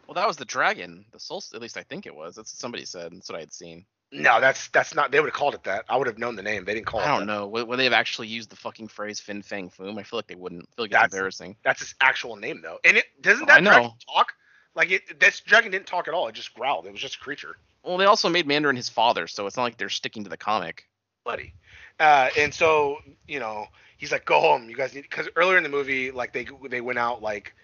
Well, 0.08 0.14
that 0.16 0.28
was 0.28 0.38
the 0.38 0.46
dragon. 0.46 1.06
The 1.12 1.20
soul. 1.20 1.42
At 1.54 1.62
least 1.62 1.78
I 1.78 1.84
think 1.84 2.06
it 2.06 2.14
was. 2.16 2.36
That's 2.36 2.52
what 2.54 2.60
somebody 2.60 2.86
said. 2.86 3.12
That's 3.12 3.30
what 3.30 3.38
I 3.38 3.40
had 3.42 3.54
seen. 3.54 3.86
No, 4.12 4.40
that's 4.40 4.68
that's 4.68 4.94
not. 4.94 5.10
They 5.10 5.20
would 5.20 5.26
have 5.28 5.34
called 5.34 5.54
it 5.54 5.64
that. 5.64 5.84
I 5.88 5.96
would 5.96 6.06
have 6.06 6.18
known 6.18 6.36
the 6.36 6.42
name. 6.42 6.64
They 6.64 6.74
didn't 6.74 6.86
call 6.86 7.00
it. 7.00 7.04
I 7.04 7.08
don't 7.08 7.20
that. 7.20 7.32
know. 7.32 7.46
Would, 7.48 7.66
would 7.66 7.78
they 7.78 7.84
have 7.84 7.94
actually 7.94 8.28
used 8.28 8.50
the 8.50 8.56
fucking 8.56 8.88
phrase 8.88 9.20
Fin 9.20 9.42
Fang 9.42 9.70
Foom? 9.70 9.98
I 9.98 10.02
feel 10.02 10.18
like 10.18 10.26
they 10.26 10.34
wouldn't. 10.34 10.68
I 10.72 10.76
feel 10.76 10.84
like 10.84 10.92
it's 10.92 11.14
embarrassing. 11.14 11.56
That's 11.64 11.80
his 11.80 11.94
actual 12.00 12.36
name 12.36 12.60
though. 12.62 12.78
And 12.84 12.96
it 12.98 13.06
doesn't 13.22 13.48
I 13.50 13.60
that 13.60 13.64
dragon 13.64 13.88
know. 13.88 13.94
talk? 14.12 14.34
Like 14.74 14.90
it, 14.90 15.18
this 15.18 15.40
dragon 15.40 15.70
didn't 15.70 15.86
talk 15.86 16.08
at 16.08 16.14
all. 16.14 16.28
It 16.28 16.34
just 16.34 16.54
growled. 16.54 16.86
It 16.86 16.92
was 16.92 17.00
just 17.00 17.16
a 17.16 17.18
creature, 17.18 17.56
Well, 17.84 17.96
they 17.96 18.04
also 18.04 18.28
made 18.28 18.46
Mandarin 18.46 18.76
his 18.76 18.88
father, 18.88 19.26
so 19.26 19.46
it's 19.46 19.56
not 19.56 19.64
like 19.64 19.76
they're 19.78 19.88
sticking 19.88 20.24
to 20.24 20.30
the 20.30 20.36
comic. 20.36 20.86
buddy. 21.24 21.54
Uh, 22.00 22.28
and 22.38 22.52
so 22.52 22.98
you 23.26 23.38
know, 23.40 23.66
he's 23.96 24.12
like, 24.12 24.24
"Go 24.24 24.40
home. 24.40 24.68
You 24.68 24.76
guys 24.76 24.94
need." 24.94 25.02
Because 25.02 25.28
earlier 25.36 25.56
in 25.56 25.62
the 25.62 25.68
movie, 25.68 26.10
like 26.10 26.32
they 26.32 26.46
they 26.68 26.80
went 26.80 26.98
out 26.98 27.22
like, 27.22 27.54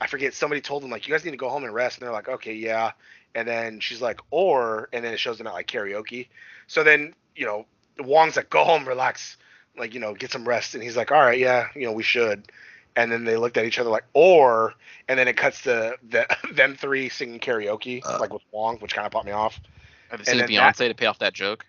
I 0.00 0.06
forget. 0.06 0.34
Somebody 0.34 0.60
told 0.60 0.82
them 0.82 0.90
like, 0.90 1.06
"You 1.06 1.14
guys 1.14 1.24
need 1.24 1.30
to 1.32 1.36
go 1.36 1.48
home 1.48 1.64
and 1.64 1.72
rest." 1.74 1.98
And 1.98 2.06
they're 2.06 2.12
like, 2.12 2.28
"Okay, 2.28 2.54
yeah." 2.54 2.92
And 3.36 3.46
then 3.46 3.80
she's 3.80 4.00
like, 4.00 4.20
"Or," 4.30 4.88
and 4.92 5.04
then 5.04 5.12
it 5.12 5.20
shows 5.20 5.36
them 5.38 5.46
at 5.46 5.52
like 5.52 5.68
karaoke. 5.68 6.26
So 6.66 6.82
then 6.82 7.14
you 7.36 7.44
know, 7.44 7.66
Wong's 8.00 8.34
like, 8.36 8.48
"Go 8.50 8.64
home, 8.64 8.88
relax, 8.88 9.36
like 9.78 9.92
you 9.94 10.00
know, 10.00 10.14
get 10.14 10.32
some 10.32 10.48
rest." 10.48 10.74
And 10.74 10.82
he's 10.82 10.96
like, 10.96 11.12
"All 11.12 11.20
right, 11.20 11.38
yeah, 11.38 11.68
you 11.74 11.82
know, 11.86 11.92
we 11.92 12.02
should." 12.02 12.50
And 12.96 13.12
then 13.12 13.24
they 13.24 13.36
looked 13.36 13.58
at 13.58 13.66
each 13.66 13.78
other 13.78 13.90
like, 13.90 14.04
"Or," 14.14 14.72
and 15.06 15.18
then 15.18 15.28
it 15.28 15.36
cuts 15.36 15.62
to 15.64 15.96
the, 16.08 16.26
them 16.52 16.76
three 16.76 17.10
singing 17.10 17.38
karaoke, 17.38 18.02
like 18.18 18.32
with 18.32 18.42
Wong, 18.52 18.78
which 18.78 18.94
kind 18.94 19.04
of 19.06 19.12
popped 19.12 19.26
me 19.26 19.32
off. 19.32 19.60
Have 20.10 20.20
you 20.20 20.24
And 20.32 20.48
seen 20.48 20.56
Beyonce 20.58 20.76
that- 20.78 20.88
to 20.88 20.94
pay 20.94 21.06
off 21.06 21.18
that 21.18 21.34
joke? 21.34 21.66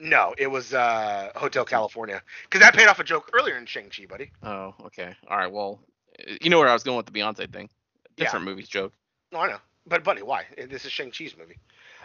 No, 0.00 0.34
it 0.38 0.48
was 0.50 0.72
uh, 0.74 1.30
Hotel 1.36 1.64
California 1.64 2.22
because 2.44 2.60
that 2.62 2.74
paid 2.74 2.88
off 2.88 2.98
a 2.98 3.04
joke 3.04 3.30
earlier 3.34 3.56
in 3.56 3.66
Shang 3.66 3.88
Chi, 3.88 4.06
buddy. 4.06 4.30
Oh, 4.42 4.74
okay. 4.86 5.14
All 5.28 5.36
right. 5.36 5.52
Well, 5.52 5.78
uh, 6.18 6.32
you 6.40 6.50
know 6.50 6.58
where 6.58 6.68
I 6.68 6.72
was 6.72 6.82
going 6.82 6.96
with 6.96 7.06
the 7.06 7.12
Beyonce 7.12 7.52
thing. 7.52 7.68
Yeah. 8.16 8.24
Different 8.24 8.46
movies 8.46 8.68
joke. 8.68 8.92
No, 9.30 9.38
I 9.40 9.48
know, 9.48 9.58
but 9.86 10.04
buddy, 10.04 10.22
why? 10.22 10.46
Eh, 10.58 10.66
this 10.66 10.84
is 10.84 10.92
Shang 10.92 11.10
Chi's 11.10 11.36
movie. 11.36 11.58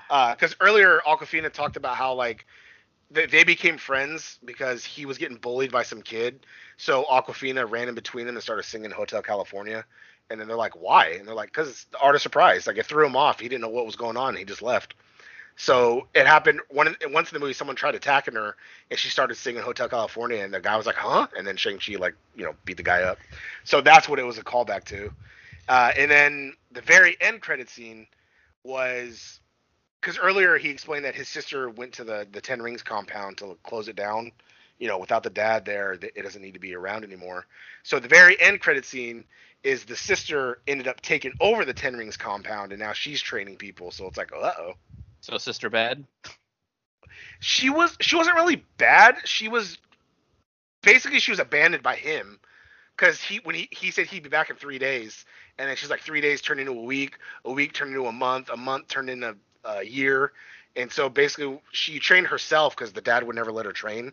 Uh, 0.09 0.33
because 0.33 0.55
earlier 0.59 1.01
Awkwafina 1.05 1.51
talked 1.51 1.75
about 1.75 1.95
how 1.95 2.13
like 2.13 2.45
they, 3.11 3.25
they 3.25 3.43
became 3.43 3.77
friends 3.77 4.39
because 4.43 4.83
he 4.85 5.05
was 5.05 5.17
getting 5.17 5.37
bullied 5.37 5.71
by 5.71 5.83
some 5.83 6.01
kid. 6.01 6.45
So 6.77 7.05
Awkwafina 7.05 7.69
ran 7.69 7.89
in 7.89 7.95
between 7.95 8.25
them 8.25 8.35
and 8.35 8.43
started 8.43 8.63
singing 8.63 8.91
Hotel 8.91 9.21
California. 9.21 9.85
And 10.29 10.39
then 10.39 10.47
they're 10.47 10.57
like, 10.57 10.75
why? 10.75 11.11
And 11.11 11.27
they're 11.27 11.35
like, 11.35 11.49
because 11.49 11.69
it's 11.69 11.83
the 11.85 11.99
art 11.99 12.15
of 12.15 12.21
surprise. 12.21 12.67
Like 12.67 12.77
it 12.77 12.85
threw 12.85 13.05
him 13.05 13.15
off. 13.15 13.39
He 13.39 13.47
didn't 13.47 13.61
know 13.61 13.69
what 13.69 13.85
was 13.85 13.95
going 13.95 14.17
on. 14.17 14.35
He 14.35 14.43
just 14.43 14.61
left. 14.61 14.93
So 15.57 16.07
it 16.13 16.27
happened 16.27 16.61
one 16.69 16.95
once 17.07 17.31
in 17.31 17.35
the 17.35 17.39
movie. 17.39 17.53
Someone 17.53 17.75
tried 17.75 17.95
attacking 17.95 18.35
her, 18.35 18.55
and 18.91 18.99
she 18.99 19.09
started 19.09 19.35
singing 19.35 19.63
Hotel 19.63 19.89
California, 19.89 20.43
and 20.43 20.53
the 20.53 20.59
guy 20.59 20.77
was 20.77 20.85
like, 20.85 20.95
"Huh?" 20.95 21.27
And 21.35 21.47
then 21.47 21.57
Shang 21.57 21.79
Chi 21.79 21.95
like 21.95 22.13
you 22.35 22.45
know 22.45 22.53
beat 22.63 22.77
the 22.77 22.83
guy 22.83 23.01
up. 23.01 23.17
So 23.63 23.81
that's 23.81 24.07
what 24.07 24.19
it 24.19 24.23
was 24.23 24.37
a 24.37 24.43
callback 24.43 24.83
to. 24.85 25.11
Uh, 25.67 25.91
and 25.97 26.09
then 26.09 26.53
the 26.71 26.81
very 26.81 27.17
end 27.21 27.41
credit 27.41 27.69
scene 27.69 28.07
was 28.63 29.39
because 30.01 30.17
earlier 30.17 30.57
he 30.57 30.69
explained 30.69 31.05
that 31.05 31.15
his 31.15 31.27
sister 31.27 31.69
went 31.69 31.93
to 31.93 32.03
the 32.03 32.27
the 32.31 32.41
Ten 32.41 32.61
Rings 32.61 32.83
compound 32.83 33.37
to 33.39 33.57
close 33.63 33.87
it 33.87 33.95
down. 33.95 34.31
You 34.79 34.87
know, 34.87 34.99
without 34.99 35.23
the 35.23 35.31
dad 35.31 35.65
there, 35.65 35.93
it 35.93 36.21
doesn't 36.21 36.41
need 36.41 36.53
to 36.53 36.59
be 36.59 36.75
around 36.75 37.03
anymore. 37.03 37.47
So 37.83 37.99
the 37.99 38.07
very 38.07 38.39
end 38.39 38.61
credit 38.61 38.85
scene 38.85 39.25
is 39.63 39.85
the 39.85 39.95
sister 39.95 40.59
ended 40.67 40.87
up 40.87 41.01
taking 41.01 41.33
over 41.41 41.65
the 41.65 41.73
Ten 41.73 41.95
Rings 41.95 42.15
compound, 42.15 42.71
and 42.71 42.79
now 42.79 42.93
she's 42.93 43.21
training 43.21 43.57
people. 43.57 43.91
So 43.91 44.05
it's 44.07 44.17
like, 44.17 44.31
uh 44.31 44.51
oh. 44.59 44.73
So 45.21 45.37
Sister 45.37 45.69
Bad. 45.69 46.05
She 47.39 47.69
was 47.69 47.97
she 47.99 48.15
wasn't 48.15 48.35
really 48.35 48.63
bad. 48.77 49.17
She 49.25 49.47
was 49.47 49.77
basically 50.83 51.19
she 51.19 51.31
was 51.31 51.39
abandoned 51.39 51.83
by 51.83 51.95
him 51.95 52.39
because 52.95 53.21
he 53.21 53.37
when 53.43 53.55
he 53.55 53.67
he 53.71 53.91
said 53.91 54.07
he'd 54.07 54.23
be 54.23 54.29
back 54.29 54.49
in 54.49 54.55
three 54.55 54.79
days, 54.79 55.25
and 55.57 55.69
then 55.69 55.75
she's 55.75 55.89
like 55.89 56.01
three 56.01 56.21
days 56.21 56.41
turned 56.41 56.59
into 56.59 56.71
a 56.73 56.81
week, 56.81 57.17
a 57.45 57.51
week 57.51 57.73
turned 57.73 57.91
into 57.91 58.05
a 58.05 58.11
month, 58.11 58.49
a 58.49 58.57
month 58.57 58.87
turned 58.87 59.09
into 59.09 59.35
a 59.65 59.83
year, 59.83 60.33
and 60.75 60.91
so 60.91 61.09
basically 61.09 61.59
she 61.71 61.99
trained 61.99 62.27
herself 62.27 62.75
because 62.75 62.93
the 62.93 63.01
dad 63.01 63.23
would 63.23 63.35
never 63.35 63.51
let 63.51 63.65
her 63.65 63.71
train, 63.71 64.11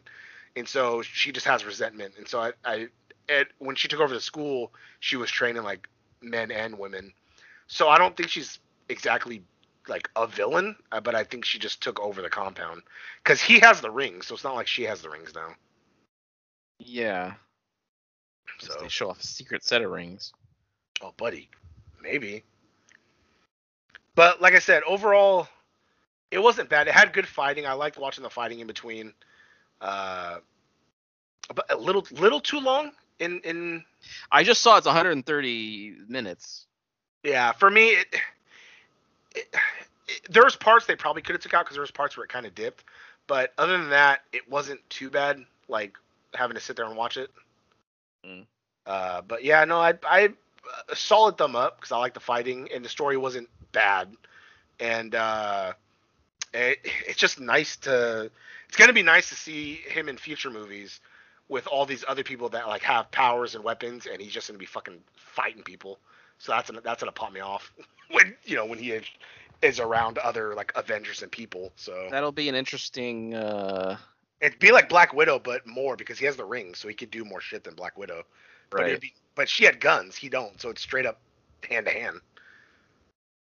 and 0.57 0.67
so 0.67 1.03
she 1.03 1.33
just 1.33 1.47
has 1.47 1.65
resentment, 1.65 2.15
and 2.19 2.27
so 2.27 2.41
I 2.41 2.53
I 2.65 2.89
at, 3.29 3.49
when 3.59 3.77
she 3.77 3.89
took 3.89 4.01
over 4.01 4.13
the 4.13 4.21
school, 4.21 4.73
she 5.01 5.17
was 5.17 5.31
training 5.31 5.63
like 5.63 5.89
men 6.23 6.51
and 6.51 6.79
women, 6.79 7.13
so 7.67 7.89
I 7.89 7.99
don't 7.99 8.17
think 8.17 8.29
she's 8.31 8.59
exactly 8.89 9.43
like 9.89 10.09
a 10.17 10.27
villain, 10.27 10.77
uh, 10.93 11.01
but 11.01 11.15
I 11.15 11.25
think 11.25 11.45
she 11.45 11.59
just 11.59 11.83
took 11.83 12.01
over 12.01 12.23
the 12.23 12.31
compound 12.31 12.83
because 13.23 13.41
he 13.41 13.61
has 13.61 13.81
the 13.81 13.91
rings, 13.91 14.27
so 14.27 14.35
it's 14.35 14.45
not 14.45 14.55
like 14.55 14.67
she 14.67 14.85
has 14.85 15.03
the 15.03 15.11
rings 15.11 15.35
now. 15.35 15.55
Yeah. 16.79 17.35
So, 18.61 18.75
They 18.81 18.89
show 18.89 19.11
off 19.11 19.21
a 19.21 19.27
secret 19.27 19.65
set 19.65 19.83
of 19.83 19.91
rings. 19.91 20.33
Oh, 21.03 21.13
buddy, 21.17 21.49
maybe. 22.03 22.43
But 24.15 24.41
like 24.41 24.55
I 24.55 24.61
said, 24.61 24.83
overall, 24.87 25.49
it 26.31 26.39
wasn't 26.39 26.69
bad. 26.69 26.89
It 26.89 26.95
had 26.95 27.13
good 27.13 27.27
fighting. 27.27 27.67
I 27.67 27.73
liked 27.73 27.99
watching 27.99 28.23
the 28.23 28.31
fighting 28.31 28.61
in 28.61 28.67
between. 28.67 29.13
Uh, 29.81 30.39
but 31.55 31.71
a 31.71 31.77
little, 31.77 32.07
little 32.13 32.41
too 32.41 32.61
long 32.61 32.93
in 33.19 33.41
in 33.41 33.85
I 34.31 34.45
just 34.45 34.63
saw 34.63 34.77
it's 34.77 34.87
130 34.87 35.97
minutes. 36.09 36.67
Yeah, 37.23 37.53
for 37.53 37.71
me, 37.71 37.91
it, 37.91 38.07
it, 39.35 39.55
it, 40.09 40.21
there's 40.29 40.57
parts 40.57 40.87
they 40.87 40.97
probably 40.97 41.23
could 41.23 41.35
have 41.35 41.43
took 41.43 41.55
out 41.55 41.65
because 41.65 41.77
there 41.77 41.83
was 41.83 41.91
parts 41.91 42.17
where 42.17 42.25
it 42.25 42.31
kind 42.31 42.47
of 42.47 42.55
dipped, 42.55 42.85
but 43.27 43.53
other 43.57 43.79
than 43.79 43.91
that, 43.91 44.23
it 44.33 44.49
wasn't 44.51 44.81
too 44.91 45.11
bad. 45.11 45.43
Like 45.69 45.97
having 46.35 46.55
to 46.55 46.61
sit 46.61 46.77
there 46.77 46.85
and 46.85 46.97
watch 46.97 47.17
it. 47.17 47.31
Mm. 48.27 48.47
Uh, 48.87 49.23
but 49.23 49.45
yeah, 49.45 49.65
no, 49.65 49.81
I 49.81 49.95
I 50.05 50.31
a 50.89 50.97
solid 50.97 51.39
thumb 51.39 51.57
up 51.57 51.77
because 51.77 51.93
I 51.93 51.99
like 51.99 52.15
the 52.15 52.21
fighting 52.21 52.69
and 52.75 52.85
the 52.85 52.89
story 52.89 53.17
wasn't 53.17 53.49
bad, 53.73 54.09
and 54.81 55.15
uh, 55.15 55.73
it, 56.53 56.79
it's 57.07 57.19
just 57.19 57.41
nice 57.41 57.77
to. 57.79 58.31
It's 58.69 58.77
gonna 58.77 58.93
be 58.93 59.03
nice 59.03 59.29
to 59.29 59.35
see 59.35 59.75
him 59.87 60.09
in 60.09 60.17
future 60.17 60.51
movies 60.51 61.01
with 61.49 61.67
all 61.67 61.87
these 61.87 62.05
other 62.09 62.25
people 62.25 62.49
that 62.51 62.67
like 62.67 62.83
have 62.83 63.11
powers 63.11 63.55
and 63.55 63.63
weapons, 63.65 64.07
and 64.11 64.21
he's 64.21 64.33
just 64.33 64.49
gonna 64.49 64.59
be 64.59 64.67
fucking 64.67 65.01
fighting 65.17 65.63
people. 65.63 65.99
So 66.39 66.53
that's 66.53 66.71
gonna, 66.71 66.81
that's 66.83 67.03
gonna 67.03 67.13
pop 67.13 67.33
me 67.33 67.41
off 67.41 67.73
when 68.11 68.35
you 68.45 68.57
know 68.57 68.67
when 68.67 68.79
he 68.79 68.91
is, 68.93 69.05
is 69.63 69.81
around 69.81 70.19
other 70.19 70.55
like 70.55 70.73
Avengers 70.75 71.23
and 71.23 71.31
people. 71.31 71.73
So 71.77 72.09
That'll 72.11 72.33
be 72.33 72.49
an 72.49 72.55
interesting. 72.55 73.35
uh 73.35 73.97
it'd 74.41 74.59
be 74.59 74.73
like 74.73 74.89
Black 74.89 75.15
Widow, 75.15 75.39
but 75.39 75.67
more 75.67 75.97
because 75.97 76.19
he 76.19 76.27
has 76.27 76.37
the 76.37 76.45
ring, 76.45 76.75
so 76.75 76.89
he 76.89 76.95
could 76.95 77.11
do 77.11 77.25
more 77.25 77.41
shit 77.41 77.65
than 77.65 77.75
Black 77.75 77.97
Widow. 77.97 78.25
But 78.71 78.81
Right. 78.81 78.89
it'd 78.91 79.01
be, 79.01 79.15
but 79.35 79.49
she 79.49 79.65
had 79.65 79.81
guns, 79.81 80.17
he 80.17 80.29
don't, 80.29 80.61
so 80.61 80.71
it's 80.71 80.83
straight 80.83 81.07
up 81.07 81.21
hand 81.69 81.87
to 81.87 81.93
hand. 81.93 82.21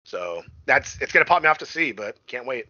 So 0.04 0.42
that's 0.66 1.00
it's 1.00 1.12
gonna 1.12 1.24
pop 1.24 1.42
me 1.42 1.48
off 1.48 1.58
to 1.58 1.66
see, 1.66 1.92
but 1.92 2.16
can't 2.26 2.46
wait. 2.46 2.66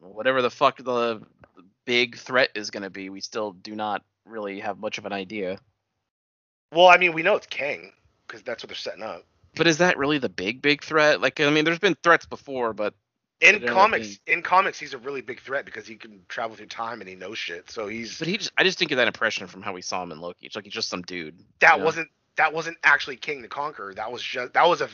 Whatever 0.00 0.42
the 0.42 0.50
fuck 0.50 0.78
the 0.78 1.22
big 1.86 2.16
threat 2.16 2.50
is 2.54 2.70
to 2.70 2.90
be, 2.90 3.10
we 3.10 3.20
still 3.20 3.52
do 3.52 3.74
not 3.74 4.02
really 4.26 4.60
have 4.60 4.78
much 4.78 4.98
of 4.98 5.06
an 5.06 5.12
idea. 5.12 5.58
Well, 6.72 6.88
I 6.88 6.98
mean, 6.98 7.14
we 7.14 7.22
know 7.22 7.36
it's 7.36 7.46
Kang 7.46 7.92
because 8.26 8.42
that's 8.42 8.62
what 8.62 8.68
they're 8.68 8.76
setting 8.76 9.02
up. 9.02 9.24
But 9.56 9.66
is 9.66 9.78
that 9.78 9.98
really 9.98 10.18
the 10.18 10.28
big 10.28 10.62
big 10.62 10.84
threat? 10.84 11.20
Like, 11.20 11.40
I 11.40 11.50
mean, 11.50 11.64
there's 11.64 11.78
been 11.78 11.96
threats 12.02 12.26
before, 12.26 12.72
but 12.72 12.94
In 13.40 13.48
It 13.48 13.54
ended 13.54 13.70
up 13.70 13.74
comics, 13.76 14.18
in 14.26 14.42
comics, 14.42 14.80
he's 14.80 14.94
a 14.94 14.98
really 14.98 15.20
big 15.20 15.40
threat 15.40 15.64
because 15.64 15.86
he 15.86 15.94
can 15.94 16.20
travel 16.28 16.56
through 16.56 16.66
time 16.66 17.00
and 17.00 17.08
he 17.08 17.14
knows 17.14 17.38
shit. 17.38 17.70
So 17.70 17.86
he's 17.86 18.18
but 18.18 18.26
he 18.26 18.36
just 18.36 18.50
I 18.58 18.64
just 18.64 18.78
didn't 18.78 18.88
get 18.90 18.96
that 18.96 19.06
impression 19.06 19.46
from 19.46 19.62
how 19.62 19.72
we 19.72 19.82
saw 19.82 20.02
him 20.02 20.10
in 20.10 20.20
Loki. 20.20 20.46
It's 20.46 20.56
like 20.56 20.64
he's 20.64 20.74
just 20.74 20.88
some 20.88 21.02
dude. 21.02 21.36
that 21.60 21.74
you 21.74 21.78
know? 21.78 21.84
wasn't 21.84 22.08
that 22.36 22.52
wasn't 22.52 22.78
actually 22.82 23.16
Kang 23.16 23.42
the 23.42 23.48
Conqueror. 23.48 23.94
That 23.94 24.10
was 24.10 24.22
just 24.22 24.54
that 24.54 24.68
was 24.68 24.80
a 24.80 24.88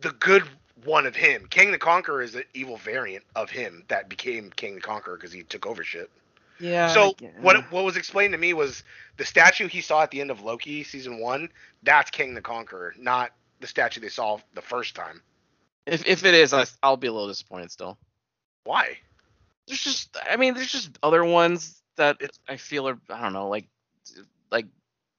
the 0.00 0.10
good 0.10 0.42
one 0.84 1.06
of 1.06 1.16
him. 1.16 1.46
Kang 1.48 1.72
the 1.72 1.78
Conqueror 1.78 2.22
is 2.22 2.34
an 2.34 2.44
evil 2.52 2.76
variant 2.76 3.24
of 3.36 3.50
him 3.50 3.84
that 3.88 4.08
became 4.08 4.50
Kang 4.50 4.74
the 4.74 4.80
Conqueror 4.80 5.16
because 5.16 5.32
he 5.32 5.42
took 5.42 5.66
over 5.66 5.82
shit. 5.84 6.10
Yeah. 6.58 6.88
so 6.88 7.14
what 7.40 7.72
what 7.72 7.84
was 7.84 7.96
explained 7.96 8.32
to 8.32 8.38
me 8.38 8.52
was 8.52 8.84
the 9.16 9.24
statue 9.24 9.66
he 9.66 9.80
saw 9.80 10.02
at 10.02 10.10
the 10.10 10.20
end 10.20 10.30
of 10.30 10.42
Loki 10.42 10.84
season 10.84 11.18
one. 11.18 11.48
That's 11.82 12.10
Kang 12.10 12.34
the 12.34 12.42
Conqueror, 12.42 12.94
not 12.98 13.32
the 13.60 13.66
statue 13.66 14.00
they 14.00 14.10
saw 14.10 14.38
the 14.54 14.60
first 14.60 14.94
time. 14.94 15.22
If 15.86 16.06
if 16.06 16.24
it 16.24 16.34
is, 16.34 16.52
I, 16.52 16.66
I'll 16.82 16.96
be 16.96 17.06
a 17.08 17.12
little 17.12 17.28
disappointed 17.28 17.70
still. 17.70 17.98
Why? 18.64 18.98
There's 19.66 19.82
just 19.82 20.16
I 20.28 20.36
mean, 20.36 20.54
there's 20.54 20.70
just 20.72 20.98
other 21.02 21.24
ones 21.24 21.82
that 21.96 22.16
It's- 22.20 22.38
I 22.48 22.56
feel 22.56 22.88
are 22.88 22.98
I 23.08 23.20
don't 23.22 23.32
know 23.32 23.48
like 23.48 23.66
like 24.50 24.66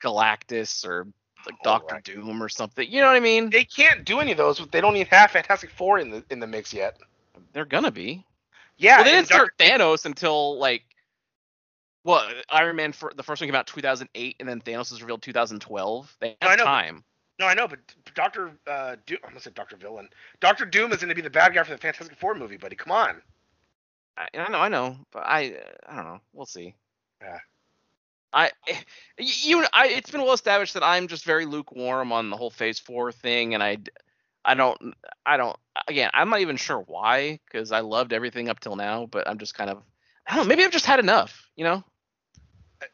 Galactus 0.03 0.85
or 0.85 1.07
like 1.45 1.55
Oh, 1.61 1.63
Doctor 1.63 1.95
right. 1.95 2.03
Doom 2.03 2.41
or 2.41 2.49
something. 2.49 2.89
You 2.89 3.01
know 3.01 3.07
what 3.07 3.15
I 3.15 3.21
mean? 3.21 3.49
They 3.49 3.63
can't 3.65 4.05
do 4.05 4.19
any 4.19 4.31
of 4.31 4.37
those. 4.37 4.59
They 4.67 4.81
don't 4.81 4.95
even 4.95 5.07
have 5.07 5.31
Fantastic 5.31 5.71
Four 5.71 5.99
in 5.99 6.11
the 6.11 6.23
in 6.29 6.39
the 6.39 6.47
mix 6.47 6.73
yet. 6.73 6.97
They're 7.53 7.65
gonna 7.65 7.91
be. 7.91 8.25
Yeah, 8.77 8.97
well, 8.97 9.05
they 9.05 9.11
didn't 9.11 9.27
start 9.27 9.57
Thanos 9.57 10.05
until 10.05 10.57
like 10.57 10.83
what 12.03 12.25
Iron 12.49 12.75
Man 12.75 12.93
for 12.93 13.11
the 13.15 13.23
first 13.23 13.41
one 13.41 13.47
came 13.47 13.55
out 13.55 13.67
2008, 13.67 14.35
and 14.39 14.49
then 14.49 14.59
Thanos 14.61 14.91
was 14.91 15.01
revealed 15.01 15.21
2012. 15.21 16.17
They 16.19 16.35
I 16.41 16.49
have 16.49 16.57
know, 16.57 16.63
time. 16.65 17.03
No, 17.41 17.47
I 17.47 17.55
know, 17.55 17.67
but 17.67 17.79
Doctor 18.13 18.51
uh, 18.67 18.97
Doom. 19.07 19.17
I'm 19.23 19.31
gonna 19.31 19.41
say 19.41 19.49
Doctor 19.55 19.75
Villain. 19.75 20.07
Doctor 20.41 20.63
Doom 20.63 20.91
is 20.91 20.99
going 20.99 21.09
to 21.09 21.15
be 21.15 21.23
the 21.23 21.29
bad 21.31 21.55
guy 21.55 21.63
for 21.63 21.71
the 21.71 21.77
Fantastic 21.79 22.15
Four 22.19 22.35
movie, 22.35 22.55
buddy. 22.55 22.75
Come 22.75 22.91
on. 22.91 23.19
I, 24.15 24.27
I 24.37 24.51
know, 24.51 24.59
I 24.59 24.69
know, 24.69 24.95
but 25.11 25.23
I, 25.25 25.55
I 25.89 25.95
don't 25.95 26.05
know. 26.05 26.19
We'll 26.33 26.45
see. 26.45 26.75
Yeah. 27.19 27.39
I, 28.31 28.51
you, 29.17 29.65
I, 29.73 29.87
it's 29.87 30.11
been 30.11 30.21
well 30.21 30.33
established 30.33 30.75
that 30.75 30.83
I'm 30.83 31.07
just 31.07 31.25
very 31.25 31.47
lukewarm 31.47 32.11
on 32.11 32.29
the 32.29 32.37
whole 32.37 32.51
Phase 32.51 32.77
Four 32.77 33.11
thing, 33.11 33.55
and 33.55 33.63
I, 33.63 33.79
I 34.45 34.53
don't. 34.53 34.93
I 35.25 35.35
don't. 35.37 35.57
Again, 35.87 36.11
I'm 36.13 36.29
not 36.29 36.41
even 36.41 36.57
sure 36.57 36.83
why 36.85 37.39
because 37.47 37.71
I 37.71 37.79
loved 37.79 38.13
everything 38.13 38.49
up 38.49 38.59
till 38.59 38.75
now, 38.75 39.07
but 39.07 39.27
I'm 39.27 39.39
just 39.39 39.55
kind 39.55 39.71
of. 39.71 39.81
I 40.27 40.35
don't 40.35 40.45
know. 40.45 40.49
Maybe 40.49 40.63
I've 40.63 40.71
just 40.71 40.85
had 40.85 40.99
enough. 40.99 41.49
You 41.55 41.63
know, 41.63 41.83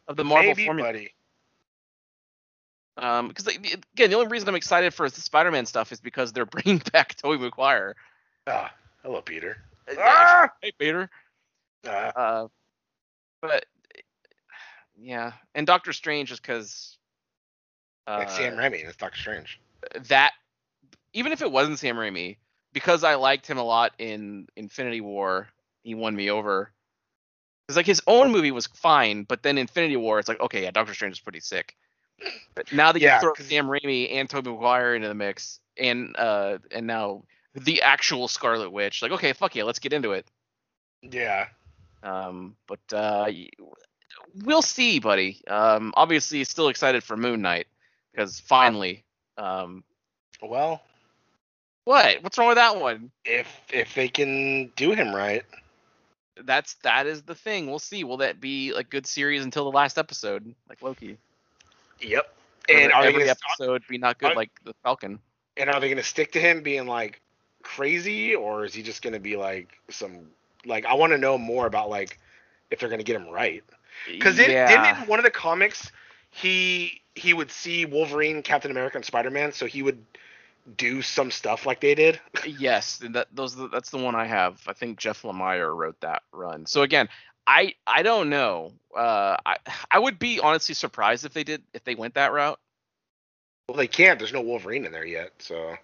of 0.08 0.16
the 0.16 0.24
Marvel 0.24 0.52
Maybe, 0.52 0.66
formula. 0.66 0.94
buddy. 0.94 1.14
Um, 2.98 3.28
because 3.28 3.48
again, 3.48 3.82
the 3.96 4.16
only 4.16 4.28
reason 4.28 4.50
I'm 4.50 4.56
excited 4.56 4.94
for 4.94 5.10
the 5.10 5.22
Spider-Man 5.22 5.66
stuff 5.66 5.92
is 5.92 6.00
because 6.00 6.34
they're 6.34 6.46
bringing 6.48 6.82
back 6.92 7.16
Tobey 7.16 7.38
Maguire. 7.38 7.96
Ah, 8.48 8.74
hello, 9.04 9.22
Peter. 9.22 9.58
Uh, 9.90 9.96
Ah! 10.00 10.50
Hey, 10.62 10.72
Peter. 10.78 11.10
Ah, 11.86 12.12
Uh, 12.16 12.48
but 13.42 13.66
yeah, 15.00 15.34
and 15.54 15.68
Doctor 15.68 15.94
Strange 15.94 16.32
is 16.32 16.40
because 16.40 16.98
uh, 18.08 18.22
it's 18.24 18.36
Sam 18.36 18.56
Raimi. 18.56 18.84
It's 18.88 18.98
Doctor 18.98 19.20
Strange. 19.20 19.60
that 20.08 20.34
even 21.14 21.32
if 21.32 21.42
it 21.42 21.52
wasn't 21.52 21.78
Sam 21.80 21.98
Raimi, 21.98 22.38
because 22.74 23.04
I 23.04 23.16
liked 23.16 23.46
him 23.48 23.58
a 23.58 23.64
lot 23.64 23.94
in 24.00 24.48
Infinity 24.56 25.02
War, 25.02 25.48
he 25.84 25.94
won 25.94 26.16
me 26.16 26.32
over. 26.32 26.72
Because 27.68 27.78
like 27.78 27.86
his 27.86 28.02
own 28.08 28.32
movie 28.32 28.52
was 28.52 28.68
fine, 28.68 29.24
but 29.24 29.44
then 29.44 29.58
Infinity 29.58 29.98
War, 29.98 30.20
it's 30.20 30.28
like 30.28 30.40
okay, 30.42 30.64
yeah, 30.64 30.72
Doctor 30.72 30.94
Strange 30.96 31.14
is 31.14 31.20
pretty 31.20 31.42
sick. 31.42 31.76
But 32.56 32.72
now 32.72 32.92
that 32.92 33.02
Yeah, 33.02 33.16
you 33.16 33.20
throw 33.22 33.34
Sam 33.40 33.68
Raimi 33.68 34.14
and 34.14 34.30
Tobey 34.30 34.50
Maguire 34.52 34.96
into 34.96 35.08
the 35.08 35.14
mix, 35.14 35.60
and 35.78 36.16
uh, 36.18 36.60
and 36.72 36.88
now 36.88 37.24
the 37.54 37.82
actual 37.82 38.28
Scarlet 38.28 38.72
Witch, 38.72 39.02
like 39.02 39.12
okay, 39.12 39.34
fuck 39.34 39.56
yeah, 39.56 39.64
let's 39.64 39.80
get 39.80 39.94
into 39.94 40.12
it. 40.14 40.26
Yeah. 41.02 41.48
Um, 42.04 42.56
but 42.68 42.80
uh, 42.94 43.30
we'll 44.44 44.62
see, 44.62 45.00
buddy. 45.00 45.42
Um, 45.48 45.94
obviously, 45.96 46.44
still 46.44 46.70
excited 46.70 47.04
for 47.04 47.18
Moon 47.18 47.42
Knight 47.42 47.68
because 48.12 48.40
finally, 48.40 49.04
um, 49.38 49.84
Well, 50.42 50.82
what? 51.84 52.24
What's 52.24 52.38
wrong 52.38 52.48
with 52.50 52.58
that 52.58 52.80
one? 52.80 53.12
if 53.26 53.48
if 53.72 53.94
they 53.96 54.08
can 54.10 54.68
do 54.76 54.92
him 54.94 55.14
right, 55.16 55.44
That's 56.44 56.76
that 56.84 57.08
is 57.08 57.24
the 57.24 57.36
thing. 57.36 57.68
We'll 57.68 57.80
see. 57.80 58.04
Will 58.04 58.18
that 58.18 58.40
be 58.40 58.72
a 58.72 58.84
good 58.84 59.06
series 59.08 59.44
until 59.44 59.64
the 59.70 59.76
last 59.76 59.98
episode, 59.98 60.54
like 60.70 60.82
Loki? 60.82 61.18
Yep. 62.02 62.34
And 62.70 62.92
are 62.92 63.04
they 63.04 63.10
every 63.10 63.22
gonna 63.22 63.32
episode 63.32 63.84
be 63.88 63.98
not 63.98 64.18
good 64.18 64.32
are- 64.32 64.36
like 64.36 64.52
the 64.64 64.74
Falcon? 64.84 65.20
and 65.56 65.70
are 65.70 65.80
they 65.80 65.90
gonna 65.90 66.04
stick 66.04 66.34
to 66.34 66.40
him 66.40 66.62
being 66.62 66.86
like 66.86 67.22
crazy, 67.64 68.36
or 68.36 68.66
is 68.66 68.74
he 68.74 68.84
just 68.84 69.02
gonna 69.02 69.20
be 69.20 69.36
like 69.36 69.78
some 69.90 70.28
like 70.66 70.86
I 70.86 70.94
want 70.94 71.12
to 71.14 71.18
know 71.18 71.38
more 71.38 71.66
about 71.66 71.90
like 71.90 72.20
if 72.72 72.80
they're 72.80 72.90
gonna 72.90 73.04
get 73.04 73.16
him 73.16 73.30
right? 73.30 73.64
Because 74.06 74.38
yeah, 74.38 74.68
didn't 74.68 75.04
in 75.04 75.08
one 75.08 75.20
of 75.20 75.26
the 75.26 75.32
comics 75.32 75.92
he 76.30 77.02
he 77.16 77.34
would 77.34 77.52
see 77.52 77.86
Wolverine, 77.86 78.44
Captain 78.44 78.72
America, 78.72 78.98
and 78.98 79.06
Spider 79.06 79.32
Man, 79.32 79.52
so 79.52 79.66
he 79.66 79.82
would 79.82 80.04
do 80.76 81.02
some 81.02 81.32
stuff 81.32 81.66
like 81.66 81.80
they 81.80 81.96
did. 81.96 82.20
yes, 82.46 83.02
that 83.12 83.28
those 83.34 83.56
that's 83.72 83.90
the 83.90 83.98
one 83.98 84.16
I 84.16 84.26
have. 84.26 84.62
I 84.68 84.74
think 84.74 85.00
Jeff 85.00 85.24
Lemire 85.24 85.76
wrote 85.76 86.00
that 86.02 86.22
run. 86.32 86.66
So 86.66 86.84
again, 86.84 87.10
I 87.48 87.74
I 87.88 88.04
don't 88.04 88.30
know. 88.30 88.74
Uh, 88.96 89.38
I 89.46 89.58
I 89.90 90.00
would 90.00 90.20
be 90.20 90.40
honestly 90.40 90.76
surprised 90.76 91.26
if 91.26 91.34
they 91.34 91.46
did 91.46 91.64
if 91.74 91.84
they 91.86 91.96
went 91.96 92.16
that 92.16 92.34
route. 92.34 92.60
Well, 93.70 93.78
they 93.78 93.88
can't. 93.88 94.20
There's 94.20 94.34
no 94.34 94.42
Wolverine 94.42 94.86
in 94.86 94.92
there 94.92 95.06
yet, 95.06 95.32
so 95.40 95.76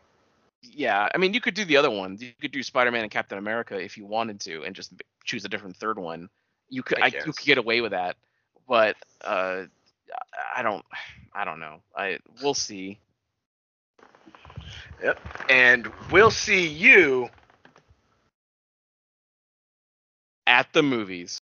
Yeah, 0.61 1.09
I 1.13 1.17
mean, 1.17 1.33
you 1.33 1.41
could 1.41 1.53
do 1.53 1.65
the 1.65 1.77
other 1.77 1.89
ones. 1.89 2.21
You 2.21 2.31
could 2.39 2.51
do 2.51 2.63
Spider-Man 2.63 3.03
and 3.03 3.11
Captain 3.11 3.37
America 3.37 3.79
if 3.79 3.97
you 3.97 4.05
wanted 4.05 4.39
to, 4.41 4.63
and 4.63 4.75
just 4.75 4.93
choose 5.23 5.43
a 5.45 5.49
different 5.49 5.75
third 5.75 5.97
one. 5.97 6.29
You 6.69 6.83
could, 6.83 6.99
I 7.01 7.07
I, 7.07 7.11
you 7.25 7.33
could 7.33 7.45
get 7.45 7.57
away 7.57 7.81
with 7.81 7.91
that, 7.91 8.15
but 8.67 8.95
uh, 9.23 9.63
I 10.55 10.63
don't, 10.63 10.85
I 11.33 11.45
don't 11.45 11.59
know. 11.59 11.81
I 11.95 12.19
we'll 12.41 12.53
see. 12.53 12.99
Yep. 15.01 15.19
And 15.49 15.91
we'll 16.11 16.31
see 16.31 16.67
you. 16.67 17.29
At 20.45 20.71
the 20.73 20.83
movies. 20.83 21.41